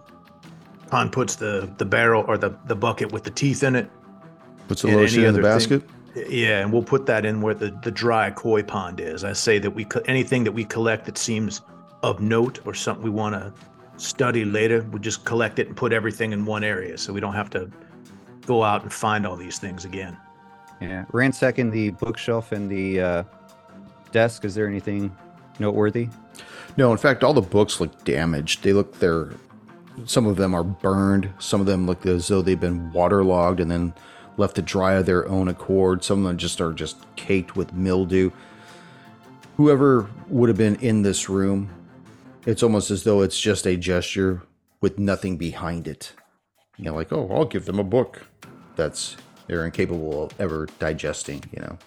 Khan 0.89 1.09
puts 1.09 1.35
the 1.35 1.71
the 1.77 1.85
barrel 1.85 2.23
or 2.27 2.37
the 2.37 2.55
the 2.65 2.75
bucket 2.75 3.11
with 3.11 3.23
the 3.23 3.31
teeth 3.31 3.63
in 3.63 3.75
it. 3.75 3.89
Puts 4.67 4.81
the 4.83 4.89
And 4.89 4.97
lotion 4.97 5.23
in 5.25 5.33
the 5.33 5.39
other 5.39 5.59
thing- 5.59 5.79
basket. 5.79 5.89
Yeah, 6.29 6.59
and 6.59 6.73
we'll 6.73 6.83
put 6.83 7.05
that 7.05 7.25
in 7.25 7.41
where 7.41 7.53
the 7.53 7.71
the 7.83 7.91
dry 7.91 8.31
koi 8.31 8.63
pond 8.63 8.99
is. 8.99 9.23
I 9.23 9.31
say 9.33 9.59
that 9.59 9.71
we 9.71 9.85
co- 9.85 10.01
anything 10.07 10.43
that 10.43 10.51
we 10.51 10.65
collect 10.65 11.05
that 11.05 11.17
seems 11.17 11.61
of 12.03 12.19
note 12.19 12.59
or 12.65 12.73
something 12.73 13.03
we 13.03 13.09
want 13.09 13.33
to 13.35 13.53
study 13.97 14.43
later, 14.43 14.83
we 14.91 14.99
just 14.99 15.23
collect 15.23 15.57
it 15.59 15.67
and 15.67 15.75
put 15.77 15.93
everything 15.93 16.33
in 16.33 16.43
one 16.45 16.63
area, 16.65 16.97
so 16.97 17.13
we 17.13 17.21
don't 17.21 17.33
have 17.35 17.49
to 17.51 17.69
go 18.45 18.61
out 18.63 18.81
and 18.83 18.91
find 18.91 19.25
all 19.25 19.37
these 19.37 19.57
things 19.59 19.85
again. 19.85 20.17
Yeah, 20.81 21.05
ransacking 21.13 21.71
the 21.71 21.91
bookshelf 21.91 22.51
and 22.51 22.69
the 22.69 22.99
uh, 22.99 23.23
desk. 24.11 24.43
Is 24.43 24.53
there 24.55 24.67
anything 24.67 25.15
noteworthy? 25.61 26.09
No, 26.77 26.91
in 26.91 26.97
fact, 26.97 27.23
all 27.23 27.33
the 27.33 27.41
books 27.41 27.79
look 27.79 28.03
damaged. 28.03 28.63
They 28.63 28.73
look 28.73 28.99
they're 28.99 29.31
some 30.05 30.25
of 30.25 30.37
them 30.37 30.53
are 30.53 30.63
burned. 30.63 31.29
Some 31.39 31.59
of 31.59 31.67
them 31.67 31.85
look 31.85 32.05
as 32.05 32.27
though 32.27 32.41
they've 32.41 32.59
been 32.59 32.91
waterlogged 32.91 33.59
and 33.59 33.69
then 33.69 33.93
left 34.37 34.55
to 34.55 34.61
dry 34.61 34.93
of 34.93 35.05
their 35.05 35.27
own 35.27 35.47
accord. 35.47 36.03
Some 36.03 36.19
of 36.19 36.25
them 36.25 36.37
just 36.37 36.61
are 36.61 36.73
just 36.73 36.97
caked 37.15 37.55
with 37.55 37.73
mildew. 37.73 38.31
Whoever 39.57 40.09
would 40.27 40.49
have 40.49 40.57
been 40.57 40.75
in 40.77 41.01
this 41.01 41.29
room, 41.29 41.69
it's 42.45 42.63
almost 42.63 42.89
as 42.89 43.03
though 43.03 43.21
it's 43.21 43.39
just 43.39 43.67
a 43.67 43.75
gesture 43.75 44.41
with 44.79 44.97
nothing 44.97 45.37
behind 45.37 45.87
it. 45.87 46.13
You 46.77 46.85
know, 46.85 46.95
like, 46.95 47.11
oh, 47.11 47.29
I'll 47.31 47.45
give 47.45 47.65
them 47.65 47.79
a 47.79 47.83
book. 47.83 48.21
That's 48.75 49.17
they're 49.47 49.65
incapable 49.65 50.23
of 50.23 50.39
ever 50.39 50.67
digesting, 50.79 51.43
you 51.51 51.61
know. 51.61 51.77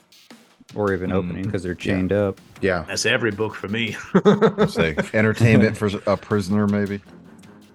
Or 0.74 0.92
even 0.92 1.10
mm, 1.10 1.14
opening 1.14 1.44
because 1.44 1.62
they're 1.62 1.74
chained 1.74 2.12
up. 2.12 2.40
Yeah. 2.60 2.84
That's 2.88 3.06
every 3.06 3.30
book 3.30 3.54
for 3.54 3.68
me. 3.68 3.96
say 4.68 4.96
entertainment 5.14 5.76
for 5.76 5.90
a 6.06 6.16
prisoner, 6.16 6.66
maybe. 6.66 7.00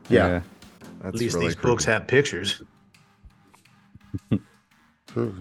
Yeah. 0.10 0.41
That's 1.02 1.16
At 1.16 1.16
least 1.16 1.36
really 1.36 1.47
these 1.47 1.56
books 1.56 1.86
have 1.86 2.08
pictures. 2.08 2.62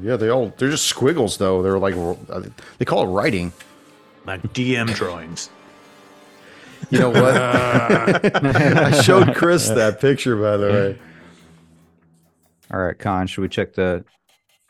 Yeah, 0.01 0.17
they 0.17 0.31
all 0.31 0.53
they're 0.57 0.71
just 0.71 0.87
squiggles 0.87 1.37
though. 1.37 1.63
They're 1.63 1.79
like 1.79 1.95
they 2.79 2.87
call 2.87 3.03
it 3.03 3.13
writing. 3.13 3.53
like 4.25 4.43
DM 4.55 4.95
drawings. 4.95 5.51
You 6.91 7.01
know 7.01 7.11
what? 7.11 7.37
I 7.37 9.01
showed 9.03 9.35
Chris 9.35 9.69
that 9.69 10.01
picture, 10.01 10.37
by 10.37 10.57
the 10.57 10.67
way. 10.67 10.99
All 12.73 12.81
right, 12.81 12.99
Khan, 12.99 13.27
should 13.27 13.43
we 13.43 13.49
check 13.49 13.75
the 13.75 14.05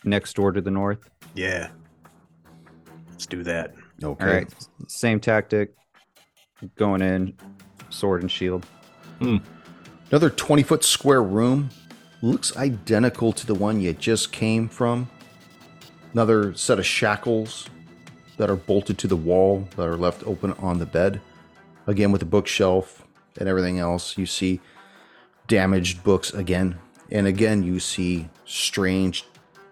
next 0.04 0.34
door 0.34 0.50
to 0.52 0.60
the 0.60 0.70
north? 0.70 1.08
Yeah. 1.34 1.68
Let's 3.18 3.26
do 3.26 3.42
that. 3.42 3.74
Okay. 4.00 4.24
All 4.24 4.32
right, 4.32 4.54
same 4.86 5.18
tactic. 5.18 5.74
Going 6.76 7.02
in, 7.02 7.34
sword 7.90 8.22
and 8.22 8.30
shield. 8.30 8.64
Hmm. 9.18 9.38
Another 10.08 10.30
20 10.30 10.62
foot 10.62 10.84
square 10.84 11.20
room. 11.20 11.70
Looks 12.22 12.56
identical 12.56 13.32
to 13.32 13.44
the 13.44 13.56
one 13.56 13.80
you 13.80 13.92
just 13.92 14.30
came 14.30 14.68
from. 14.68 15.10
Another 16.12 16.54
set 16.54 16.78
of 16.78 16.86
shackles 16.86 17.68
that 18.36 18.48
are 18.48 18.54
bolted 18.54 18.98
to 18.98 19.08
the 19.08 19.16
wall 19.16 19.66
that 19.74 19.88
are 19.88 19.96
left 19.96 20.24
open 20.24 20.52
on 20.52 20.78
the 20.78 20.86
bed. 20.86 21.20
Again, 21.88 22.12
with 22.12 22.20
the 22.20 22.24
bookshelf 22.24 23.04
and 23.36 23.48
everything 23.48 23.80
else, 23.80 24.16
you 24.16 24.26
see 24.26 24.60
damaged 25.48 26.04
books 26.04 26.32
again. 26.32 26.78
And 27.10 27.26
again, 27.26 27.64
you 27.64 27.80
see 27.80 28.28
strange 28.44 29.24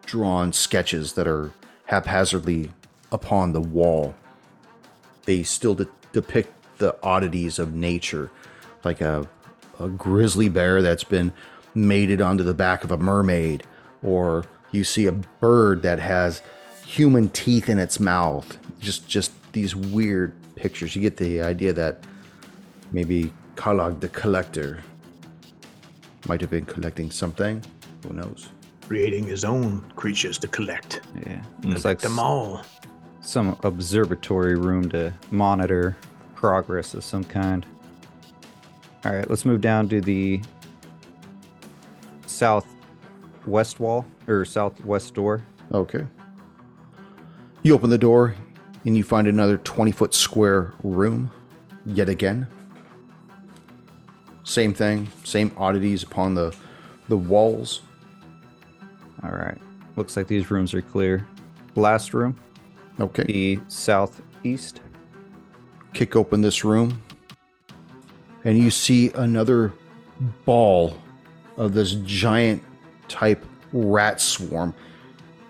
drawn 0.05 0.53
sketches 0.53 1.13
that 1.13 1.29
are 1.29 1.53
haphazardly 1.85 2.73
upon 3.13 3.53
the 3.53 3.61
wall. 3.61 4.15
They 5.25 5.43
still 5.43 5.75
de- 5.75 5.89
depict 6.13 6.53
the 6.79 6.97
oddities 7.03 7.59
of 7.59 7.75
nature, 7.75 8.31
like 8.85 9.01
a, 9.01 9.27
a 9.81 9.89
grizzly 9.89 10.49
bear 10.49 10.83
that's 10.83 11.05
been 11.05 11.33
mated 11.75 12.21
onto 12.21 12.45
the 12.45 12.55
back 12.55 12.85
of 12.85 12.91
a 12.91 12.97
mermaid, 12.97 13.63
or 14.03 14.45
you 14.73 14.85
see 14.85 15.07
a 15.07 15.13
bird 15.13 15.83
that 15.83 15.99
has 15.99 16.43
human 16.85 17.29
teeth 17.31 17.69
in 17.69 17.79
its 17.79 17.99
mouth. 17.99 18.59
Just 18.81 19.09
just 19.09 19.33
these 19.53 19.75
weird 19.75 20.33
pictures. 20.55 20.95
You 20.95 21.03
get 21.03 21.17
the 21.17 21.41
idea 21.41 21.73
that 21.73 22.05
maybe 22.93 23.33
Kalak 23.57 24.01
the 24.01 24.09
collector 24.11 24.83
might 26.29 26.41
have 26.41 26.51
been 26.51 26.67
collecting 26.67 27.11
something. 27.11 27.63
Who 28.07 28.13
knows? 28.15 28.51
Creating 28.87 29.25
his 29.25 29.45
own 29.45 29.81
creatures 29.97 30.39
to 30.39 30.49
collect. 30.49 31.01
Yeah, 31.27 31.43
it's 31.65 31.85
like 31.85 31.99
Them 32.01 32.13
s- 32.13 32.19
all. 32.19 32.63
Some 33.27 33.59
observatory 33.65 34.57
room 34.57 34.89
to 34.89 35.13
monitor 35.33 35.97
progress 36.37 36.95
of 36.95 37.03
some 37.03 37.25
kind. 37.25 37.67
All 39.05 39.13
right, 39.13 39.29
let's 39.29 39.45
move 39.45 39.61
down 39.61 39.89
to 39.89 40.01
the 40.01 40.41
southwest 42.27 43.81
wall 43.81 44.07
or 44.29 44.45
southwest 44.45 45.15
door. 45.15 45.45
Okay. 45.73 46.07
You 47.63 47.75
open 47.75 47.91
the 47.91 47.99
door 47.99 48.37
and 48.85 48.97
you 48.97 49.03
find 49.03 49.27
another 49.27 49.59
20 49.59 49.91
foot 49.91 50.15
square 50.15 50.73
room 50.85 51.31
yet 51.85 52.09
again. 52.09 52.47
Same 54.45 54.73
thing, 54.73 55.09
same 55.25 55.51
oddities 55.57 56.05
upon 56.05 56.35
the 56.35 56.55
the 57.09 57.17
walls. 57.17 57.83
All 59.25 59.31
right, 59.31 59.59
looks 59.97 60.17
like 60.17 60.29
these 60.29 60.51
rooms 60.51 60.75
are 60.75 60.83
clear. 60.83 61.27
Last 61.75 62.15
room, 62.15 62.39
Okay. 63.01 63.25
the 63.25 63.61
southeast. 63.69 64.81
Kick 65.93 66.17
open 66.17 66.41
this 66.41 66.65
room 66.65 67.03
and 68.45 68.57
you 68.57 68.71
see 68.71 69.11
another 69.15 69.73
ball 70.45 70.97
of 71.57 71.75
this 71.75 71.95
giant 72.05 72.63
type 73.09 73.45
rat 73.73 74.21
swarm 74.21 74.73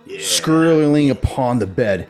yeah. 0.07 0.19
scurrying 0.23 1.11
upon 1.11 1.59
the 1.59 1.67
bed, 1.67 2.09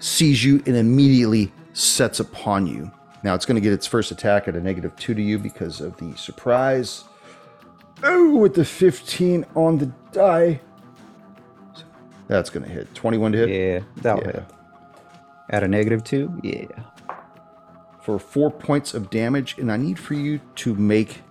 sees 0.00 0.44
you, 0.44 0.62
and 0.66 0.76
immediately 0.76 1.52
sets 1.74 2.18
upon 2.18 2.66
you. 2.66 2.90
Now 3.22 3.34
it's 3.34 3.46
going 3.46 3.54
to 3.54 3.60
get 3.60 3.72
its 3.72 3.86
first 3.86 4.10
attack 4.10 4.48
at 4.48 4.56
a 4.56 4.60
negative 4.60 4.96
two 4.96 5.14
to 5.14 5.22
you 5.22 5.38
because 5.38 5.80
of 5.80 5.96
the 5.98 6.16
surprise. 6.16 7.04
Oh, 8.02 8.34
with 8.36 8.54
the 8.54 8.64
15 8.64 9.44
on 9.54 9.78
the 9.78 9.86
die. 10.10 10.60
That's 12.30 12.48
going 12.48 12.62
to 12.64 12.70
hit. 12.70 12.94
21 12.94 13.32
to 13.32 13.38
hit? 13.38 13.48
Yeah, 13.48 13.80
that'll 14.02 14.22
Yeah. 14.22 14.32
hit. 14.32 14.44
At 15.50 15.64
a 15.64 15.68
negative 15.68 16.04
two? 16.04 16.32
Yeah. 16.44 16.66
For 18.02 18.20
four 18.20 18.52
points 18.52 18.94
of 18.94 19.10
damage, 19.10 19.56
and 19.58 19.70
I 19.70 19.76
need 19.76 19.98
for 19.98 20.14
you 20.14 20.40
to 20.56 20.74
make 20.76 21.22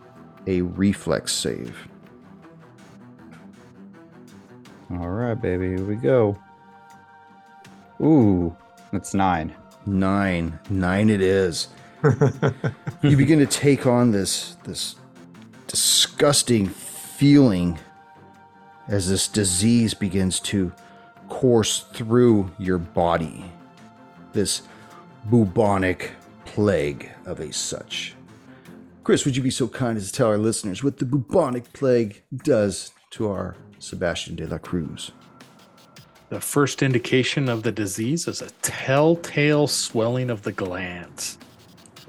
a 0.45 0.61
reflex 0.61 1.31
save. 1.31 1.87
All 4.91 5.09
right, 5.09 5.35
baby. 5.41 5.69
Here 5.69 5.85
we 5.85 5.95
go. 5.95 6.37
Ooh, 8.01 8.53
that's 8.91 9.13
nine. 9.13 9.55
Nine. 9.85 10.59
Nine 10.69 11.09
it 11.09 11.21
is. 11.21 11.69
you 13.03 13.15
begin 13.15 13.39
to 13.39 13.45
take 13.45 13.85
on 13.85 14.11
this 14.11 14.57
this 14.65 14.95
disgusting 15.67 16.67
feeling 16.67 17.79
as 18.89 19.09
this 19.09 19.27
disease 19.29 19.93
begins 19.93 20.39
to 20.41 20.73
course 21.29 21.85
through 21.93 22.51
your 22.59 22.77
body. 22.77 23.45
This 24.33 24.63
bubonic 25.25 26.11
plague 26.45 27.09
of 27.25 27.39
a 27.39 27.53
such. 27.53 28.15
Chris, 29.03 29.25
would 29.25 29.35
you 29.35 29.43
be 29.43 29.49
so 29.49 29.67
kind 29.67 29.97
as 29.97 30.07
to 30.07 30.13
tell 30.13 30.27
our 30.27 30.37
listeners 30.37 30.83
what 30.83 30.97
the 30.97 31.05
bubonic 31.05 31.71
plague 31.73 32.21
does 32.43 32.91
to 33.11 33.29
our 33.29 33.55
Sebastian 33.79 34.35
de 34.35 34.47
la 34.47 34.57
Cruz? 34.57 35.11
The 36.29 36.41
first 36.41 36.83
indication 36.83 37.49
of 37.49 37.63
the 37.63 37.71
disease 37.71 38.27
is 38.27 38.41
a 38.41 38.51
telltale 38.61 39.67
swelling 39.67 40.29
of 40.29 40.43
the 40.43 40.51
glands. 40.51 41.39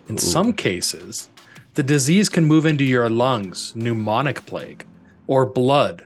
In 0.08 0.18
some 0.18 0.52
cases, 0.52 1.30
the 1.74 1.82
disease 1.82 2.28
can 2.28 2.44
move 2.44 2.66
into 2.66 2.84
your 2.84 3.08
lungs, 3.08 3.72
pneumonic 3.74 4.44
plague, 4.44 4.84
or 5.26 5.46
blood, 5.46 6.04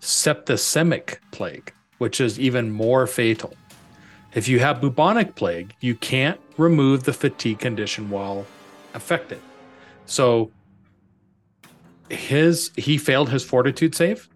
septicemic 0.00 1.16
plague, 1.32 1.72
which 1.98 2.20
is 2.20 2.38
even 2.38 2.70
more 2.70 3.06
fatal. 3.06 3.54
If 4.34 4.48
you 4.48 4.58
have 4.60 4.80
bubonic 4.80 5.34
plague, 5.34 5.74
you 5.80 5.94
can't 5.94 6.38
remove 6.58 7.04
the 7.04 7.12
fatigue 7.12 7.58
condition 7.58 8.10
while 8.10 8.46
affected. 8.94 9.40
So 10.04 10.50
his 12.08 12.70
he 12.76 12.98
failed 12.98 13.30
his 13.30 13.42
fortitude 13.44 13.94
save. 13.94 14.28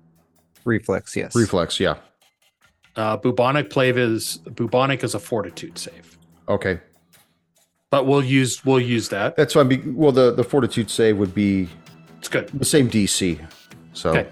Reflex, 0.64 1.16
yes. 1.16 1.34
Reflex, 1.34 1.78
yeah. 1.80 1.96
Uh, 2.96 3.16
bubonic 3.16 3.70
plague 3.70 3.96
is 3.96 4.38
bubonic 4.38 5.04
is 5.04 5.14
a 5.14 5.18
fortitude 5.20 5.78
save, 5.78 6.18
Okay. 6.48 6.80
but 7.88 8.04
we'll 8.06 8.24
use 8.24 8.64
we'll 8.64 8.80
use 8.80 9.08
that. 9.10 9.36
That's 9.36 9.54
fine. 9.54 9.68
Be- 9.68 9.78
Well, 9.86 10.12
the, 10.12 10.32
the 10.34 10.44
fortitude 10.44 10.90
save 10.90 11.16
would 11.18 11.34
be 11.34 11.68
It's 12.18 12.28
good. 12.28 12.48
the 12.48 12.64
same 12.64 12.90
DC. 12.90 13.38
So, 13.92 14.10
Okay. 14.10 14.28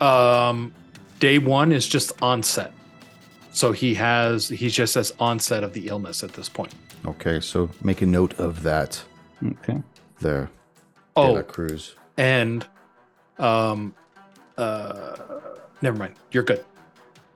Um, 0.00 0.72
day 1.18 1.38
one 1.38 1.72
is 1.72 1.86
just 1.86 2.12
onset, 2.22 2.72
so 3.52 3.72
he 3.72 3.94
has 3.94 4.48
he 4.48 4.68
just 4.68 4.94
has 4.94 5.12
onset 5.18 5.64
of 5.64 5.72
the 5.72 5.88
illness 5.88 6.22
at 6.24 6.32
this 6.32 6.48
point. 6.48 6.74
okay. 7.06 7.40
So 7.40 7.68
make 7.82 8.02
a 8.02 8.06
note 8.06 8.34
of 8.38 8.62
that 8.62 9.02
Okay. 9.44 9.82
there. 10.20 10.50
De 11.14 11.20
Oh, 11.22 11.42
Cruz. 11.42 11.94
and 12.16 12.66
um, 13.38 13.94
uh, 14.56 15.16
never 15.82 15.96
mind. 15.96 16.14
You're 16.32 16.42
good. 16.44 16.64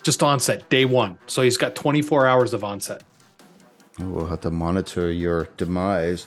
Just 0.02 0.22
onset 0.22 0.68
day 0.68 0.84
one, 0.84 1.16
so 1.26 1.42
he's 1.42 1.56
got 1.56 1.74
24 1.76 2.26
hours 2.26 2.52
of 2.54 2.64
onset. 2.64 3.02
We'll 3.98 4.26
have 4.26 4.40
to 4.40 4.50
monitor 4.50 5.12
your 5.12 5.48
demise. 5.56 6.26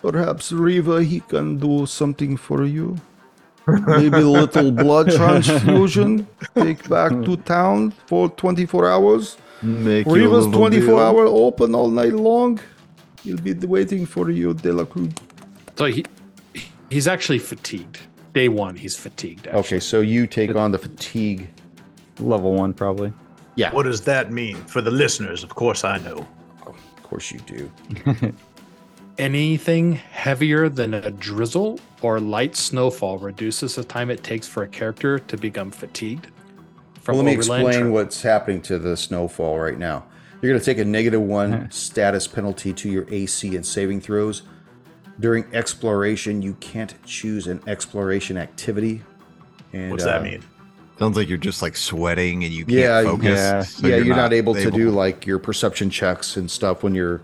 Perhaps 0.00 0.52
Riva, 0.52 1.02
he 1.04 1.20
can 1.20 1.58
do 1.58 1.84
something 1.84 2.38
for 2.38 2.64
you. 2.64 2.96
Maybe 3.66 4.16
a 4.18 4.20
little 4.20 4.72
blood 4.84 5.10
transfusion. 5.12 6.26
Take 6.54 6.88
back 6.88 7.10
to 7.10 7.36
town 7.36 7.92
for 8.06 8.28
24 8.30 8.90
hours. 8.90 9.36
Make 9.62 10.06
you 10.06 10.12
a 10.12 10.14
Riva's 10.16 10.46
little 10.46 10.60
24 10.60 10.86
deal. 10.86 10.98
hour 10.98 11.26
open 11.26 11.74
all 11.74 11.88
night 11.90 12.12
long. 12.14 12.58
He'll 13.22 13.36
be 13.36 13.52
waiting 13.54 14.06
for 14.06 14.30
you, 14.30 14.54
De 14.54 14.72
La 14.72 14.84
Cruz. 14.84 15.12
So 15.76 15.84
he 15.86 16.04
he's 16.90 17.06
actually 17.06 17.38
fatigued. 17.38 17.98
Day 18.32 18.48
one, 18.48 18.76
he's 18.76 18.96
fatigued. 18.96 19.46
Actually. 19.46 19.60
Okay, 19.60 19.80
so 19.80 20.00
you 20.00 20.26
take 20.26 20.54
on 20.56 20.72
the 20.72 20.78
fatigue. 20.78 21.48
Level 22.18 22.54
one, 22.54 22.72
probably. 22.72 23.12
Yeah, 23.56 23.72
What 23.74 23.82
does 23.84 24.00
that 24.02 24.30
mean 24.32 24.56
for 24.66 24.80
the 24.80 24.90
listeners? 24.90 25.42
Of 25.42 25.54
course, 25.54 25.84
I 25.84 25.98
know. 25.98 26.26
of 26.66 26.76
course 27.02 27.30
you 27.32 27.40
do. 27.40 27.70
Anything 29.20 29.92
heavier 29.92 30.70
than 30.70 30.94
a 30.94 31.10
drizzle 31.10 31.78
or 32.00 32.20
light 32.20 32.56
snowfall 32.56 33.18
reduces 33.18 33.74
the 33.74 33.84
time 33.84 34.10
it 34.10 34.24
takes 34.24 34.48
for 34.48 34.62
a 34.62 34.68
character 34.68 35.18
to 35.18 35.36
become 35.36 35.70
fatigued. 35.70 36.28
From 37.02 37.16
Well, 37.16 37.24
let 37.24 37.30
me 37.30 37.36
explain 37.36 37.80
tra- 37.80 37.90
what's 37.90 38.22
happening 38.22 38.62
to 38.62 38.78
the 38.78 38.96
snowfall 38.96 39.58
right 39.58 39.78
now. 39.78 40.06
You're 40.40 40.50
going 40.50 40.58
to 40.58 40.64
take 40.64 40.78
a 40.78 40.86
negative 40.86 41.20
one 41.20 41.70
status 41.70 42.26
penalty 42.26 42.72
to 42.72 42.88
your 42.88 43.04
AC 43.10 43.54
and 43.54 43.66
saving 43.66 44.00
throws. 44.00 44.40
During 45.20 45.44
exploration, 45.52 46.40
you 46.40 46.54
can't 46.54 46.94
choose 47.04 47.46
an 47.46 47.60
exploration 47.66 48.38
activity. 48.38 49.02
And, 49.74 49.90
What's 49.90 50.04
that 50.04 50.20
uh, 50.20 50.24
mean? 50.24 50.42
Sounds 50.98 51.18
like 51.18 51.28
you're 51.28 51.36
just 51.36 51.60
like 51.60 51.76
sweating 51.76 52.44
and 52.44 52.54
you 52.54 52.64
can't 52.64 52.78
Yeah, 52.78 53.02
focus. 53.02 53.38
yeah. 53.38 53.62
so 53.64 53.86
yeah, 53.86 53.96
you're, 53.96 54.16
not, 54.16 54.32
able, 54.32 54.54
to 54.54 54.70
do 54.70 54.88
like 54.90 55.26
your 55.26 55.38
perception 55.38 55.90
checks 55.90 56.38
and 56.38 56.50
stuff 56.50 56.82
when 56.82 56.94
you're 56.94 57.20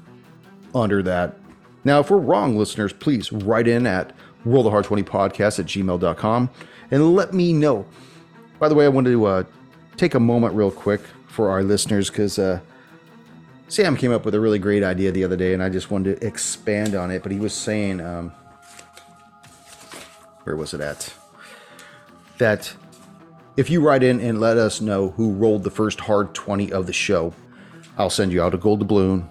under 0.74 1.03
that. 1.03 1.38
Now, 1.87 2.01
if 2.01 2.11
we're 2.11 2.16
wrong, 2.16 2.59
listeners, 2.59 2.93
please 2.93 3.30
write 3.30 3.68
in 3.68 3.87
at 3.87 4.12
rollthehard20podcast 4.45 5.61
at 5.61 5.66
gmail.com 5.66 6.51
and 6.91 7.14
let 7.14 7.32
me 7.32 7.53
know. 7.53 7.87
By 8.59 8.68
the 8.68 8.74
way, 8.74 8.87
I 8.87 8.89
wanted 8.89 9.12
to 9.12 9.24
uh, 9.24 9.45
take 9.97 10.14
a 10.14 10.18
moment 10.18 10.57
real 10.57 10.72
quick 10.72 11.01
for 11.28 11.49
our 11.49 11.62
listeners 11.62 12.11
because 12.11 12.41
uh, 12.41 12.59
Sam 13.68 13.97
came 13.97 14.11
up 14.11 14.24
with 14.24 14.34
a 14.34 14.41
really 14.41 14.59
great 14.59 14.82
idea 14.82 15.12
the 15.12 15.22
other 15.22 15.37
day 15.37 15.55
and 15.55 15.62
I 15.62 15.68
just 15.68 15.89
wanted 15.89 16.20
to 16.20 16.26
expand 16.26 16.97
on 16.97 17.12
it. 17.12 17.22
But 17.22 17.30
he 17.30 17.39
was 17.39 17.55
saying, 17.55 18.01
um, 18.01 18.30
where 20.43 20.57
was 20.57 20.74
it 20.74 20.80
at? 20.80 21.14
That 22.39 22.74
if 23.57 23.70
you 23.70 23.80
write 23.80 24.03
in 24.03 24.18
and 24.18 24.41
let 24.41 24.57
us 24.57 24.80
know 24.80 25.11
who 25.11 25.30
rolled 25.34 25.62
the 25.62 25.70
first 25.70 26.01
hard 26.01 26.34
20 26.34 26.72
of 26.72 26.89
the 26.89 26.93
show, 26.93 27.32
I'll 27.97 28.11
send 28.11 28.32
you 28.32 28.43
out 28.43 28.55
a 28.55 28.59
gold 28.59 28.80
doubloon, 28.80 29.28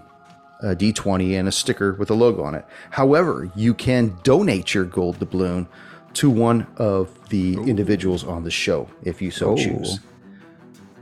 a 0.65 0.75
D20, 0.75 1.37
and 1.39 1.47
a 1.47 1.51
sticker 1.51 1.93
with 1.93 2.09
a 2.09 2.13
logo 2.13 2.43
on 2.43 2.55
it. 2.55 2.65
However, 2.91 3.49
you 3.55 3.73
can 3.73 4.17
donate 4.23 4.73
your 4.73 4.83
gold 4.85 5.19
doubloon 5.19 5.67
to 6.15 6.29
one 6.29 6.65
of 6.77 7.09
the 7.29 7.53
individuals 7.55 8.23
on 8.23 8.43
the 8.43 8.51
show 8.51 8.87
if 9.03 9.21
you 9.21 9.31
so 9.31 9.51
Oh. 9.51 9.55
choose. 9.57 9.99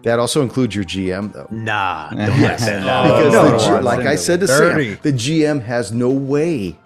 That 0.03 0.19
also 0.19 0.41
includes 0.41 0.75
your 0.75 0.83
GM, 0.83 1.31
though. 1.31 1.47
Nah, 1.49 2.09
don't 2.11 2.19
like 2.41 2.57
that. 2.59 3.03
Because 3.05 3.33
no, 3.33 3.51
the 3.51 3.57
G- 3.79 3.83
like 3.85 4.05
I 4.05 4.15
said 4.15 4.41
to 4.41 4.47
dirty. 4.47 4.91
Sam, 4.95 4.99
the 5.01 5.13
GM 5.13 5.61
has 5.63 5.93
no 5.93 6.09
way 6.09 6.77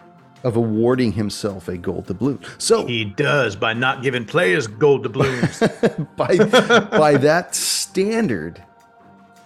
of 0.43 0.55
awarding 0.55 1.13
himself 1.13 1.67
a 1.67 1.77
gold 1.77 2.05
doubloon. 2.05 2.39
So 2.61 2.85
He 2.85 3.05
does 3.05 3.55
by 3.55 3.73
not 3.73 4.03
giving 4.03 4.23
players 4.23 4.67
gold 4.67 5.03
doubloons. 5.07 5.59
by 6.15 6.37
by 6.95 7.17
that 7.17 7.55
standard, 7.55 8.61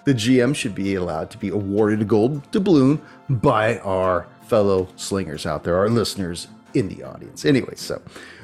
the 0.05 0.13
GM 0.13 0.55
should 0.55 0.73
be 0.75 0.95
allowed 0.95 1.29
to 1.31 1.37
be 1.37 1.49
awarded 1.49 2.01
a 2.01 2.05
gold 2.05 2.49
doubloon 2.51 3.01
by 3.29 3.77
our 3.79 4.27
fellow 4.47 4.87
slingers 4.95 5.45
out 5.45 5.63
there, 5.63 5.75
our 5.77 5.89
listeners 5.89 6.47
in 6.73 6.87
the 6.89 7.03
audience. 7.03 7.45
Anyway, 7.45 7.73
so 7.75 8.01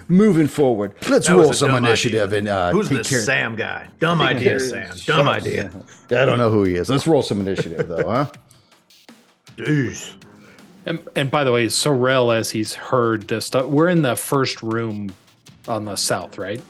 moving 0.07 0.47
forward, 0.47 0.93
let's 1.09 1.27
That 1.27 1.35
roll 1.35 1.53
some 1.53 1.75
initiative 1.75 2.29
idea. 2.33 2.37
and 2.39 2.47
uh, 2.47 2.71
Who's 2.71 2.89
take 2.89 2.99
this 2.99 3.09
care- 3.09 3.21
Sam 3.21 3.55
guy? 3.55 3.87
Dumb 3.99 4.21
idea, 4.21 4.59
Sam. 4.59 4.95
Dumb 5.05 5.27
idea. 5.27 5.71
I 6.11 6.25
don't 6.25 6.37
know 6.37 6.49
who 6.51 6.63
he 6.63 6.75
is. 6.75 6.89
Let's 6.89 7.07
roll 7.07 7.21
some 7.23 7.39
initiative 7.41 7.87
though, 7.87 8.07
huh? 8.09 8.31
Jeez. 9.57 10.13
And, 10.85 10.99
and 11.15 11.29
by 11.31 11.43
the 11.43 11.51
way, 11.51 11.67
Sorel, 11.67 12.31
as 12.31 12.51
he's 12.51 12.73
heard 12.73 13.27
this 13.27 13.45
stuff, 13.45 13.65
we're 13.65 13.89
in 13.89 14.01
the 14.03 14.15
first 14.15 14.61
room 14.63 15.11
on 15.67 15.83
the 15.85 15.95
south, 15.97 16.37
right? 16.37 16.61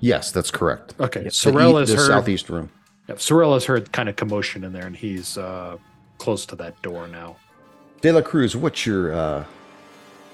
Yes, 0.00 0.30
that's 0.30 0.50
correct. 0.50 0.94
Okay. 1.00 1.24
The, 1.24 1.30
Sorel 1.30 1.76
e- 1.76 1.80
has 1.80 1.88
the 1.90 1.96
heard. 1.96 2.06
southeast 2.06 2.48
room. 2.48 2.70
Yeah, 3.12 3.18
Sorel 3.18 3.52
has 3.54 3.64
heard 3.66 3.92
kind 3.92 4.08
of 4.08 4.16
commotion 4.16 4.64
in 4.64 4.72
there, 4.72 4.86
and 4.86 4.96
he's 4.96 5.36
uh, 5.36 5.76
close 6.18 6.46
to 6.46 6.56
that 6.56 6.80
door 6.82 7.08
now. 7.08 7.36
De 8.00 8.10
La 8.10 8.22
Cruz, 8.22 8.56
what's 8.56 8.86
your 8.86 9.12
uh, 9.12 9.44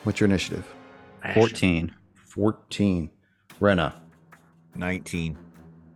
what's 0.05 0.21
your 0.21 0.29
initiative? 0.29 0.67
14. 1.35 1.93
Fourteen. 2.15 3.11
Rena, 3.61 4.01
19. 4.77 5.37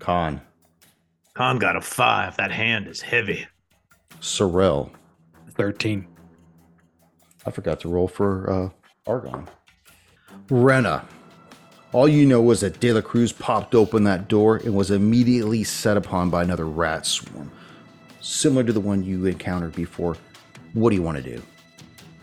Khan, 0.00 0.40
Khan 1.34 1.58
got 1.58 1.76
a 1.76 1.80
five. 1.80 2.36
That 2.36 2.50
hand 2.50 2.88
is 2.88 3.00
heavy. 3.00 3.46
Sorel. 4.20 4.90
Thirteen. 5.52 6.08
I 7.46 7.50
forgot 7.52 7.78
to 7.80 7.88
roll 7.88 8.08
for 8.08 8.50
uh, 8.50 8.68
Argon. 9.06 9.48
Rena. 10.50 11.06
All 11.92 12.08
you 12.08 12.24
know 12.24 12.40
was 12.40 12.62
that 12.62 12.80
De 12.80 12.90
La 12.90 13.02
Cruz 13.02 13.32
popped 13.32 13.74
open 13.74 14.04
that 14.04 14.26
door 14.26 14.56
and 14.56 14.74
was 14.74 14.90
immediately 14.90 15.62
set 15.62 15.98
upon 15.98 16.30
by 16.30 16.42
another 16.42 16.66
rat 16.66 17.04
swarm, 17.04 17.52
similar 18.22 18.64
to 18.64 18.72
the 18.72 18.80
one 18.80 19.04
you 19.04 19.26
encountered 19.26 19.74
before. 19.74 20.16
What 20.72 20.88
do 20.88 20.96
you 20.96 21.02
want 21.02 21.18
to 21.18 21.22
do? 21.22 21.42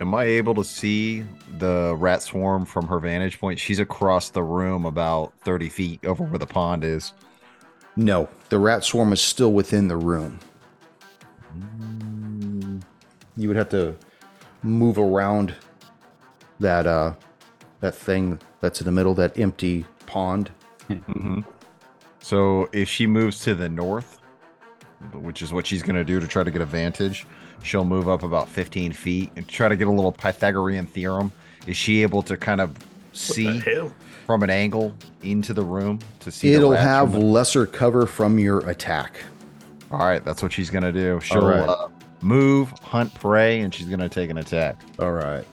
Am 0.02 0.16
I 0.16 0.24
able 0.24 0.56
to 0.56 0.64
see 0.64 1.24
the 1.60 1.96
rat 2.00 2.24
swarm 2.24 2.66
from 2.66 2.88
her 2.88 3.00
vantage 3.00 3.40
point? 3.40 3.60
She's 3.60 3.78
across 3.78 4.32
the 4.32 4.42
room 4.42 4.86
about 4.86 5.34
30 5.42 5.70
feet 5.70 6.04
over 6.04 6.24
where 6.24 6.40
the 6.40 6.48
pond 6.48 6.84
is. 6.84 7.14
No, 7.96 8.28
the 8.50 8.58
rat 8.58 8.84
swarm 8.84 9.14
is 9.14 9.22
still 9.22 9.54
within 9.54 9.88
the 9.88 9.98
room. 9.98 10.40
You 13.38 13.48
would 13.48 13.58
have 13.58 13.70
to 13.70 13.96
move 14.64 14.98
around 14.98 15.54
that 16.60 16.88
uh 16.88 17.14
that 17.82 17.96
thing 17.96 18.40
that's 18.62 18.82
in 18.82 18.86
the 18.86 18.92
middle, 18.92 19.14
that 19.16 19.38
empty 19.40 19.86
pond. 20.06 20.52
So 22.22 22.68
if 22.74 22.90
she 22.90 23.08
moves 23.08 23.42
to 23.46 23.56
the 23.56 23.70
north, 23.70 24.20
which 25.14 25.42
is 25.42 25.54
what 25.54 25.66
she's 25.66 25.82
going 25.82 25.96
to 25.96 26.04
do 26.04 26.20
to 26.20 26.28
try 26.28 26.44
to 26.44 26.52
get 26.52 26.62
a 26.62 26.66
vantage, 26.66 27.26
she'll 27.64 27.86
move 27.86 28.10
up 28.10 28.24
about 28.24 28.50
15 28.50 28.92
feet 28.94 29.32
and 29.36 29.48
try 29.48 29.68
to 29.70 29.76
get 29.76 29.88
a 29.88 29.92
little 29.92 30.12
Pythagorean 30.12 30.86
theorem. 30.86 31.32
Is 31.68 31.78
she 31.78 32.02
able 32.02 32.22
to 32.24 32.38
kind 32.38 32.62
of 32.62 32.76
see 33.14 33.62
from 34.26 34.44
an 34.44 34.50
angle 34.50 34.94
into 35.24 35.54
the 35.54 35.64
room 35.64 36.00
to 36.22 36.32
see? 36.32 36.54
It'll 36.54 36.72
rats 36.72 36.84
have 36.84 37.12
the- 37.14 37.20
lesser 37.20 37.66
cover 37.66 38.06
from 38.06 38.40
your 38.40 38.68
attack. 38.70 39.22
All 39.92 40.00
right, 40.00 40.24
that's 40.24 40.44
what 40.44 40.54
she's 40.54 40.70
going 40.70 40.84
to 40.84 40.92
do. 40.92 41.20
She'll 41.22 41.48
right. 41.48 41.68
uh, 41.68 41.88
move, 42.22 42.70
hunt 42.82 43.14
prey, 43.16 43.62
and 43.62 43.74
she's 43.74 43.88
going 43.88 44.00
to 44.00 44.10
take 44.10 44.30
an 44.30 44.38
attack. 44.38 44.80
All 45.00 45.14
right. 45.14 45.46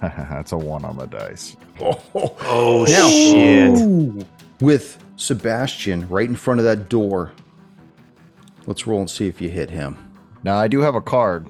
that's 0.00 0.52
a 0.52 0.56
one 0.58 0.84
on 0.84 0.96
the 0.96 1.06
dice. 1.06 1.56
Oh 2.14 2.84
Now- 2.88 3.08
shit! 3.08 4.26
With 4.60 5.04
Sebastian 5.16 6.08
right 6.08 6.28
in 6.28 6.36
front 6.36 6.60
of 6.60 6.64
that 6.64 6.88
door. 6.88 7.32
Let's 8.66 8.86
roll 8.86 9.00
and 9.00 9.08
see 9.10 9.26
if 9.28 9.40
you 9.40 9.48
hit 9.48 9.70
him. 9.70 9.96
Now 10.44 10.56
I 10.58 10.68
do 10.68 10.80
have 10.80 10.94
a 10.94 11.00
card. 11.00 11.48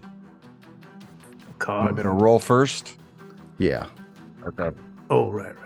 Card. 1.58 1.88
I'm 1.88 1.94
going 1.94 2.06
to 2.06 2.12
roll 2.12 2.38
first. 2.38 2.96
Yeah. 3.58 3.86
Okay. 4.46 4.70
Oh 5.10 5.30
right, 5.30 5.54
right. 5.56 5.64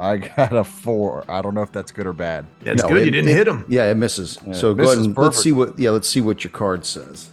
I 0.00 0.16
got 0.18 0.52
a 0.52 0.62
four. 0.64 1.24
I 1.28 1.40
don't 1.42 1.54
know 1.54 1.62
if 1.62 1.72
that's 1.72 1.90
good 1.90 2.06
or 2.06 2.12
bad. 2.12 2.46
That's 2.60 2.82
No, 2.82 2.88
good. 2.88 2.98
it- 2.98 3.04
you 3.06 3.10
didn't 3.12 3.30
it- 3.30 3.36
hit 3.36 3.48
him. 3.48 3.64
Yeah, 3.68 3.90
it 3.90 3.96
misses. 3.96 4.38
Yeah, 4.46 4.52
so 4.52 4.72
it 4.72 4.76
go 4.76 4.82
ahead 4.84 4.98
misses 4.98 5.06
and 5.06 5.16
let's 5.18 5.42
see 5.42 5.52
what 5.52 5.78
yeah, 5.78 5.90
let's 5.90 6.08
see 6.08 6.20
what 6.20 6.44
your 6.44 6.50
card 6.50 6.84
says. 6.84 7.30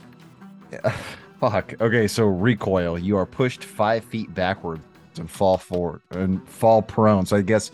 Fuck. 1.52 1.82
Okay, 1.82 2.08
so 2.08 2.26
recoil. 2.26 2.98
You 2.98 3.18
are 3.18 3.26
pushed 3.26 3.64
five 3.64 4.04
feet 4.04 4.34
backwards 4.34 4.82
and 5.18 5.30
fall 5.30 5.58
forward 5.58 6.02
and 6.12 6.48
fall 6.48 6.82
prone. 6.82 7.26
So 7.26 7.38
I 7.38 7.41
guess 7.41 7.72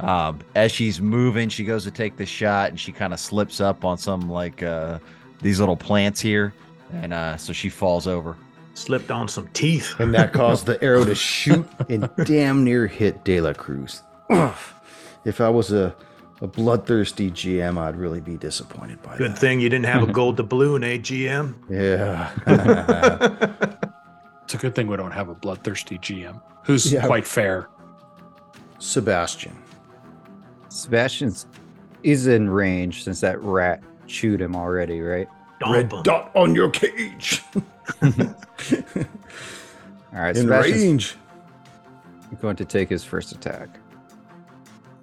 um, 0.00 0.40
as 0.54 0.72
she's 0.72 1.00
moving, 1.00 1.48
she 1.48 1.64
goes 1.64 1.84
to 1.84 1.90
take 1.90 2.16
the 2.16 2.26
shot 2.26 2.70
and 2.70 2.78
she 2.78 2.92
kind 2.92 3.12
of 3.12 3.20
slips 3.20 3.60
up 3.60 3.84
on 3.84 3.96
some 3.98 4.28
like 4.28 4.62
uh, 4.62 4.98
these 5.40 5.60
little 5.60 5.76
plants 5.76 6.20
here, 6.20 6.52
and 6.92 7.12
uh, 7.12 7.36
so 7.36 7.52
she 7.52 7.68
falls 7.68 8.06
over. 8.06 8.36
Slipped 8.74 9.10
on 9.10 9.28
some 9.28 9.48
teeth. 9.48 9.94
And 10.00 10.14
that 10.14 10.32
caused 10.34 10.66
the 10.66 10.82
arrow 10.82 11.04
to 11.04 11.14
shoot 11.14 11.66
and 11.88 12.08
damn 12.24 12.64
near 12.64 12.86
hit 12.86 13.24
De 13.24 13.40
La 13.40 13.52
Cruz. 13.52 14.02
If 15.24 15.40
I 15.40 15.48
was 15.48 15.72
a, 15.72 15.94
a 16.42 16.46
bloodthirsty 16.46 17.30
GM, 17.30 17.78
I'd 17.78 17.96
really 17.96 18.20
be 18.20 18.36
disappointed 18.36 19.00
by 19.02 19.12
that. 19.12 19.18
Good 19.18 19.30
that. 19.32 19.38
thing 19.38 19.60
you 19.60 19.68
didn't 19.70 19.86
have 19.86 20.02
a 20.02 20.12
gold 20.12 20.36
doubloon, 20.36 20.82
eh, 20.84 20.98
GM? 20.98 21.54
Yeah. 21.70 22.30
It's 24.44 24.54
a 24.54 24.58
good 24.58 24.74
thing 24.74 24.86
we 24.88 24.96
don't 24.98 25.12
have 25.12 25.30
a 25.30 25.34
bloodthirsty 25.34 25.96
GM 25.98 26.38
who's 26.64 26.92
Yeah. 26.92 27.06
quite 27.06 27.26
fair. 27.26 27.68
Sebastian. 28.80 29.56
Sebastian's 30.68 31.46
is 32.02 32.26
in 32.26 32.50
range 32.50 33.02
since 33.04 33.20
that 33.20 33.40
rat 33.40 33.82
chewed 34.06 34.42
him 34.42 34.54
already, 34.54 35.00
right? 35.00 35.28
Dump 35.60 35.94
'em. 35.94 36.02
dot 36.02 36.32
on 36.34 36.54
your 36.54 36.68
cage. 36.68 37.40
All 38.02 38.10
right, 40.12 40.36
In 40.36 40.42
Sebastian's 40.42 40.82
range. 40.82 41.16
going 42.42 42.56
to 42.56 42.64
take 42.66 42.90
his 42.90 43.04
first 43.04 43.32
attack. 43.32 43.68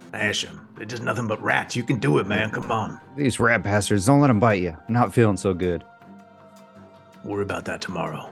Smash 0.09 0.45
him. 0.45 0.67
They're 0.79 0.87
just 0.87 1.03
nothing 1.03 1.27
but 1.27 1.43
rats. 1.43 1.75
You 1.75 1.83
can 1.83 1.99
do 1.99 2.19
it, 2.19 2.25
man. 2.25 2.51
Come 2.51 2.71
on. 2.71 3.01
These 3.17 3.37
rat 3.37 3.63
bastards, 3.63 4.05
don't 4.05 4.21
let 4.21 4.27
them 4.27 4.39
bite 4.39 4.61
you. 4.61 4.69
I'm 4.87 4.93
not 4.93 5.13
feeling 5.13 5.35
so 5.35 5.53
good. 5.53 5.83
Worry 7.25 7.43
about 7.43 7.65
that 7.65 7.81
tomorrow. 7.81 8.29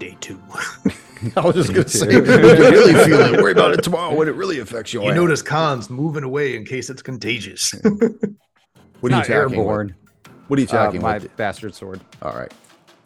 Day 0.00 0.16
two. 0.20 0.40
I 1.36 1.40
was 1.40 1.54
just 1.54 1.72
gonna 1.72 1.88
say, 1.88 2.06
when 2.20 2.26
you 2.26 2.32
really 2.38 2.92
feel 3.04 3.20
it. 3.20 3.40
Worry 3.40 3.52
about 3.52 3.70
it 3.72 3.84
tomorrow 3.84 4.12
when 4.14 4.26
it 4.26 4.34
really 4.34 4.58
affects 4.58 4.92
your 4.92 5.04
you 5.04 5.10
ass. 5.10 5.14
notice 5.14 5.42
Khan's 5.42 5.88
moving 5.88 6.24
away 6.24 6.56
in 6.56 6.64
case 6.64 6.90
it's 6.90 7.02
contagious. 7.02 7.72
what 7.82 7.92
are 7.94 8.08
you 8.08 9.08
not 9.10 9.24
attacking 9.26 9.34
airborne. 9.58 9.94
with? 10.26 10.32
What 10.48 10.58
are 10.58 10.62
you 10.62 10.66
Uh, 10.68 10.72
attacking 10.72 11.02
my 11.02 11.18
with? 11.18 11.36
bastard 11.36 11.72
sword. 11.72 12.00
All 12.20 12.34
right. 12.34 12.52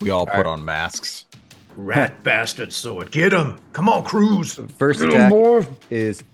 We 0.01 0.09
all 0.09 0.26
put 0.26 0.46
on 0.46 0.64
masks. 0.64 1.26
Rat 1.76 2.24
bastard 2.24 2.72
sword. 2.72 3.11
Get 3.11 3.32
him. 3.34 3.59
Come 3.74 3.90
on, 3.90 4.05
Cruz. 4.05 4.59
First 4.78 5.03
attack 5.03 5.32
is 5.90 6.24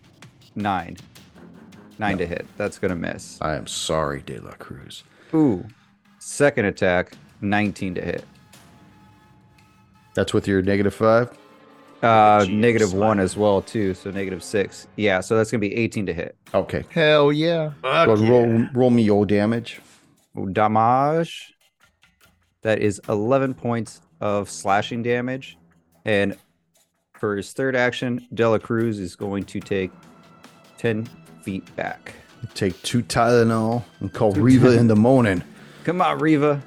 nine. 0.55 0.97
Nine 1.99 2.19
to 2.19 2.27
hit. 2.27 2.47
That's 2.57 2.79
gonna 2.79 2.97
miss. 2.97 3.39
I 3.41 3.55
am 3.55 3.67
sorry, 3.67 4.23
De 4.23 4.39
La 4.41 4.53
Cruz. 4.53 5.05
Ooh. 5.33 5.65
Second 6.19 6.65
attack, 6.67 7.17
19 7.41 7.95
to 7.97 8.03
hit. 8.03 8.25
That's 10.15 10.33
with 10.33 10.47
your 10.49 10.63
negative 10.63 10.95
five. 10.95 11.31
Uh, 12.03 12.41
Jeez, 12.41 12.55
negative 12.55 12.93
one 12.93 13.19
as 13.19 13.37
well 13.37 13.63
too, 13.63 13.95
so 13.95 14.11
negative 14.11 14.43
six. 14.43 14.87
Yeah, 14.97 15.21
so 15.21 15.37
that's 15.37 15.51
gonna 15.51 15.61
be 15.61 15.75
18 15.75 16.07
to 16.07 16.13
hit. 16.13 16.37
Okay. 16.53 16.85
Hell 16.91 17.33
yeah. 17.33 17.71
Fuck 17.83 18.07
Go 18.07 18.13
ahead 18.13 18.19
and 18.19 18.29
roll, 18.29 18.47
yeah. 18.61 18.69
roll 18.75 18.91
me 18.91 19.03
your 19.03 19.25
damage. 19.27 19.81
Damage. 20.53 21.55
That 22.63 22.81
is 22.81 23.01
11 23.09 23.55
points 23.55 24.01
of 24.21 24.51
slashing 24.51 25.03
damage, 25.03 25.59
and 26.05 26.37
for 27.19 27.37
his 27.37 27.53
third 27.53 27.77
action, 27.77 28.27
Dela 28.35 28.59
Cruz 28.59 28.99
is 28.99 29.17
going 29.17 29.45
to 29.45 29.61
take 29.61 29.91
10 30.79 31.09
feet 31.45 31.77
back. 31.77 32.15
Take 32.55 32.81
two 32.83 33.03
Tylenol 33.03 33.85
and 34.01 34.13
call 34.13 34.33
Riva 34.33 34.77
in 34.79 34.87
the 34.87 34.97
morning. 34.97 35.43
Come 35.85 36.01
on, 36.01 36.19
Riva. 36.19 36.63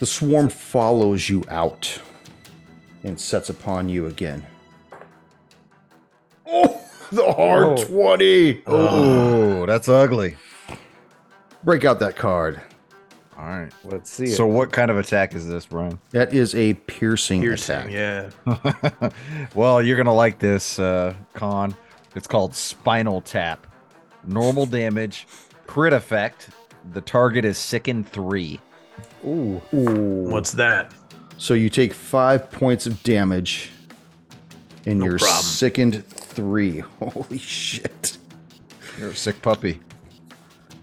The 0.00 0.06
swarm 0.06 0.48
follows 0.48 1.28
you 1.28 1.44
out 1.48 2.00
and 3.04 3.18
sets 3.20 3.48
upon 3.50 3.88
you 3.88 4.06
again. 4.06 4.44
Oh, 6.46 6.80
the 7.12 7.32
hard 7.32 7.78
Oh. 7.78 7.84
20. 7.84 8.62
Oh, 8.66 9.66
that's 9.66 9.88
ugly. 9.88 10.36
Break 11.64 11.84
out 11.84 11.98
that 12.00 12.16
card. 12.16 12.60
All 13.36 13.44
right. 13.44 13.72
Let's 13.84 14.10
see. 14.10 14.26
So 14.26 14.48
it. 14.48 14.52
what 14.52 14.72
kind 14.72 14.90
of 14.90 14.98
attack 14.98 15.34
is 15.34 15.46
this, 15.46 15.66
Brian? 15.66 16.00
That 16.10 16.32
is 16.34 16.54
a 16.54 16.74
piercing, 16.74 17.40
Piercing, 17.40 17.76
attack. 17.76 18.32
yeah. 18.46 19.10
well, 19.54 19.80
you're 19.82 19.96
gonna 19.96 20.14
like 20.14 20.38
this, 20.40 20.78
uh, 20.78 21.14
Khan. 21.34 21.76
It's 22.14 22.26
called 22.26 22.54
Spinal 22.54 23.20
Tap. 23.20 23.66
Normal 24.26 24.66
damage, 24.66 25.26
crit 25.66 25.92
effect. 25.92 26.48
The 26.92 27.00
target 27.00 27.44
is 27.44 27.58
sickened 27.58 28.08
three. 28.08 28.60
Ooh. 29.24 29.60
What's 29.72 30.52
that? 30.52 30.92
So 31.36 31.54
you 31.54 31.68
take 31.70 31.92
five 31.92 32.50
points 32.50 32.86
of 32.86 33.02
damage 33.02 33.70
and 34.86 34.98
No 35.00 35.04
you're 35.06 35.18
problem. 35.18 35.42
sickened 35.42 36.06
three. 36.06 36.78
Holy 37.00 37.38
shit. 37.38 38.18
You're 38.98 39.10
a 39.10 39.14
sick 39.14 39.40
puppy. 39.42 39.80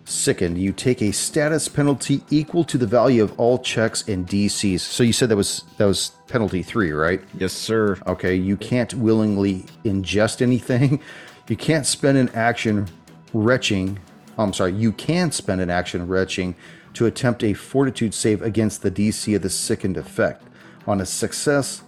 Sickened. 0.07 0.59
You 0.59 0.71
take 0.71 1.01
a 1.01 1.11
status 1.11 1.67
penalty 1.67 2.23
equal 2.29 2.63
to 2.65 2.77
the 2.77 2.85
value 2.85 3.23
of 3.23 3.37
all 3.39 3.57
checks 3.57 4.07
and 4.07 4.27
DCs. 4.27 4.79
So 4.79 5.03
you 5.03 5.11
said 5.11 5.29
that 5.29 5.35
was 5.35 5.63
that 5.77 5.85
was 5.85 6.11
penalty 6.27 6.61
three, 6.61 6.91
right? 6.91 7.21
Yes, 7.37 7.53
sir. 7.53 7.97
Okay, 8.05 8.35
you 8.35 8.55
can't 8.55 8.93
willingly 8.93 9.65
ingest 9.83 10.41
anything. 10.41 11.01
You 11.47 11.55
can't 11.55 11.85
spend 11.85 12.17
an 12.17 12.29
action 12.29 12.87
retching. 13.31 13.99
I'm 14.35 14.51
sorry, 14.51 14.73
you 14.73 14.91
can 14.91 15.31
spend 15.31 15.61
an 15.61 15.69
action 15.69 16.07
retching 16.07 16.55
to 16.95 17.05
attempt 17.05 17.43
a 17.43 17.53
fortitude 17.53 18.15
save 18.15 18.41
against 18.41 18.81
the 18.81 18.89
DC 18.89 19.35
of 19.35 19.43
the 19.43 19.51
sickened 19.51 19.95
effect. 19.95 20.43
On 20.87 21.01
a 21.01 21.05
success, 21.05 21.83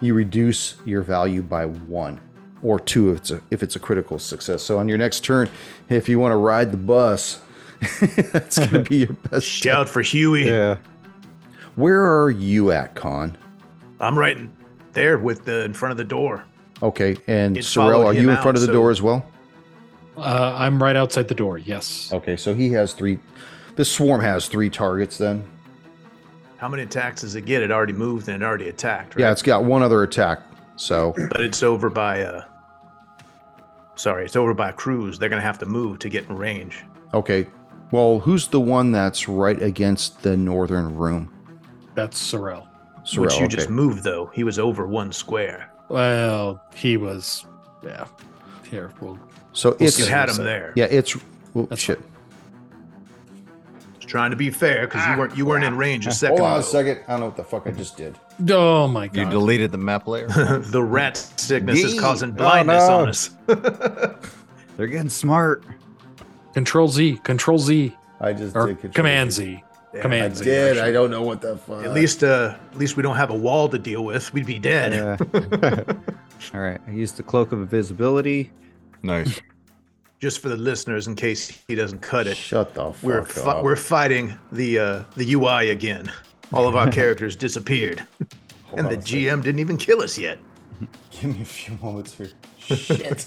you 0.00 0.12
reduce 0.12 0.74
your 0.84 1.02
value 1.02 1.40
by 1.42 1.66
one 1.66 2.20
or 2.62 2.80
two 2.80 3.12
if 3.12 3.18
it's 3.18 3.30
a, 3.30 3.40
if 3.50 3.62
it's 3.62 3.76
a 3.76 3.78
critical 3.78 4.18
success. 4.18 4.62
So 4.62 4.78
on 4.78 4.88
your 4.88 4.98
next 4.98 5.20
turn, 5.20 5.48
if 5.88 6.08
you 6.08 6.18
want 6.18 6.32
to 6.32 6.36
ride 6.36 6.72
the 6.72 6.78
bus, 6.78 7.40
that's 8.32 8.58
going 8.58 8.70
to 8.70 8.80
be 8.88 8.96
your 8.98 9.12
best 9.30 9.46
shot. 9.46 9.62
Shout 9.62 9.88
for 9.88 10.02
Huey. 10.02 10.46
Yeah. 10.46 10.76
Where 11.76 12.02
are 12.22 12.30
you 12.30 12.72
at, 12.72 12.94
Khan? 12.94 13.36
I'm 14.00 14.18
right 14.18 14.36
in 14.36 14.50
there 14.92 15.18
with 15.18 15.44
the 15.44 15.64
in 15.64 15.74
front 15.74 15.90
of 15.92 15.98
the 15.98 16.04
door. 16.04 16.44
Okay, 16.82 17.16
and 17.26 17.56
It 17.56 17.64
Sorrel, 17.64 18.00
followed 18.02 18.06
are 18.16 18.20
you 18.20 18.28
in 18.30 18.36
front 18.36 18.48
out, 18.48 18.54
of 18.56 18.60
the 18.62 18.66
so- 18.66 18.72
door 18.72 18.90
as 18.90 19.00
well? 19.02 19.26
Uh, 20.16 20.54
I'm 20.56 20.82
right 20.82 20.96
outside 20.96 21.28
the 21.28 21.34
door. 21.34 21.58
Yes. 21.58 22.10
Okay, 22.12 22.36
so 22.36 22.54
he 22.54 22.70
has 22.72 22.94
three. 22.94 23.18
This 23.76 23.92
swarm 23.92 24.22
has 24.22 24.48
three 24.48 24.70
targets 24.70 25.18
then. 25.18 25.44
How 26.56 26.68
many 26.68 26.84
attacks 26.84 27.20
does 27.20 27.34
it 27.34 27.44
get? 27.44 27.60
It 27.62 27.70
already 27.70 27.92
moved 27.92 28.26
and 28.28 28.42
it 28.42 28.46
already 28.46 28.70
attacked, 28.70 29.14
right? 29.14 29.20
Yeah, 29.20 29.30
it's 29.32 29.42
got 29.42 29.64
one 29.64 29.82
other 29.82 30.02
attack. 30.02 30.40
So 30.76 31.12
but 31.30 31.42
it's 31.42 31.62
over 31.62 31.90
by 31.90 32.22
uh 32.22 32.44
sorry, 33.96 34.24
it's 34.24 34.36
over 34.36 34.54
by 34.54 34.72
Cruz. 34.72 35.18
They're 35.18 35.28
gonna 35.28 35.42
have 35.42 35.58
to 35.58 35.66
move 35.66 35.98
to 36.00 36.08
get 36.08 36.26
in 36.28 36.36
range. 36.36 36.82
okay, 37.12 37.46
well, 37.90 38.18
who's 38.20 38.48
the 38.48 38.60
one 38.60 38.92
that's 38.92 39.28
right 39.28 39.60
against 39.62 40.22
the 40.22 40.36
northern 40.36 40.96
room? 40.96 41.32
That's 41.94 42.18
Sorrel. 42.18 42.66
Which 43.00 43.10
Sorrel, 43.10 43.40
you 43.40 43.48
just 43.48 43.70
moved, 43.70 44.02
though. 44.04 44.26
He 44.34 44.44
was 44.44 44.58
over 44.58 44.86
one 44.86 45.12
square. 45.12 45.70
Well, 45.88 46.62
he 46.74 46.96
was. 46.96 47.46
Yeah. 47.84 48.06
Here, 48.68 48.90
we'll. 49.00 49.18
So 49.52 49.76
it's 49.78 49.98
You 49.98 50.06
had 50.06 50.28
him 50.28 50.44
there. 50.44 50.72
yeah, 50.76 50.86
it's 50.86 51.16
oh, 51.54 51.66
That's 51.66 51.80
shit. 51.80 52.00
Just 53.94 54.08
trying 54.08 54.30
to 54.32 54.36
be 54.36 54.50
fair 54.50 54.86
because 54.86 55.06
you 55.08 55.16
weren't 55.16 55.36
you 55.36 55.46
weren't 55.46 55.64
in 55.64 55.76
range 55.76 56.06
a 56.06 56.12
second 56.12 56.38
Hold 56.38 56.50
on 56.50 56.60
a 56.60 56.62
second. 56.62 57.00
I 57.06 57.12
don't 57.12 57.20
know 57.20 57.26
what 57.26 57.36
the 57.36 57.44
fuck 57.44 57.66
I 57.66 57.70
just 57.70 57.96
did. 57.96 58.18
Oh 58.50 58.86
my 58.88 59.06
god! 59.06 59.16
You 59.16 59.30
deleted 59.30 59.70
the 59.72 59.78
map 59.78 60.06
layer. 60.08 60.26
the 60.60 60.82
rat 60.82 61.16
sickness 61.16 61.78
is 61.82 61.94
Yee. 61.94 61.98
causing 62.00 62.30
Oh, 62.32 62.34
blindness 62.34 62.88
no. 62.88 62.98
on 62.98 63.08
us. 63.08 63.30
They're 64.76 64.86
getting 64.88 65.08
smart. 65.08 65.64
Control 66.56 66.88
Z. 66.88 67.18
Control 67.22 67.58
Z. 67.58 67.94
I 68.18 68.32
just 68.32 68.56
Or 68.56 68.68
did 68.68 68.80
control 68.80 68.94
Command 68.94 69.30
Z. 69.30 69.44
Z. 69.44 69.62
Yeah, 69.92 70.00
Command 70.00 70.36
Z. 70.38 70.44
did. 70.44 70.68
actually. 70.78 70.88
I 70.88 70.92
don't 70.92 71.10
know 71.10 71.20
what 71.20 71.42
the 71.42 71.58
fuck. 71.58 71.84
At 71.84 71.92
least, 71.92 72.24
uh, 72.24 72.56
at 72.72 72.78
least 72.78 72.96
we 72.96 73.02
don't 73.02 73.16
have 73.16 73.28
a 73.28 73.34
wall 73.36 73.68
to 73.68 73.78
deal 73.78 74.06
with. 74.06 74.32
We'd 74.32 74.46
be 74.46 74.58
dead. 74.58 74.94
Yeah. 74.94 75.16
All 76.54 76.60
right. 76.60 76.80
I 76.86 76.90
used 76.92 77.18
the 77.18 77.22
cloak 77.22 77.52
of 77.52 77.60
invisibility. 77.60 78.50
nice. 79.02 79.38
Just 80.18 80.40
for 80.40 80.48
the 80.48 80.56
listeners, 80.56 81.08
in 81.08 81.14
case 81.14 81.62
he 81.68 81.74
doesn't 81.74 81.98
cut 82.00 82.26
it, 82.26 82.38
Shut 82.38 82.72
the 82.72 82.90
fuck 82.90 83.02
we're 83.02 83.20
up. 83.50 83.62
we're 83.62 83.76
fighting 83.76 84.32
the 84.50 84.78
uh, 84.78 85.02
the 85.14 85.34
UI 85.34 85.68
again. 85.68 86.10
All 86.54 86.66
of 86.66 86.74
our 86.74 86.90
characters 87.00 87.36
disappeared, 87.36 88.02
Hold 88.64 88.78
and 88.80 88.88
the 88.88 88.96
a 88.96 89.02
second. 89.02 89.18
GM 89.20 89.42
didn't 89.42 89.58
even 89.58 89.76
kill 89.76 90.00
us 90.00 90.16
yet. 90.16 90.38
Give 91.10 91.36
me 91.36 91.42
a 91.42 91.44
few 91.44 91.76
moments 91.82 92.14
here. 92.14 92.30
Shit. 92.58 93.26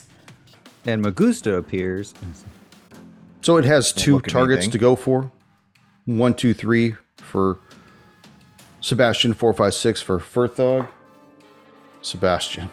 And 0.85 1.05
Magusta 1.05 1.59
appears. 1.59 2.15
So 3.41 3.57
it 3.57 3.65
has 3.65 3.91
two 3.93 4.15
look 4.15 4.27
at 4.27 4.31
targets 4.33 4.63
anything. 4.63 4.71
to 4.71 4.77
go 4.77 4.95
for. 4.95 5.31
One, 6.05 6.33
two, 6.33 6.53
three 6.53 6.95
for 7.17 7.59
Sebastian. 8.81 9.33
Four, 9.33 9.53
five, 9.53 9.73
six 9.73 10.01
for 10.01 10.19
Furthog. 10.19 10.87
Sebastian. 12.01 12.69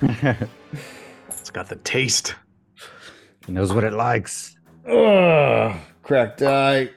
It's 1.46 1.50
got 1.52 1.68
the 1.68 1.76
taste. 1.76 2.34
He 3.46 3.52
knows 3.52 3.72
what 3.72 3.84
it 3.84 3.92
likes. 3.92 4.56
Ugh. 4.84 5.76
Crack 6.02 6.36
die. 6.38 6.90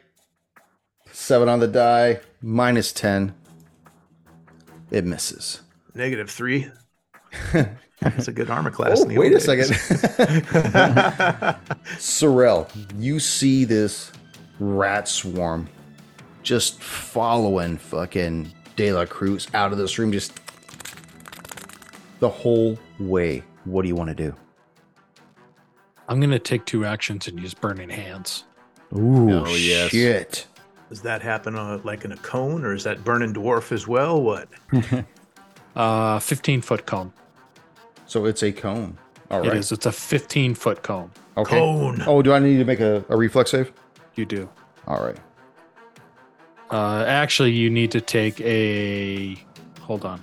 Seven 1.11 1.47
on 1.47 1.59
the 1.59 1.67
die. 1.67 2.21
Minus 2.41 2.91
ten. 2.91 3.35
It 4.89 5.05
misses. 5.05 5.61
Negative 5.93 6.27
three. 6.27 6.67
That's 8.01 8.27
a 8.27 8.31
good 8.31 8.49
armor 8.49 8.71
class. 8.71 9.01
Oh, 9.01 9.05
wait 9.07 9.33
a 9.33 9.39
days. 9.39 9.45
second. 10.15 11.55
Sorrel, 11.97 12.67
you 12.97 13.19
see 13.19 13.65
this 13.65 14.11
rat 14.59 15.07
swarm 15.07 15.67
just 16.43 16.81
following 16.81 17.77
fucking 17.77 18.51
De 18.75 18.93
La 18.93 19.05
Cruz 19.05 19.47
out 19.53 19.71
of 19.71 19.77
this 19.77 19.99
room, 19.99 20.11
just 20.11 20.39
the 22.19 22.29
whole 22.29 22.77
way. 22.99 23.43
What 23.65 23.81
do 23.81 23.87
you 23.89 23.95
want 23.95 24.09
to 24.09 24.15
do? 24.15 24.33
I'm 26.07 26.19
gonna 26.19 26.39
take 26.39 26.65
two 26.65 26.85
actions 26.85 27.27
and 27.27 27.39
use 27.39 27.53
burning 27.53 27.89
hands. 27.89 28.45
Ooh, 28.95 29.29
Oh, 29.45 29.55
yes. 29.55 29.91
shit. 29.91 30.47
Does 30.89 31.01
that 31.01 31.21
happen 31.21 31.55
uh, 31.55 31.79
like 31.83 32.03
in 32.05 32.11
a 32.13 32.17
cone, 32.17 32.65
or 32.65 32.73
is 32.73 32.83
that 32.85 33.03
burning 33.03 33.33
dwarf 33.33 33.71
as 33.71 33.87
well? 33.87 34.21
What? 34.21 34.47
Uh, 35.75 36.19
15 36.19 36.61
foot 36.61 36.85
cone. 36.87 37.13
So 38.09 38.25
it's 38.25 38.41
a 38.41 38.51
cone. 38.51 38.97
All 39.29 39.43
It 39.43 39.49
right. 39.49 39.57
is. 39.57 39.71
It's 39.71 39.85
a 39.85 39.91
15 39.91 40.55
foot 40.55 40.81
cone. 40.81 41.11
Okay. 41.37 41.59
Cone. 41.59 42.01
Oh, 42.07 42.23
do 42.23 42.33
I 42.33 42.39
need 42.39 42.57
to 42.57 42.65
make 42.65 42.79
a, 42.79 43.05
a 43.07 43.15
reflex 43.15 43.51
save? 43.51 43.71
You 44.15 44.25
do. 44.25 44.49
All 44.87 45.03
right. 45.03 45.15
Uh, 46.71 47.03
actually, 47.07 47.51
you 47.51 47.69
need 47.69 47.91
to 47.91 48.01
take 48.01 48.41
a. 48.41 49.37
Hold 49.81 50.05
on. 50.05 50.21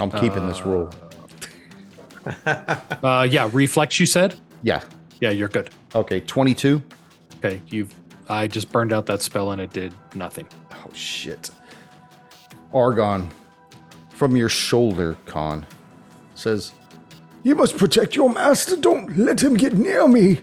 I'm 0.00 0.10
keeping 0.10 0.48
this 0.48 0.62
rule. 0.64 0.90
Uh, 2.46 3.28
yeah, 3.30 3.50
reflex. 3.52 4.00
You 4.00 4.06
said. 4.06 4.34
Yeah. 4.62 4.82
Yeah, 5.20 5.28
you're 5.30 5.48
good. 5.48 5.68
Okay. 5.94 6.20
22. 6.20 6.82
Okay, 7.36 7.60
you've. 7.68 7.94
I 8.30 8.46
just 8.46 8.72
burned 8.72 8.94
out 8.94 9.04
that 9.06 9.20
spell 9.20 9.50
and 9.52 9.60
it 9.60 9.74
did 9.74 9.92
nothing. 10.14 10.48
Oh 10.72 10.90
shit. 10.94 11.50
Argon, 12.72 13.30
from 14.08 14.34
your 14.36 14.48
shoulder, 14.48 15.18
Khan, 15.26 15.66
says, 16.34 16.72
You 17.42 17.54
must 17.54 17.76
protect 17.76 18.14
your 18.16 18.30
master. 18.32 18.76
Don't 18.76 19.16
let 19.16 19.42
him 19.42 19.54
get 19.54 19.74
near 19.74 20.06
me. 20.08 20.40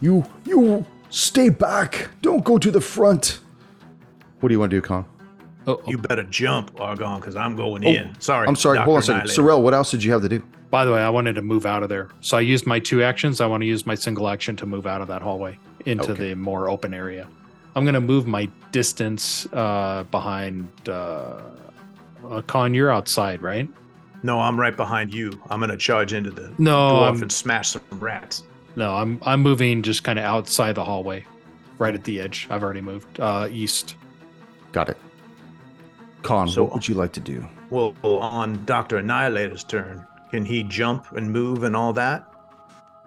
You 0.00 0.24
you 0.44 0.84
stay 1.10 1.48
back. 1.48 2.08
Don't 2.22 2.44
go 2.44 2.58
to 2.58 2.70
the 2.70 2.80
front. 2.80 3.40
What 4.40 4.48
do 4.48 4.54
you 4.54 4.60
want 4.60 4.70
to 4.70 4.76
do, 4.76 4.80
Khan? 4.82 5.04
Oh, 5.66 5.80
oh, 5.84 5.90
You 5.90 5.98
better 5.98 6.22
jump, 6.22 6.80
Argon, 6.80 7.20
because 7.20 7.34
I'm 7.36 7.56
going 7.56 7.82
in. 7.82 8.14
Sorry. 8.20 8.46
I'm 8.46 8.56
sorry, 8.56 8.78
hold 8.78 8.96
on 8.96 9.02
a 9.02 9.02
second. 9.02 9.28
Sorrel, 9.30 9.62
what 9.62 9.74
else 9.74 9.90
did 9.90 10.02
you 10.04 10.12
have 10.12 10.22
to 10.22 10.28
do? 10.28 10.42
by 10.70 10.84
the 10.84 10.92
way, 10.92 11.00
I 11.00 11.08
wanted 11.08 11.34
to 11.36 11.42
move 11.42 11.64
out 11.64 11.82
of 11.82 11.88
there, 11.88 12.10
so 12.20 12.36
I 12.36 12.40
used 12.42 12.66
my 12.66 12.78
two 12.78 13.02
actions. 13.02 13.40
I 13.40 13.46
want 13.46 13.62
to 13.62 13.66
use 13.66 13.86
my 13.86 13.94
single 13.94 14.28
action 14.28 14.54
to 14.56 14.66
move 14.66 14.86
out 14.86 15.00
of 15.00 15.08
that 15.08 15.22
hallway 15.22 15.58
into 15.86 16.12
Okay. 16.12 16.28
the 16.28 16.34
more 16.36 16.68
open 16.68 16.92
area. 16.92 17.26
I'm 17.74 17.86
gonna 17.86 18.00
move 18.02 18.26
my 18.26 18.48
distance 18.70 19.46
uh, 19.54 20.04
behind. 20.10 20.68
Uh, 20.86 21.40
uh, 22.28 22.42
Khan, 22.42 22.74
you're 22.74 22.90
outside, 22.92 23.40
right? 23.40 23.68
No, 24.22 24.40
I'm 24.40 24.58
right 24.58 24.76
behind 24.76 25.14
you. 25.14 25.40
I'm 25.50 25.60
gonna 25.60 25.76
charge 25.76 26.12
into 26.12 26.30
the 26.30 26.52
No, 26.58 26.72
dwarf 26.76 27.02
I'm- 27.06 27.22
and 27.22 27.32
smash 27.32 27.70
some 27.70 27.82
rats. 27.92 28.42
No, 28.76 28.94
I'm 28.94 29.20
I'm 29.24 29.40
moving 29.42 29.82
just 29.82 30.04
kind 30.04 30.18
of 30.18 30.24
outside 30.24 30.74
the 30.74 30.84
hallway, 30.84 31.24
right 31.78 31.94
at 31.94 32.04
the 32.04 32.20
edge. 32.20 32.46
I've 32.50 32.62
already 32.62 32.80
moved 32.80 33.20
uh, 33.20 33.48
east. 33.50 33.94
Got 34.72 34.88
it. 34.88 34.96
Khan, 36.22 36.48
So- 36.48 36.64
what 36.64 36.74
would 36.74 36.88
you 36.88 36.94
like 36.94 37.12
to 37.12 37.20
do? 37.20 37.46
Well, 37.70 37.94
on 38.02 38.64
Doctor 38.64 38.96
Annihilator's 38.96 39.62
turn, 39.62 40.06
can 40.30 40.44
he 40.44 40.62
jump 40.62 41.06
and 41.12 41.30
move 41.30 41.64
and 41.64 41.76
all 41.76 41.92
that? 41.94 42.24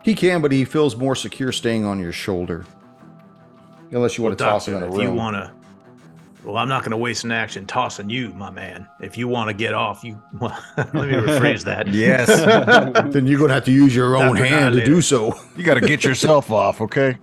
He 0.03 0.13
can, 0.15 0.41
but 0.41 0.51
he 0.51 0.65
feels 0.65 0.95
more 0.95 1.15
secure 1.15 1.51
staying 1.51 1.83
on 1.85 1.99
your 1.99 2.11
shoulder. 2.11 2.65
Unless 3.91 4.17
you 4.17 4.23
want 4.23 4.37
to 4.37 4.43
Well, 4.43 4.53
toss 4.53 4.67
him 4.67 4.75
in 4.75 4.79
Doctor, 4.81 4.95
a 4.95 4.99
if 5.03 5.07
you 5.09 5.13
want 5.13 5.35
to, 5.35 5.51
well, 6.43 6.57
I'm 6.57 6.67
not 6.67 6.81
going 6.81 6.91
to 6.91 6.97
waste 6.97 7.23
an 7.23 7.31
action 7.31 7.67
tossing 7.67 8.09
you, 8.09 8.29
my 8.29 8.49
man. 8.49 8.87
If 8.99 9.15
you 9.17 9.27
want 9.27 9.49
to 9.49 9.53
get 9.53 9.73
off, 9.75 10.03
you. 10.03 10.21
Well, 10.39 10.57
let 10.77 10.93
me 10.93 11.13
rephrase 11.13 11.63
that. 11.65 11.87
Yes. 11.87 12.27
then 13.13 13.27
you're 13.27 13.37
going 13.37 13.49
to 13.49 13.53
have 13.53 13.65
to 13.65 13.71
use 13.71 13.95
your 13.95 14.15
own 14.15 14.35
Dr. 14.35 14.45
hand 14.45 14.75
to 14.75 14.83
do 14.83 15.01
so. 15.01 15.39
you 15.55 15.63
got 15.63 15.75
to 15.75 15.81
get 15.81 16.03
yourself 16.03 16.49
off, 16.51 16.81
okay? 16.81 17.17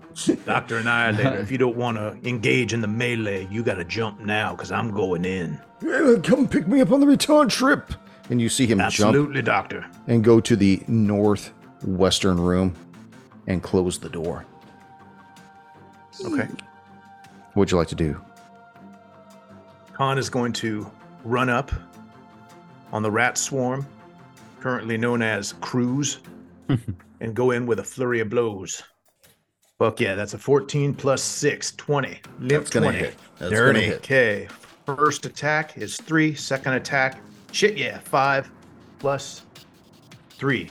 Doctor 0.46 0.78
Annihilator, 0.78 1.38
if 1.38 1.50
you 1.50 1.58
don't 1.58 1.76
want 1.76 1.96
to 1.96 2.16
engage 2.28 2.72
in 2.72 2.80
the 2.80 2.86
melee, 2.88 3.48
you 3.50 3.64
got 3.64 3.74
to 3.74 3.84
jump 3.84 4.20
now 4.20 4.54
because 4.54 4.70
I'm 4.70 4.92
going 4.92 5.24
in. 5.24 5.60
Yeah, 5.82 6.16
Come 6.22 6.46
pick 6.46 6.68
me 6.68 6.80
up 6.80 6.92
on 6.92 7.00
the 7.00 7.06
return 7.06 7.48
trip. 7.48 7.92
And 8.30 8.40
you 8.40 8.48
see 8.48 8.66
him 8.66 8.78
jump 8.78 8.86
Absolutely, 8.86 9.42
Doctor. 9.42 9.86
and 10.06 10.22
go 10.22 10.38
to 10.38 10.54
the 10.54 10.82
northwestern 10.86 12.38
room 12.38 12.74
and 13.46 13.62
close 13.62 13.98
the 13.98 14.10
door. 14.10 14.44
Okay. 16.24 16.46
What'd 17.54 17.72
you 17.72 17.78
like 17.78 17.88
to 17.88 17.94
do? 17.94 18.20
Khan 19.98 20.16
is 20.16 20.30
going 20.30 20.52
to 20.52 20.88
run 21.24 21.48
up 21.48 21.72
on 22.92 23.02
the 23.02 23.10
rat 23.10 23.36
swarm, 23.36 23.84
currently 24.60 24.96
known 24.96 25.22
as 25.22 25.54
Cruz, 25.54 26.20
and 27.20 27.34
go 27.34 27.50
in 27.50 27.66
with 27.66 27.80
a 27.80 27.82
flurry 27.82 28.20
of 28.20 28.30
blows. 28.30 28.80
Fuck 29.76 30.00
yeah, 30.00 30.14
that's 30.14 30.34
a 30.34 30.38
14 30.38 30.94
plus 30.94 31.20
6, 31.20 31.72
20. 31.72 32.08
Limp 32.08 32.22
That's 32.48 32.70
gonna 32.70 32.86
20. 32.86 32.98
hit. 32.98 33.16
That's 33.38 33.50
Dirty. 33.50 33.80
gonna 33.80 33.86
hit. 33.86 33.96
Okay, 33.96 34.48
first 34.86 35.26
attack 35.26 35.76
is 35.76 35.96
3, 35.96 36.32
second 36.32 36.74
attack, 36.74 37.20
shit 37.50 37.76
yeah, 37.76 37.98
5 37.98 38.52
plus 39.00 39.46
3. 40.30 40.70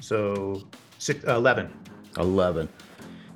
So 0.00 0.66
six, 0.96 1.22
uh, 1.28 1.36
11. 1.36 1.70
11. 2.16 2.70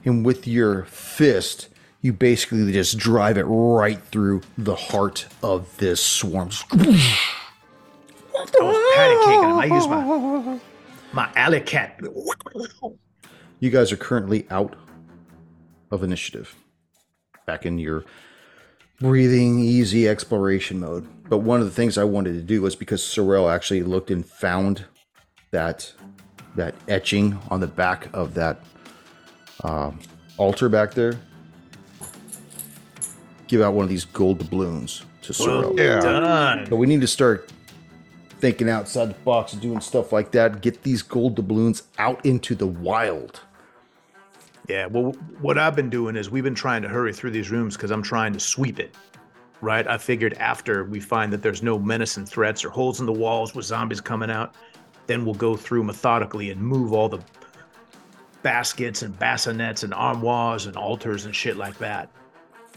And 0.07 0.24
with 0.24 0.47
your 0.47 0.84
fist, 0.84 1.68
you 2.03 2.12
basically 2.12 2.72
just 2.72 2.99
drive 2.99 3.38
it 3.38 3.44
right 3.44 4.01
through 4.01 4.42
the 4.57 4.74
heart 4.74 5.26
of 5.42 5.76
this 5.78 6.01
swarm. 6.05 6.51
I 6.72 8.47
was 8.61 8.76
him. 9.44 9.59
I 9.59 9.64
used 9.64 9.90
my, 9.90 10.61
my 11.12 11.30
alley 11.34 11.61
cat. 11.61 12.01
You 13.61 13.70
guys 13.70 13.90
are 13.92 13.97
currently 13.97 14.47
out 14.51 14.76
of 15.90 16.03
initiative. 16.03 16.55
Back 17.47 17.64
in 17.64 17.78
your 17.78 18.05
breathing, 19.01 19.59
easy 19.61 20.09
exploration 20.09 20.80
mode. 20.80 21.07
But 21.28 21.38
one 21.38 21.61
of 21.61 21.66
the 21.66 21.72
things 21.72 21.99
I 21.99 22.05
wanted 22.05 22.34
to 22.34 22.42
do 22.42 22.62
was 22.62 22.76
because 22.76 23.03
Sorrel 23.03 23.49
actually 23.49 23.82
looked 23.82 24.11
and 24.11 24.24
found 24.24 24.84
that 25.51 25.92
that 26.57 26.74
etching 26.88 27.38
on 27.51 27.61
the 27.61 27.66
back 27.66 28.09
of 28.14 28.34
that 28.34 28.61
um, 29.62 29.99
altar 30.38 30.68
back 30.68 30.94
there. 30.94 31.18
Give 33.49 33.61
out 33.62 33.74
one 33.74 33.84
of 33.84 33.88
these 33.88 34.05
gold 34.05 34.38
doubloons 34.38 35.05
to 35.22 35.32
Sorrel. 35.32 35.74
Well 35.74 36.03
done. 36.03 36.66
But 36.68 36.76
we 36.76 36.86
need 36.86 37.01
to 37.01 37.07
start 37.07 37.51
thinking 38.40 38.68
outside 38.68 39.11
the 39.11 39.14
box 39.20 39.53
and 39.53 39.62
doing 39.62 39.80
stuff 39.80 40.12
like 40.12 40.30
that. 40.32 40.61
Get 40.61 40.82
these 40.82 41.03
gold 41.03 41.36
doubloons 41.36 41.84
out 41.99 42.24
into 42.26 42.55
the 42.55 42.66
wild. 42.66 43.40
Yeah, 44.68 44.86
well, 44.86 45.12
what 45.40 45.59
I've 45.59 45.76
been 45.76 45.88
doing 45.90 46.16
is 46.16 46.28
we've 46.28 46.42
been 46.42 46.55
trying 46.55 46.82
to 46.82 46.88
hurry 46.88 47.12
through 47.12 47.30
these 47.30 47.51
rooms 47.51 47.76
because 47.76 47.92
I'm 47.92 48.03
trying 48.03 48.32
to 48.32 48.40
sweep 48.40 48.80
it. 48.80 48.94
right? 49.61 49.86
I 49.86 49.99
figured 49.99 50.34
after 50.34 50.84
we 50.84 51.01
find 51.01 51.32
that 51.32 51.42
there's 51.42 51.62
no 51.62 51.78
menacing 51.78 52.26
threats 52.26 52.64
or 52.64 52.70
holes 52.70 53.01
in 53.01 53.07
the 53.07 53.12
walls 53.12 53.55
with 53.55 53.64
zombies 53.66 54.01
coming 54.01 54.30
out, 54.30 54.55
then 55.07 55.24
we'll 55.24 55.34
go 55.34 55.57
through 55.57 55.84
methodically 55.84 56.51
and 56.51 56.61
move 56.61 56.92
all 56.92 57.09
the 57.09 57.20
baskets 58.42 59.03
and 59.03 59.18
bassinets 59.18 59.82
and 59.82 59.94
armoires 59.94 60.66
and 60.66 60.76
altars 60.76 61.24
and 61.24 61.34
shit 61.34 61.57
like 61.57 61.78
that. 61.78 62.11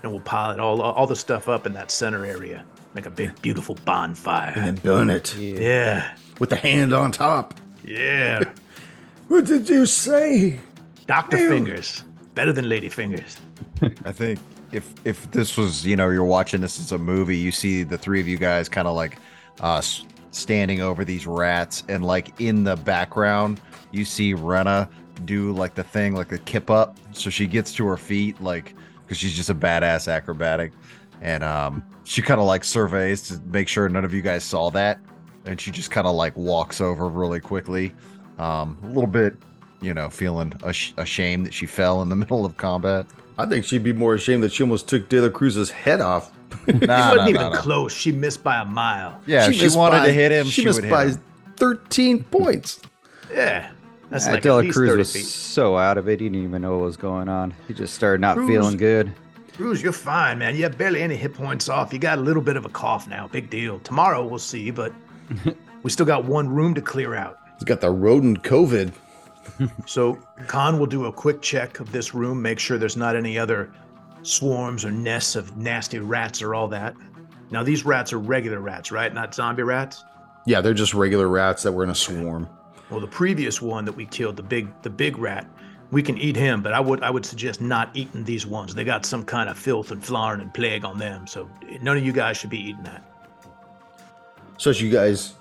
And 0.03 0.11
we'll 0.11 0.21
pile 0.21 0.51
it 0.51 0.59
all 0.59 0.81
all 0.81 1.07
the 1.07 1.15
stuff 1.15 1.49
up 1.49 1.65
in 1.65 1.73
that 1.73 1.91
center 1.91 2.25
area. 2.25 2.63
Make 2.93 3.05
a 3.05 3.09
big 3.11 3.39
beautiful 3.41 3.75
bonfire. 3.85 4.53
And 4.55 4.65
then 4.65 4.75
burn 4.75 5.09
it 5.09 5.35
Yeah. 5.35 6.15
with 6.39 6.49
the 6.49 6.55
hand 6.55 6.93
on 6.93 7.11
top. 7.11 7.53
Yeah. 7.83 8.43
What 9.27 9.45
did 9.45 9.69
you 9.69 9.85
say? 9.85 10.59
Doctor 11.05 11.37
Fingers. 11.37 12.03
Better 12.33 12.51
than 12.51 12.67
Lady 12.67 12.89
Fingers. 12.89 13.37
I 14.03 14.11
think 14.11 14.39
if 14.71 14.91
if 15.05 15.29
this 15.29 15.55
was 15.55 15.85
you 15.85 15.95
know 15.95 16.09
you're 16.09 16.23
watching 16.23 16.61
this 16.61 16.79
as 16.79 16.91
a 16.91 16.97
movie, 16.97 17.37
you 17.37 17.51
see 17.51 17.83
the 17.83 17.95
three 17.97 18.19
of 18.19 18.27
you 18.27 18.37
guys 18.37 18.67
kind 18.69 18.87
of 18.87 18.95
like 18.95 19.19
uh 19.59 19.81
standing 20.31 20.81
over 20.81 21.05
these 21.05 21.27
rats, 21.27 21.83
and 21.89 22.03
like 22.03 22.39
in 22.41 22.63
the 22.63 22.75
background 22.75 23.61
you 23.91 24.03
see 24.03 24.33
Rena 24.33 24.89
do 25.25 25.51
like 25.51 25.75
the 25.75 25.83
thing 25.83 26.15
like 26.15 26.29
the 26.29 26.39
kip 26.39 26.71
up, 26.71 26.97
so 27.11 27.29
she 27.29 27.45
gets 27.45 27.71
to 27.73 27.85
her 27.85 27.97
feet 27.97 28.41
like 28.41 28.73
because 29.09 29.17
she's 29.17 29.33
just 29.33 29.49
a 29.49 29.55
badass 29.55 30.07
acrobatic, 30.07 30.71
and 31.21 31.43
um 31.43 31.83
she 32.03 32.21
kind 32.21 32.39
of 32.39 32.45
like 32.45 32.63
surveys 32.63 33.23
to 33.23 33.41
make 33.47 33.67
sure 33.67 33.89
none 33.89 34.05
of 34.05 34.13
you 34.13 34.21
guys 34.21 34.43
saw 34.43 34.69
that, 34.69 34.99
and 35.45 35.59
she 35.59 35.71
just 35.71 35.89
kind 35.89 36.05
of 36.05 36.13
like 36.15 36.37
walks 36.37 36.79
over 36.79 37.09
really 37.09 37.39
quickly, 37.39 37.91
um 38.37 38.77
a 38.83 38.87
little 38.87 39.07
bit. 39.07 39.35
You 39.81 39.93
know, 39.93 40.09
feeling 40.09 40.51
ash- 40.65 40.93
ashamed 40.97 41.45
that 41.47 41.53
she 41.53 41.65
fell 41.65 42.01
in 42.03 42.09
the 42.09 42.15
middle 42.23 42.45
of 42.45 42.55
combat. 42.57 43.07
I 43.37 43.45
think 43.45 43.63
she'd 43.65 43.83
be 43.83 43.93
more 43.93 44.13
ashamed 44.15 44.43
that 44.43 44.51
she 44.51 44.61
almost 44.61 44.87
took 44.89 45.07
De 45.09 45.19
La 45.21 45.29
Cruz's 45.29 45.71
head 45.71 46.01
off. 46.01 46.31
Nah, 46.67 46.73
She 46.73 46.75
wasn't 46.75 46.87
nah, 46.87 47.27
even 47.29 47.41
nah. 47.53 47.55
close. 47.61 47.93
She 47.93 48.11
missed 48.11 48.43
by 48.43 48.57
a 48.61 48.65
mile. 48.65 49.21
Yeah, 49.25 49.47
if 49.47 49.53
she, 49.55 49.61
missed 49.63 49.77
wanted 49.77 49.99
by- 49.99 50.05
to 50.07 50.11
hit 50.13 50.31
him. 50.33 50.45
She, 50.47 50.51
She, 50.61 50.65
missed 50.65 50.77
would 50.81 50.85
hit 50.85 50.91
by 50.91 51.05
him. 51.05 51.23
13 51.57 52.23
points. 52.25 52.81
Yeah. 53.31 53.71
That's 54.09 54.27
Uh, 54.27 54.31
like 54.31 54.43
Dela 54.43 54.63
Cruz 54.71 54.95
was 54.97 55.13
feet. 55.13 55.25
so 55.25 55.77
out 55.77 55.97
of 55.97 56.07
it, 56.09 56.19
he 56.19 56.29
didn't 56.29 56.43
even 56.43 56.61
know 56.61 56.77
what 56.77 56.85
was 56.85 56.97
going 56.97 57.29
on. 57.29 57.53
He 57.67 57.73
just 57.73 57.93
started 57.93 58.21
not 58.21 58.37
Cruz- 58.37 58.47
feeling 58.49 58.77
good. 58.77 59.13
Cruz, 59.55 59.83
you're 59.83 59.91
fine, 59.91 60.39
man. 60.39 60.55
You 60.55 60.63
have 60.63 60.77
barely 60.77 61.01
any 61.01 61.15
hit 61.15 61.33
points 61.33 61.67
off. 61.69 61.91
You 61.93 61.99
got 61.99 62.17
a 62.17 62.21
little 62.21 62.41
bit 62.41 62.55
of 62.55 62.65
a 62.65 62.69
cough 62.69 63.07
now. 63.07 63.27
Big 63.27 63.49
deal. 63.49 63.79
Tomorrow 63.79 64.25
we'll 64.25 64.39
see, 64.39 64.71
but 64.71 64.93
we 65.83 65.91
still 65.91 66.05
got 66.05 66.25
one 66.25 66.47
room 66.49 66.73
to 66.75 66.81
clear 66.81 67.13
out. 67.13 67.37
He's 67.55 67.65
got 67.65 67.81
the 67.81 67.91
rodent 67.91 68.43
COVID. 68.43 68.91
So 69.87 70.17
Khan 70.47 70.79
will 70.79 70.85
do 70.85 71.05
a 71.07 71.11
quick 71.11 71.41
check 71.41 71.81
of 71.81 71.91
this 71.91 72.13
room, 72.13 72.41
make 72.41 72.59
sure 72.59 72.77
there's 72.77 72.95
not 72.95 73.17
any 73.17 73.37
other 73.37 73.69
swarms 74.21 74.85
or 74.85 74.91
nests 74.91 75.35
of 75.35 75.57
nasty 75.57 75.99
rats 75.99 76.41
or 76.41 76.55
all 76.55 76.69
that. 76.69 76.95
Now 77.51 77.63
these 77.63 77.83
rats 77.83 78.13
are 78.13 78.19
regular 78.19 78.59
rats, 78.61 78.89
right? 78.91 79.13
Not 79.13 79.33
zombie 79.35 79.63
rats. 79.63 80.03
Yeah, 80.45 80.61
they're 80.61 80.73
just 80.73 80.93
regular 80.93 81.27
rats 81.27 81.63
that 81.63 81.73
were 81.73 81.83
in 81.83 81.89
a 81.89 81.95
swarm. 81.95 82.47
Well, 82.89 82.99
the 82.99 83.07
previous 83.07 83.61
one 83.61 83.85
that 83.85 83.91
we 83.91 84.05
killed, 84.05 84.35
the 84.35 84.43
big 84.43 84.69
the 84.81 84.89
big 84.89 85.17
rat, 85.17 85.47
we 85.91 86.03
can 86.03 86.17
eat 86.17 86.35
him, 86.35 86.61
but 86.61 86.73
I 86.73 86.79
would 86.79 87.01
I 87.03 87.09
would 87.09 87.25
suggest 87.25 87.61
not 87.61 87.89
eating 87.93 88.23
these 88.23 88.45
ones. 88.45 88.73
They 88.73 88.83
got 88.83 89.05
some 89.05 89.23
kind 89.23 89.49
of 89.49 89.57
filth 89.57 89.91
and 89.91 90.01
flourin 90.01 90.41
and 90.41 90.53
plague 90.53 90.85
on 90.85 90.97
them, 90.97 91.27
so 91.27 91.49
none 91.81 91.97
of 91.97 92.03
you 92.03 92.11
guys 92.11 92.37
should 92.37 92.49
be 92.49 92.59
eating 92.59 92.83
that. 92.83 93.03
So 94.57 94.69
as 94.69 94.81
you 94.81 94.91
guys 94.91 95.33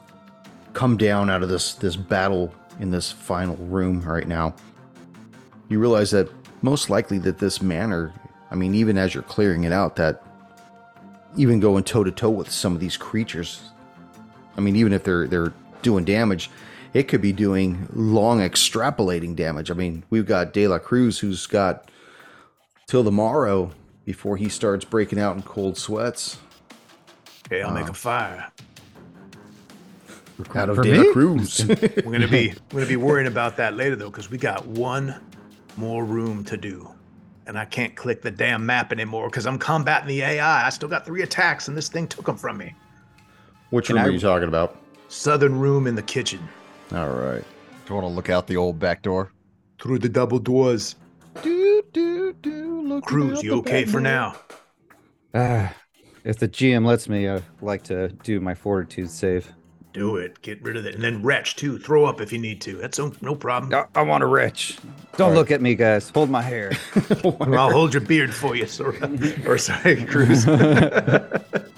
come 0.74 0.96
down 0.96 1.30
out 1.30 1.42
of 1.42 1.49
this 1.49 1.74
this 1.74 1.96
battle 1.96 2.53
in 2.80 2.90
this 2.90 3.11
final 3.11 3.57
room 3.57 4.01
right 4.03 4.28
now, 4.28 4.55
you 5.68 5.78
realize 5.80 6.11
that 6.12 6.30
most 6.62 6.90
likely 6.90 7.18
that 7.18 7.38
this 7.38 7.62
manor, 7.62 8.12
I 8.51 8.55
mean, 8.55 8.74
even 8.74 8.99
as 8.99 9.14
you're 9.14 9.22
clearing 9.22 9.64
it 9.64 9.72
out, 9.72 9.96
that 9.96 10.22
even 11.36 11.61
going 11.61 11.84
toe 11.84 12.05
to 12.05 12.11
toe 12.11 12.30
with 12.30 12.51
some 12.51 12.74
of 12.74 12.80
these 12.80 12.96
creatures, 12.96 13.70
I 14.57 14.61
mean, 14.61 14.76
even 14.76 14.92
if 14.92 15.03
they're 15.05 15.26
they're 15.26 15.53
doing 15.82 16.05
damage, 16.05 16.51
it 16.95 17.05
could 17.05 17.20
be 17.20 17.32
doing 17.32 17.89
long 17.93 18.41
extrapolating 18.41 19.36
damage. 19.36 19.70
I 19.70 19.74
mean, 19.74 20.05
we've 20.11 20.26
got 20.26 20.53
De 20.53 20.66
La 20.68 20.78
Cruz 20.78 21.18
who's 21.18 21.47
got 21.47 21.91
till 22.86 23.03
the 23.03 23.12
morrow 23.12 23.72
before 24.05 24.36
he 24.36 24.49
starts 24.49 24.84
breaking 24.84 25.18
out 25.20 25.36
in 25.36 25.43
cold 25.43 25.76
sweats. 25.76 26.39
Okay, 27.47 27.62
I'll 27.62 27.72
make 27.74 27.89
uh, 27.89 27.93
a 27.93 27.95
fire. 27.95 28.51
Out 30.55 30.70
of 30.70 30.76
For 30.76 30.82
De 30.82 30.95
La 30.97 31.03
me? 31.03 31.12
Cruz. 31.12 31.66
We're 31.68 32.12
gonna 32.12 32.28
be 32.28 32.55
we're 32.72 32.80
gonna 32.80 32.86
be 32.86 32.97
worrying 32.97 33.26
about 33.26 33.57
that 33.57 33.74
later 33.74 33.97
though, 33.97 34.11
because 34.11 34.30
we 34.30 34.39
got 34.39 34.64
one 34.66 35.20
more 35.76 36.05
room 36.05 36.45
to 36.45 36.57
do. 36.57 36.89
And 37.47 37.59
I 37.59 37.64
can't 37.64 37.97
click 37.97 38.22
the 38.22 38.30
damn 38.30 38.64
map 38.64 38.93
anymore 38.93 39.28
because 39.30 39.47
I'm 39.47 39.59
combating 39.59 40.07
the 40.07 40.20
AI. 40.22 40.66
I 40.66 40.68
still 40.68 40.89
got 40.89 41.05
three 41.07 41.22
attacks 41.22 41.66
and 41.66 41.76
this 41.76 41.89
thing 41.89 42.07
took 42.07 42.26
them 42.26 42.36
from 42.36 42.59
me. 42.59 42.74
Which 43.70 43.86
Can 43.86 43.97
room 43.97 44.05
I- 44.05 44.09
are 44.09 44.11
you 44.12 44.20
talking 44.20 44.49
about? 44.49 44.76
Southern 45.09 45.59
room 45.59 45.86
in 45.86 45.95
the 45.95 46.03
kitchen. 46.03 46.47
All 46.93 47.09
right. 47.09 47.45
Do 47.86 47.95
you 47.95 48.01
want 48.01 48.05
to 48.05 48.14
look 48.14 48.30
out 48.30 48.47
the 48.47 48.57
old 48.57 48.78
back 48.78 49.03
door? 49.03 49.32
Through 49.80 49.99
the 50.01 50.09
double 50.09 50.39
doors. 50.39 50.97
Do 51.43 51.82
do 51.93 52.32
do. 52.34 52.82
Look 52.82 53.05
Cruz, 53.05 53.43
you 53.43 53.55
okay 53.59 53.84
for 53.84 54.01
now? 54.01 54.36
Ah, 55.34 55.74
if 56.24 56.39
the 56.39 56.49
GM 56.49 56.86
lets 56.86 57.09
me, 57.09 57.28
I'd 57.28 57.45
like 57.61 57.82
to 57.84 58.09
do 58.09 58.41
my 58.41 58.55
fortitude 58.55 59.11
save. 59.11 59.53
Do 59.93 60.16
it. 60.16 60.41
Get 60.43 60.62
rid 60.62 60.76
of 60.76 60.86
it. 60.86 60.95
And 60.95 61.03
then 61.03 61.22
retch 61.22 61.57
too. 61.57 61.78
Throw 61.78 62.05
up 62.05 62.20
if 62.20 62.32
you 62.32 62.39
need 62.39 62.61
to. 62.62 62.76
That's 62.76 62.99
no, 62.99 63.12
no 63.20 63.34
problem. 63.34 63.72
I, 63.74 64.01
I 64.01 64.03
want 64.03 64.22
a 64.22 64.26
retch. 64.26 64.78
Don't 65.16 65.34
look 65.34 65.51
at 65.51 65.61
me, 65.61 65.74
guys. 65.74 66.11
Hold 66.11 66.30
my 66.30 66.43
hair. 66.43 66.72
I'll 67.24 67.72
hold 67.72 67.95
your 67.95 68.03
beard 68.03 68.34
for 68.34 68.55
you, 68.55 68.66
Sora. 68.66 69.11
or 69.47 69.59
sorry, 69.59 70.05
Cruz. 70.05 70.47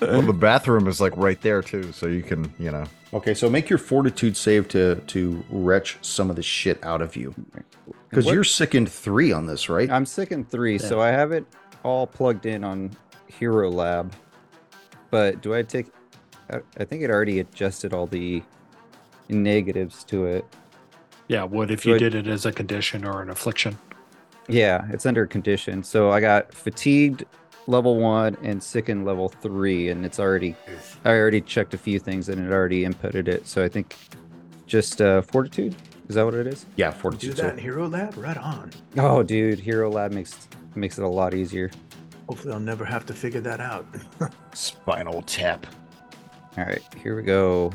Well, 0.01 0.23
the 0.23 0.33
bathroom 0.33 0.89
is 0.89 1.01
like 1.01 1.15
right 1.17 1.41
there 1.43 1.63
too, 1.63 1.93
so 1.93 2.07
you 2.07 2.23
can, 2.23 2.53
you 2.59 2.71
know. 2.71 2.85
Okay, 3.13 3.35
so 3.35 3.51
make 3.51 3.69
your 3.69 3.79
fortitude 3.79 4.37
save 4.37 4.67
to 4.69 4.97
to 4.97 5.45
retch 5.51 5.99
some 6.01 6.31
of 6.31 6.37
the 6.37 6.43
shit 6.43 6.83
out 6.83 7.03
of 7.03 7.17
you. 7.17 7.35
Because 8.09 8.27
you're 8.27 8.43
sickened 8.43 8.91
three 8.91 9.31
on 9.31 9.47
this, 9.47 9.69
right? 9.69 9.91
I'm 9.91 10.07
sickened 10.07 10.45
in 10.45 10.51
three, 10.51 10.79
so 10.79 11.01
I 11.01 11.09
have 11.09 11.33
it 11.33 11.45
all 11.85 12.07
plugged 12.07 12.47
in 12.47 12.65
on 12.65 12.91
Hero 13.27 13.71
Lab. 13.71 14.13
But 15.11 15.43
do 15.43 15.55
I 15.55 15.63
take? 15.63 15.87
I, 16.51 16.61
I 16.79 16.85
think 16.85 17.03
it 17.03 17.11
already 17.11 17.41
adjusted 17.41 17.93
all 17.95 18.07
the 18.07 18.43
negatives 19.29 20.05
to 20.05 20.27
it. 20.27 20.45
Yeah, 21.29 21.45
would 21.45 21.71
if 21.71 21.83
So 21.85 21.91
you 21.91 21.95
I- 21.97 21.99
did 21.99 22.15
it 22.15 22.27
as 22.27 22.47
a 22.47 22.53
condition 22.53 23.05
or 23.05 23.23
an 23.23 23.31
affliction. 23.31 23.79
Yeah, 24.49 24.87
it's 24.91 25.07
under 25.07 25.27
condition. 25.27 25.85
So 25.85 26.11
I 26.11 26.21
got 26.21 26.53
fatigued 26.53 27.25
level 27.69 27.99
one 28.01 28.37
and 28.43 28.61
sickened 28.61 29.05
level 29.05 29.29
three, 29.29 29.91
and 29.91 30.05
it's 30.05 30.19
already. 30.19 30.57
I 31.05 31.11
already 31.11 31.41
checked 31.41 31.73
a 31.73 31.79
few 31.79 32.01
things 32.01 32.29
and 32.29 32.45
it 32.45 32.51
already 32.53 32.85
inputted 32.85 33.29
it. 33.29 33.47
So 33.47 33.63
I 33.63 33.69
think 33.69 33.95
just 34.67 35.01
uh, 35.01 35.23
fortitude. 35.23 35.77
Is 36.09 36.17
that 36.17 36.25
what 36.25 36.35
it 36.35 36.49
is? 36.49 36.67
yeah, 36.75 36.91
fortitude. 36.91 37.37
Do 37.37 37.43
that 37.43 37.53
in. 37.53 37.59
Hero 37.61 37.87
Lab? 37.89 38.17
Right 38.17 38.37
on. 38.37 38.73
Oh, 38.99 39.23
dude, 39.23 39.61
Hero 39.61 39.89
Lab 39.89 40.11
makes 40.11 40.49
makes 40.75 40.99
it 40.99 41.05
a 41.05 41.09
lot 41.09 41.33
easier. 41.33 41.71
Hopefully, 42.29 42.53
I'll 42.53 42.59
never 42.59 42.85
have 42.85 43.07
to 43.07 43.15
figure 43.15 43.41
that 43.43 43.61
out. 43.61 43.87
Spinal 44.55 45.23
tap. 45.23 45.65
All 46.59 46.65
right, 46.65 46.83
here 47.03 47.17
we 47.17 47.23
go. 47.23 47.73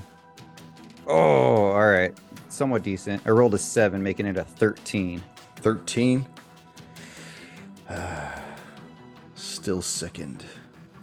Oh, 1.07 1.13
all 1.13 1.88
right. 1.88 2.13
Somewhat 2.49 2.84
decent. 2.84 3.21
I 3.26 3.30
rolled 3.30 3.53
a 3.53 3.57
seven, 3.57 4.01
making 4.01 4.26
it 4.26 4.38
a 4.38 4.43
13. 4.43 5.21
Thirteen. 5.57 6.26
Still 9.36 9.82
sickened. 9.82 10.45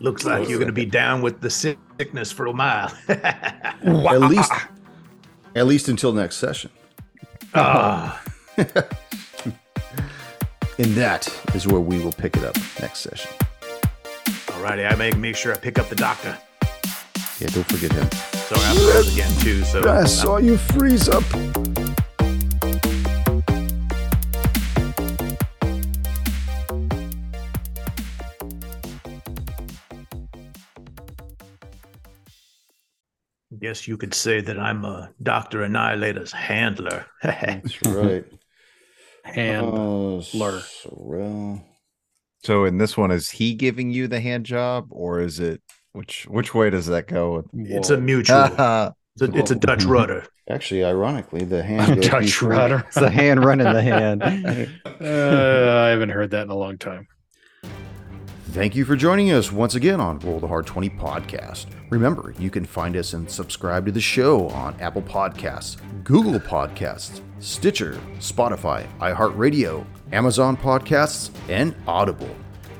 Looks 0.00 0.24
like 0.24 0.48
you're 0.48 0.58
going 0.58 0.66
to 0.66 0.72
be 0.72 0.86
down 0.86 1.22
with 1.22 1.40
the 1.40 1.50
sickness 1.50 2.32
for 2.32 2.46
a 2.46 2.52
mile. 2.52 2.92
At 3.08 4.20
least, 4.20 4.52
at 5.54 5.66
least 5.66 5.88
until 5.88 6.12
next 6.12 6.36
session. 6.36 6.70
Ah. 7.54 8.20
And 10.78 10.94
that 10.94 11.28
is 11.54 11.66
where 11.66 11.80
we 11.80 11.98
will 12.02 12.12
pick 12.12 12.36
it 12.36 12.44
up 12.44 12.56
next 12.80 13.00
session. 13.00 13.30
Alrighty, 14.46 14.90
I 14.90 14.94
make 14.96 15.16
make 15.16 15.36
sure 15.36 15.52
I 15.52 15.56
pick 15.56 15.78
up 15.78 15.88
the 15.88 15.94
doctor. 15.94 16.36
Yeah, 17.42 17.48
don't 17.48 17.64
forget 17.64 17.90
him. 17.90 18.08
So 18.46 18.54
I 18.54 18.58
have 18.60 18.76
to 18.76 18.86
roll 18.86 19.08
again 19.08 19.40
too. 19.40 19.64
So 19.64 19.90
I 19.90 20.04
saw 20.04 20.36
you 20.36 20.56
freeze 20.56 21.08
up. 21.08 21.24
guess 33.58 33.88
you 33.88 33.96
could 33.96 34.14
say 34.14 34.40
that 34.40 34.58
I'm 34.60 34.84
a 34.84 35.10
Doctor 35.22 35.62
Annihilator's 35.64 36.30
handler. 36.30 37.06
That's 37.24 37.84
right. 37.86 38.24
And 39.24 39.66
Oh, 39.66 40.22
lure. 40.32 40.60
Sorrel. 40.60 41.64
So 42.44 42.66
in 42.66 42.78
this 42.78 42.96
one, 42.96 43.10
is 43.10 43.30
he 43.30 43.54
giving 43.54 43.90
you 43.90 44.06
the 44.06 44.20
hand 44.20 44.46
job, 44.46 44.86
or 44.90 45.20
is 45.20 45.40
it 45.40 45.60
which 45.92 46.24
which 46.28 46.54
way 46.54 46.70
does 46.70 46.86
that 46.86 47.06
go? 47.06 47.44
it's 47.54 47.90
a 47.90 47.96
mutual. 47.98 48.92
It's 49.14 49.20
a, 49.20 49.38
it's 49.38 49.50
a 49.50 49.54
Dutch 49.56 49.84
rudder. 49.84 50.24
Actually, 50.48 50.84
ironically, 50.86 51.44
the 51.44 51.62
hand 51.72 51.96
goes 51.96 52.08
Dutch 52.08 52.22
before- 52.24 52.48
rudder. 52.48 52.84
It's 52.86 52.94
the 52.98 53.10
hand 53.10 53.44
running 53.44 53.70
the 53.70 53.82
hand. 53.82 54.22
Uh, 54.22 55.84
I 55.84 55.88
haven't 55.90 56.08
heard 56.08 56.30
that 56.30 56.44
in 56.44 56.48
a 56.50 56.54
long 56.56 56.78
time. 56.78 57.08
Thank 58.52 58.74
you 58.74 58.86
for 58.86 58.96
joining 58.96 59.30
us 59.30 59.52
once 59.52 59.74
again 59.74 60.00
on 60.00 60.18
Roll 60.20 60.40
the 60.40 60.48
Hard 60.48 60.66
20 60.66 60.88
podcast. 60.90 61.66
Remember, 61.90 62.32
you 62.38 62.48
can 62.48 62.64
find 62.64 62.96
us 62.96 63.12
and 63.12 63.30
subscribe 63.30 63.84
to 63.84 63.92
the 63.92 64.00
show 64.00 64.48
on 64.48 64.80
Apple 64.80 65.02
Podcasts, 65.02 65.76
Google 66.04 66.40
Podcasts, 66.40 67.20
Stitcher, 67.40 68.00
Spotify, 68.18 68.86
iHeartRadio, 68.98 69.84
Amazon 70.10 70.56
Podcasts, 70.56 71.30
and 71.50 71.74
Audible. 71.86 72.34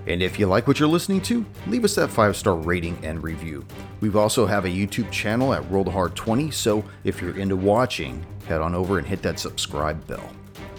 And 0.07 0.23
if 0.23 0.39
you 0.39 0.47
like 0.47 0.67
what 0.67 0.81
you're 0.81 0.89
listening 0.89 1.21
to, 1.23 1.45
leave 1.67 1.85
us 1.85 1.95
that 1.95 2.09
five 2.09 2.37
star 2.37 2.55
rating 2.55 2.99
and 3.05 3.23
review. 3.23 3.65
We've 4.01 4.17
also 4.17 4.47
have 4.47 4.65
a 4.65 4.69
YouTube 4.69 5.11
channel 5.11 5.55
at 5.55 5.71
the 5.71 5.91
Hard 5.91 6.17
20, 6.17 6.51
so 6.51 6.85
if 7.05 7.23
you're 7.23 7.39
into 7.39 7.57
watching, 7.57 8.25
head 8.47 8.61
on 8.61 8.75
over 8.75 8.99
and 8.99 9.07
hit 9.07 9.23
that 9.23 9.39
subscribe 9.39 10.07
bell. 10.07 10.31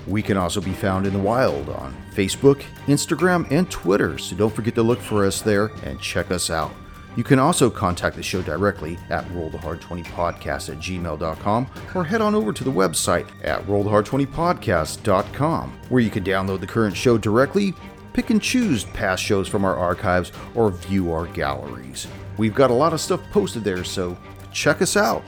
We 0.08 0.22
can 0.22 0.36
also 0.36 0.60
be 0.60 0.74
found 0.74 1.08
in 1.08 1.14
the 1.14 1.20
wild 1.20 1.70
on 1.70 1.96
Facebook, 2.14 2.62
Instagram, 2.88 3.50
and 3.52 3.72
Twitter, 3.72 4.18
so 4.18 4.36
don't 4.36 4.54
forget 4.54 4.76
to 4.76 4.84
look 4.84 5.00
for 5.00 5.26
us 5.26 5.42
there 5.42 5.68
and 5.84 6.02
check 6.02 6.30
us 6.30 6.50
out. 6.50 6.74
You 7.16 7.24
can 7.24 7.38
also 7.38 7.70
contact 7.70 8.16
the 8.16 8.24
show 8.24 8.42
directly 8.42 8.98
at 9.10 9.24
rollthehard20podcast 9.30 10.70
at 10.70 10.80
gmail.com 10.80 11.68
or 11.94 12.04
head 12.04 12.22
on 12.22 12.34
over 12.34 12.52
to 12.52 12.64
the 12.64 12.72
website 12.72 13.28
at 13.44 13.62
rollthehard20podcast.com 13.68 15.80
where 15.90 16.02
you 16.02 16.10
can 16.10 16.24
download 16.24 16.60
the 16.60 16.68
current 16.68 16.98
show 16.98 17.20
directly, 17.20 17.76
pick 18.14 18.30
and 18.30 18.42
choose 18.42 18.84
past 18.86 19.24
shows 19.24 19.48
from 19.48 19.66
our 19.66 19.76
archives, 19.76 20.32
or 20.56 20.72
view 20.72 21.12
our 21.12 21.28
galleries. 21.28 22.08
We've 22.38 22.56
got 22.56 22.72
a 22.72 22.76
lot 22.76 22.94
of 22.94 23.02
stuff 23.02 23.22
posted 23.32 23.64
there, 23.64 23.84
so 23.84 24.18
check 24.52 24.82
us 24.82 24.96
out. 24.98 25.24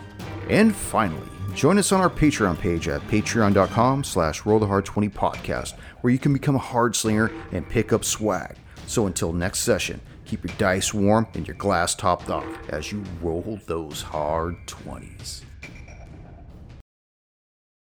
And 0.49 0.75
finally, 0.75 1.27
join 1.53 1.77
us 1.77 1.91
on 1.91 2.01
our 2.01 2.09
Patreon 2.09 2.59
page 2.59 2.87
at 2.87 3.01
patreon.com 3.07 4.03
slash 4.03 4.41
rollthehard20podcast 4.43 5.73
where 6.01 6.13
you 6.13 6.19
can 6.19 6.33
become 6.33 6.55
a 6.55 6.59
hard 6.59 6.95
slinger 6.95 7.31
and 7.51 7.67
pick 7.67 7.91
up 7.91 8.05
swag. 8.05 8.55
So 8.87 9.07
until 9.07 9.33
next 9.33 9.59
session, 9.59 9.99
keep 10.25 10.43
your 10.43 10.55
dice 10.57 10.93
warm 10.93 11.27
and 11.33 11.47
your 11.47 11.55
glass 11.57 11.95
topped 11.95 12.29
off 12.29 12.45
as 12.69 12.91
you 12.91 13.03
roll 13.21 13.59
those 13.65 14.01
hard 14.01 14.55
20s. 14.67 15.41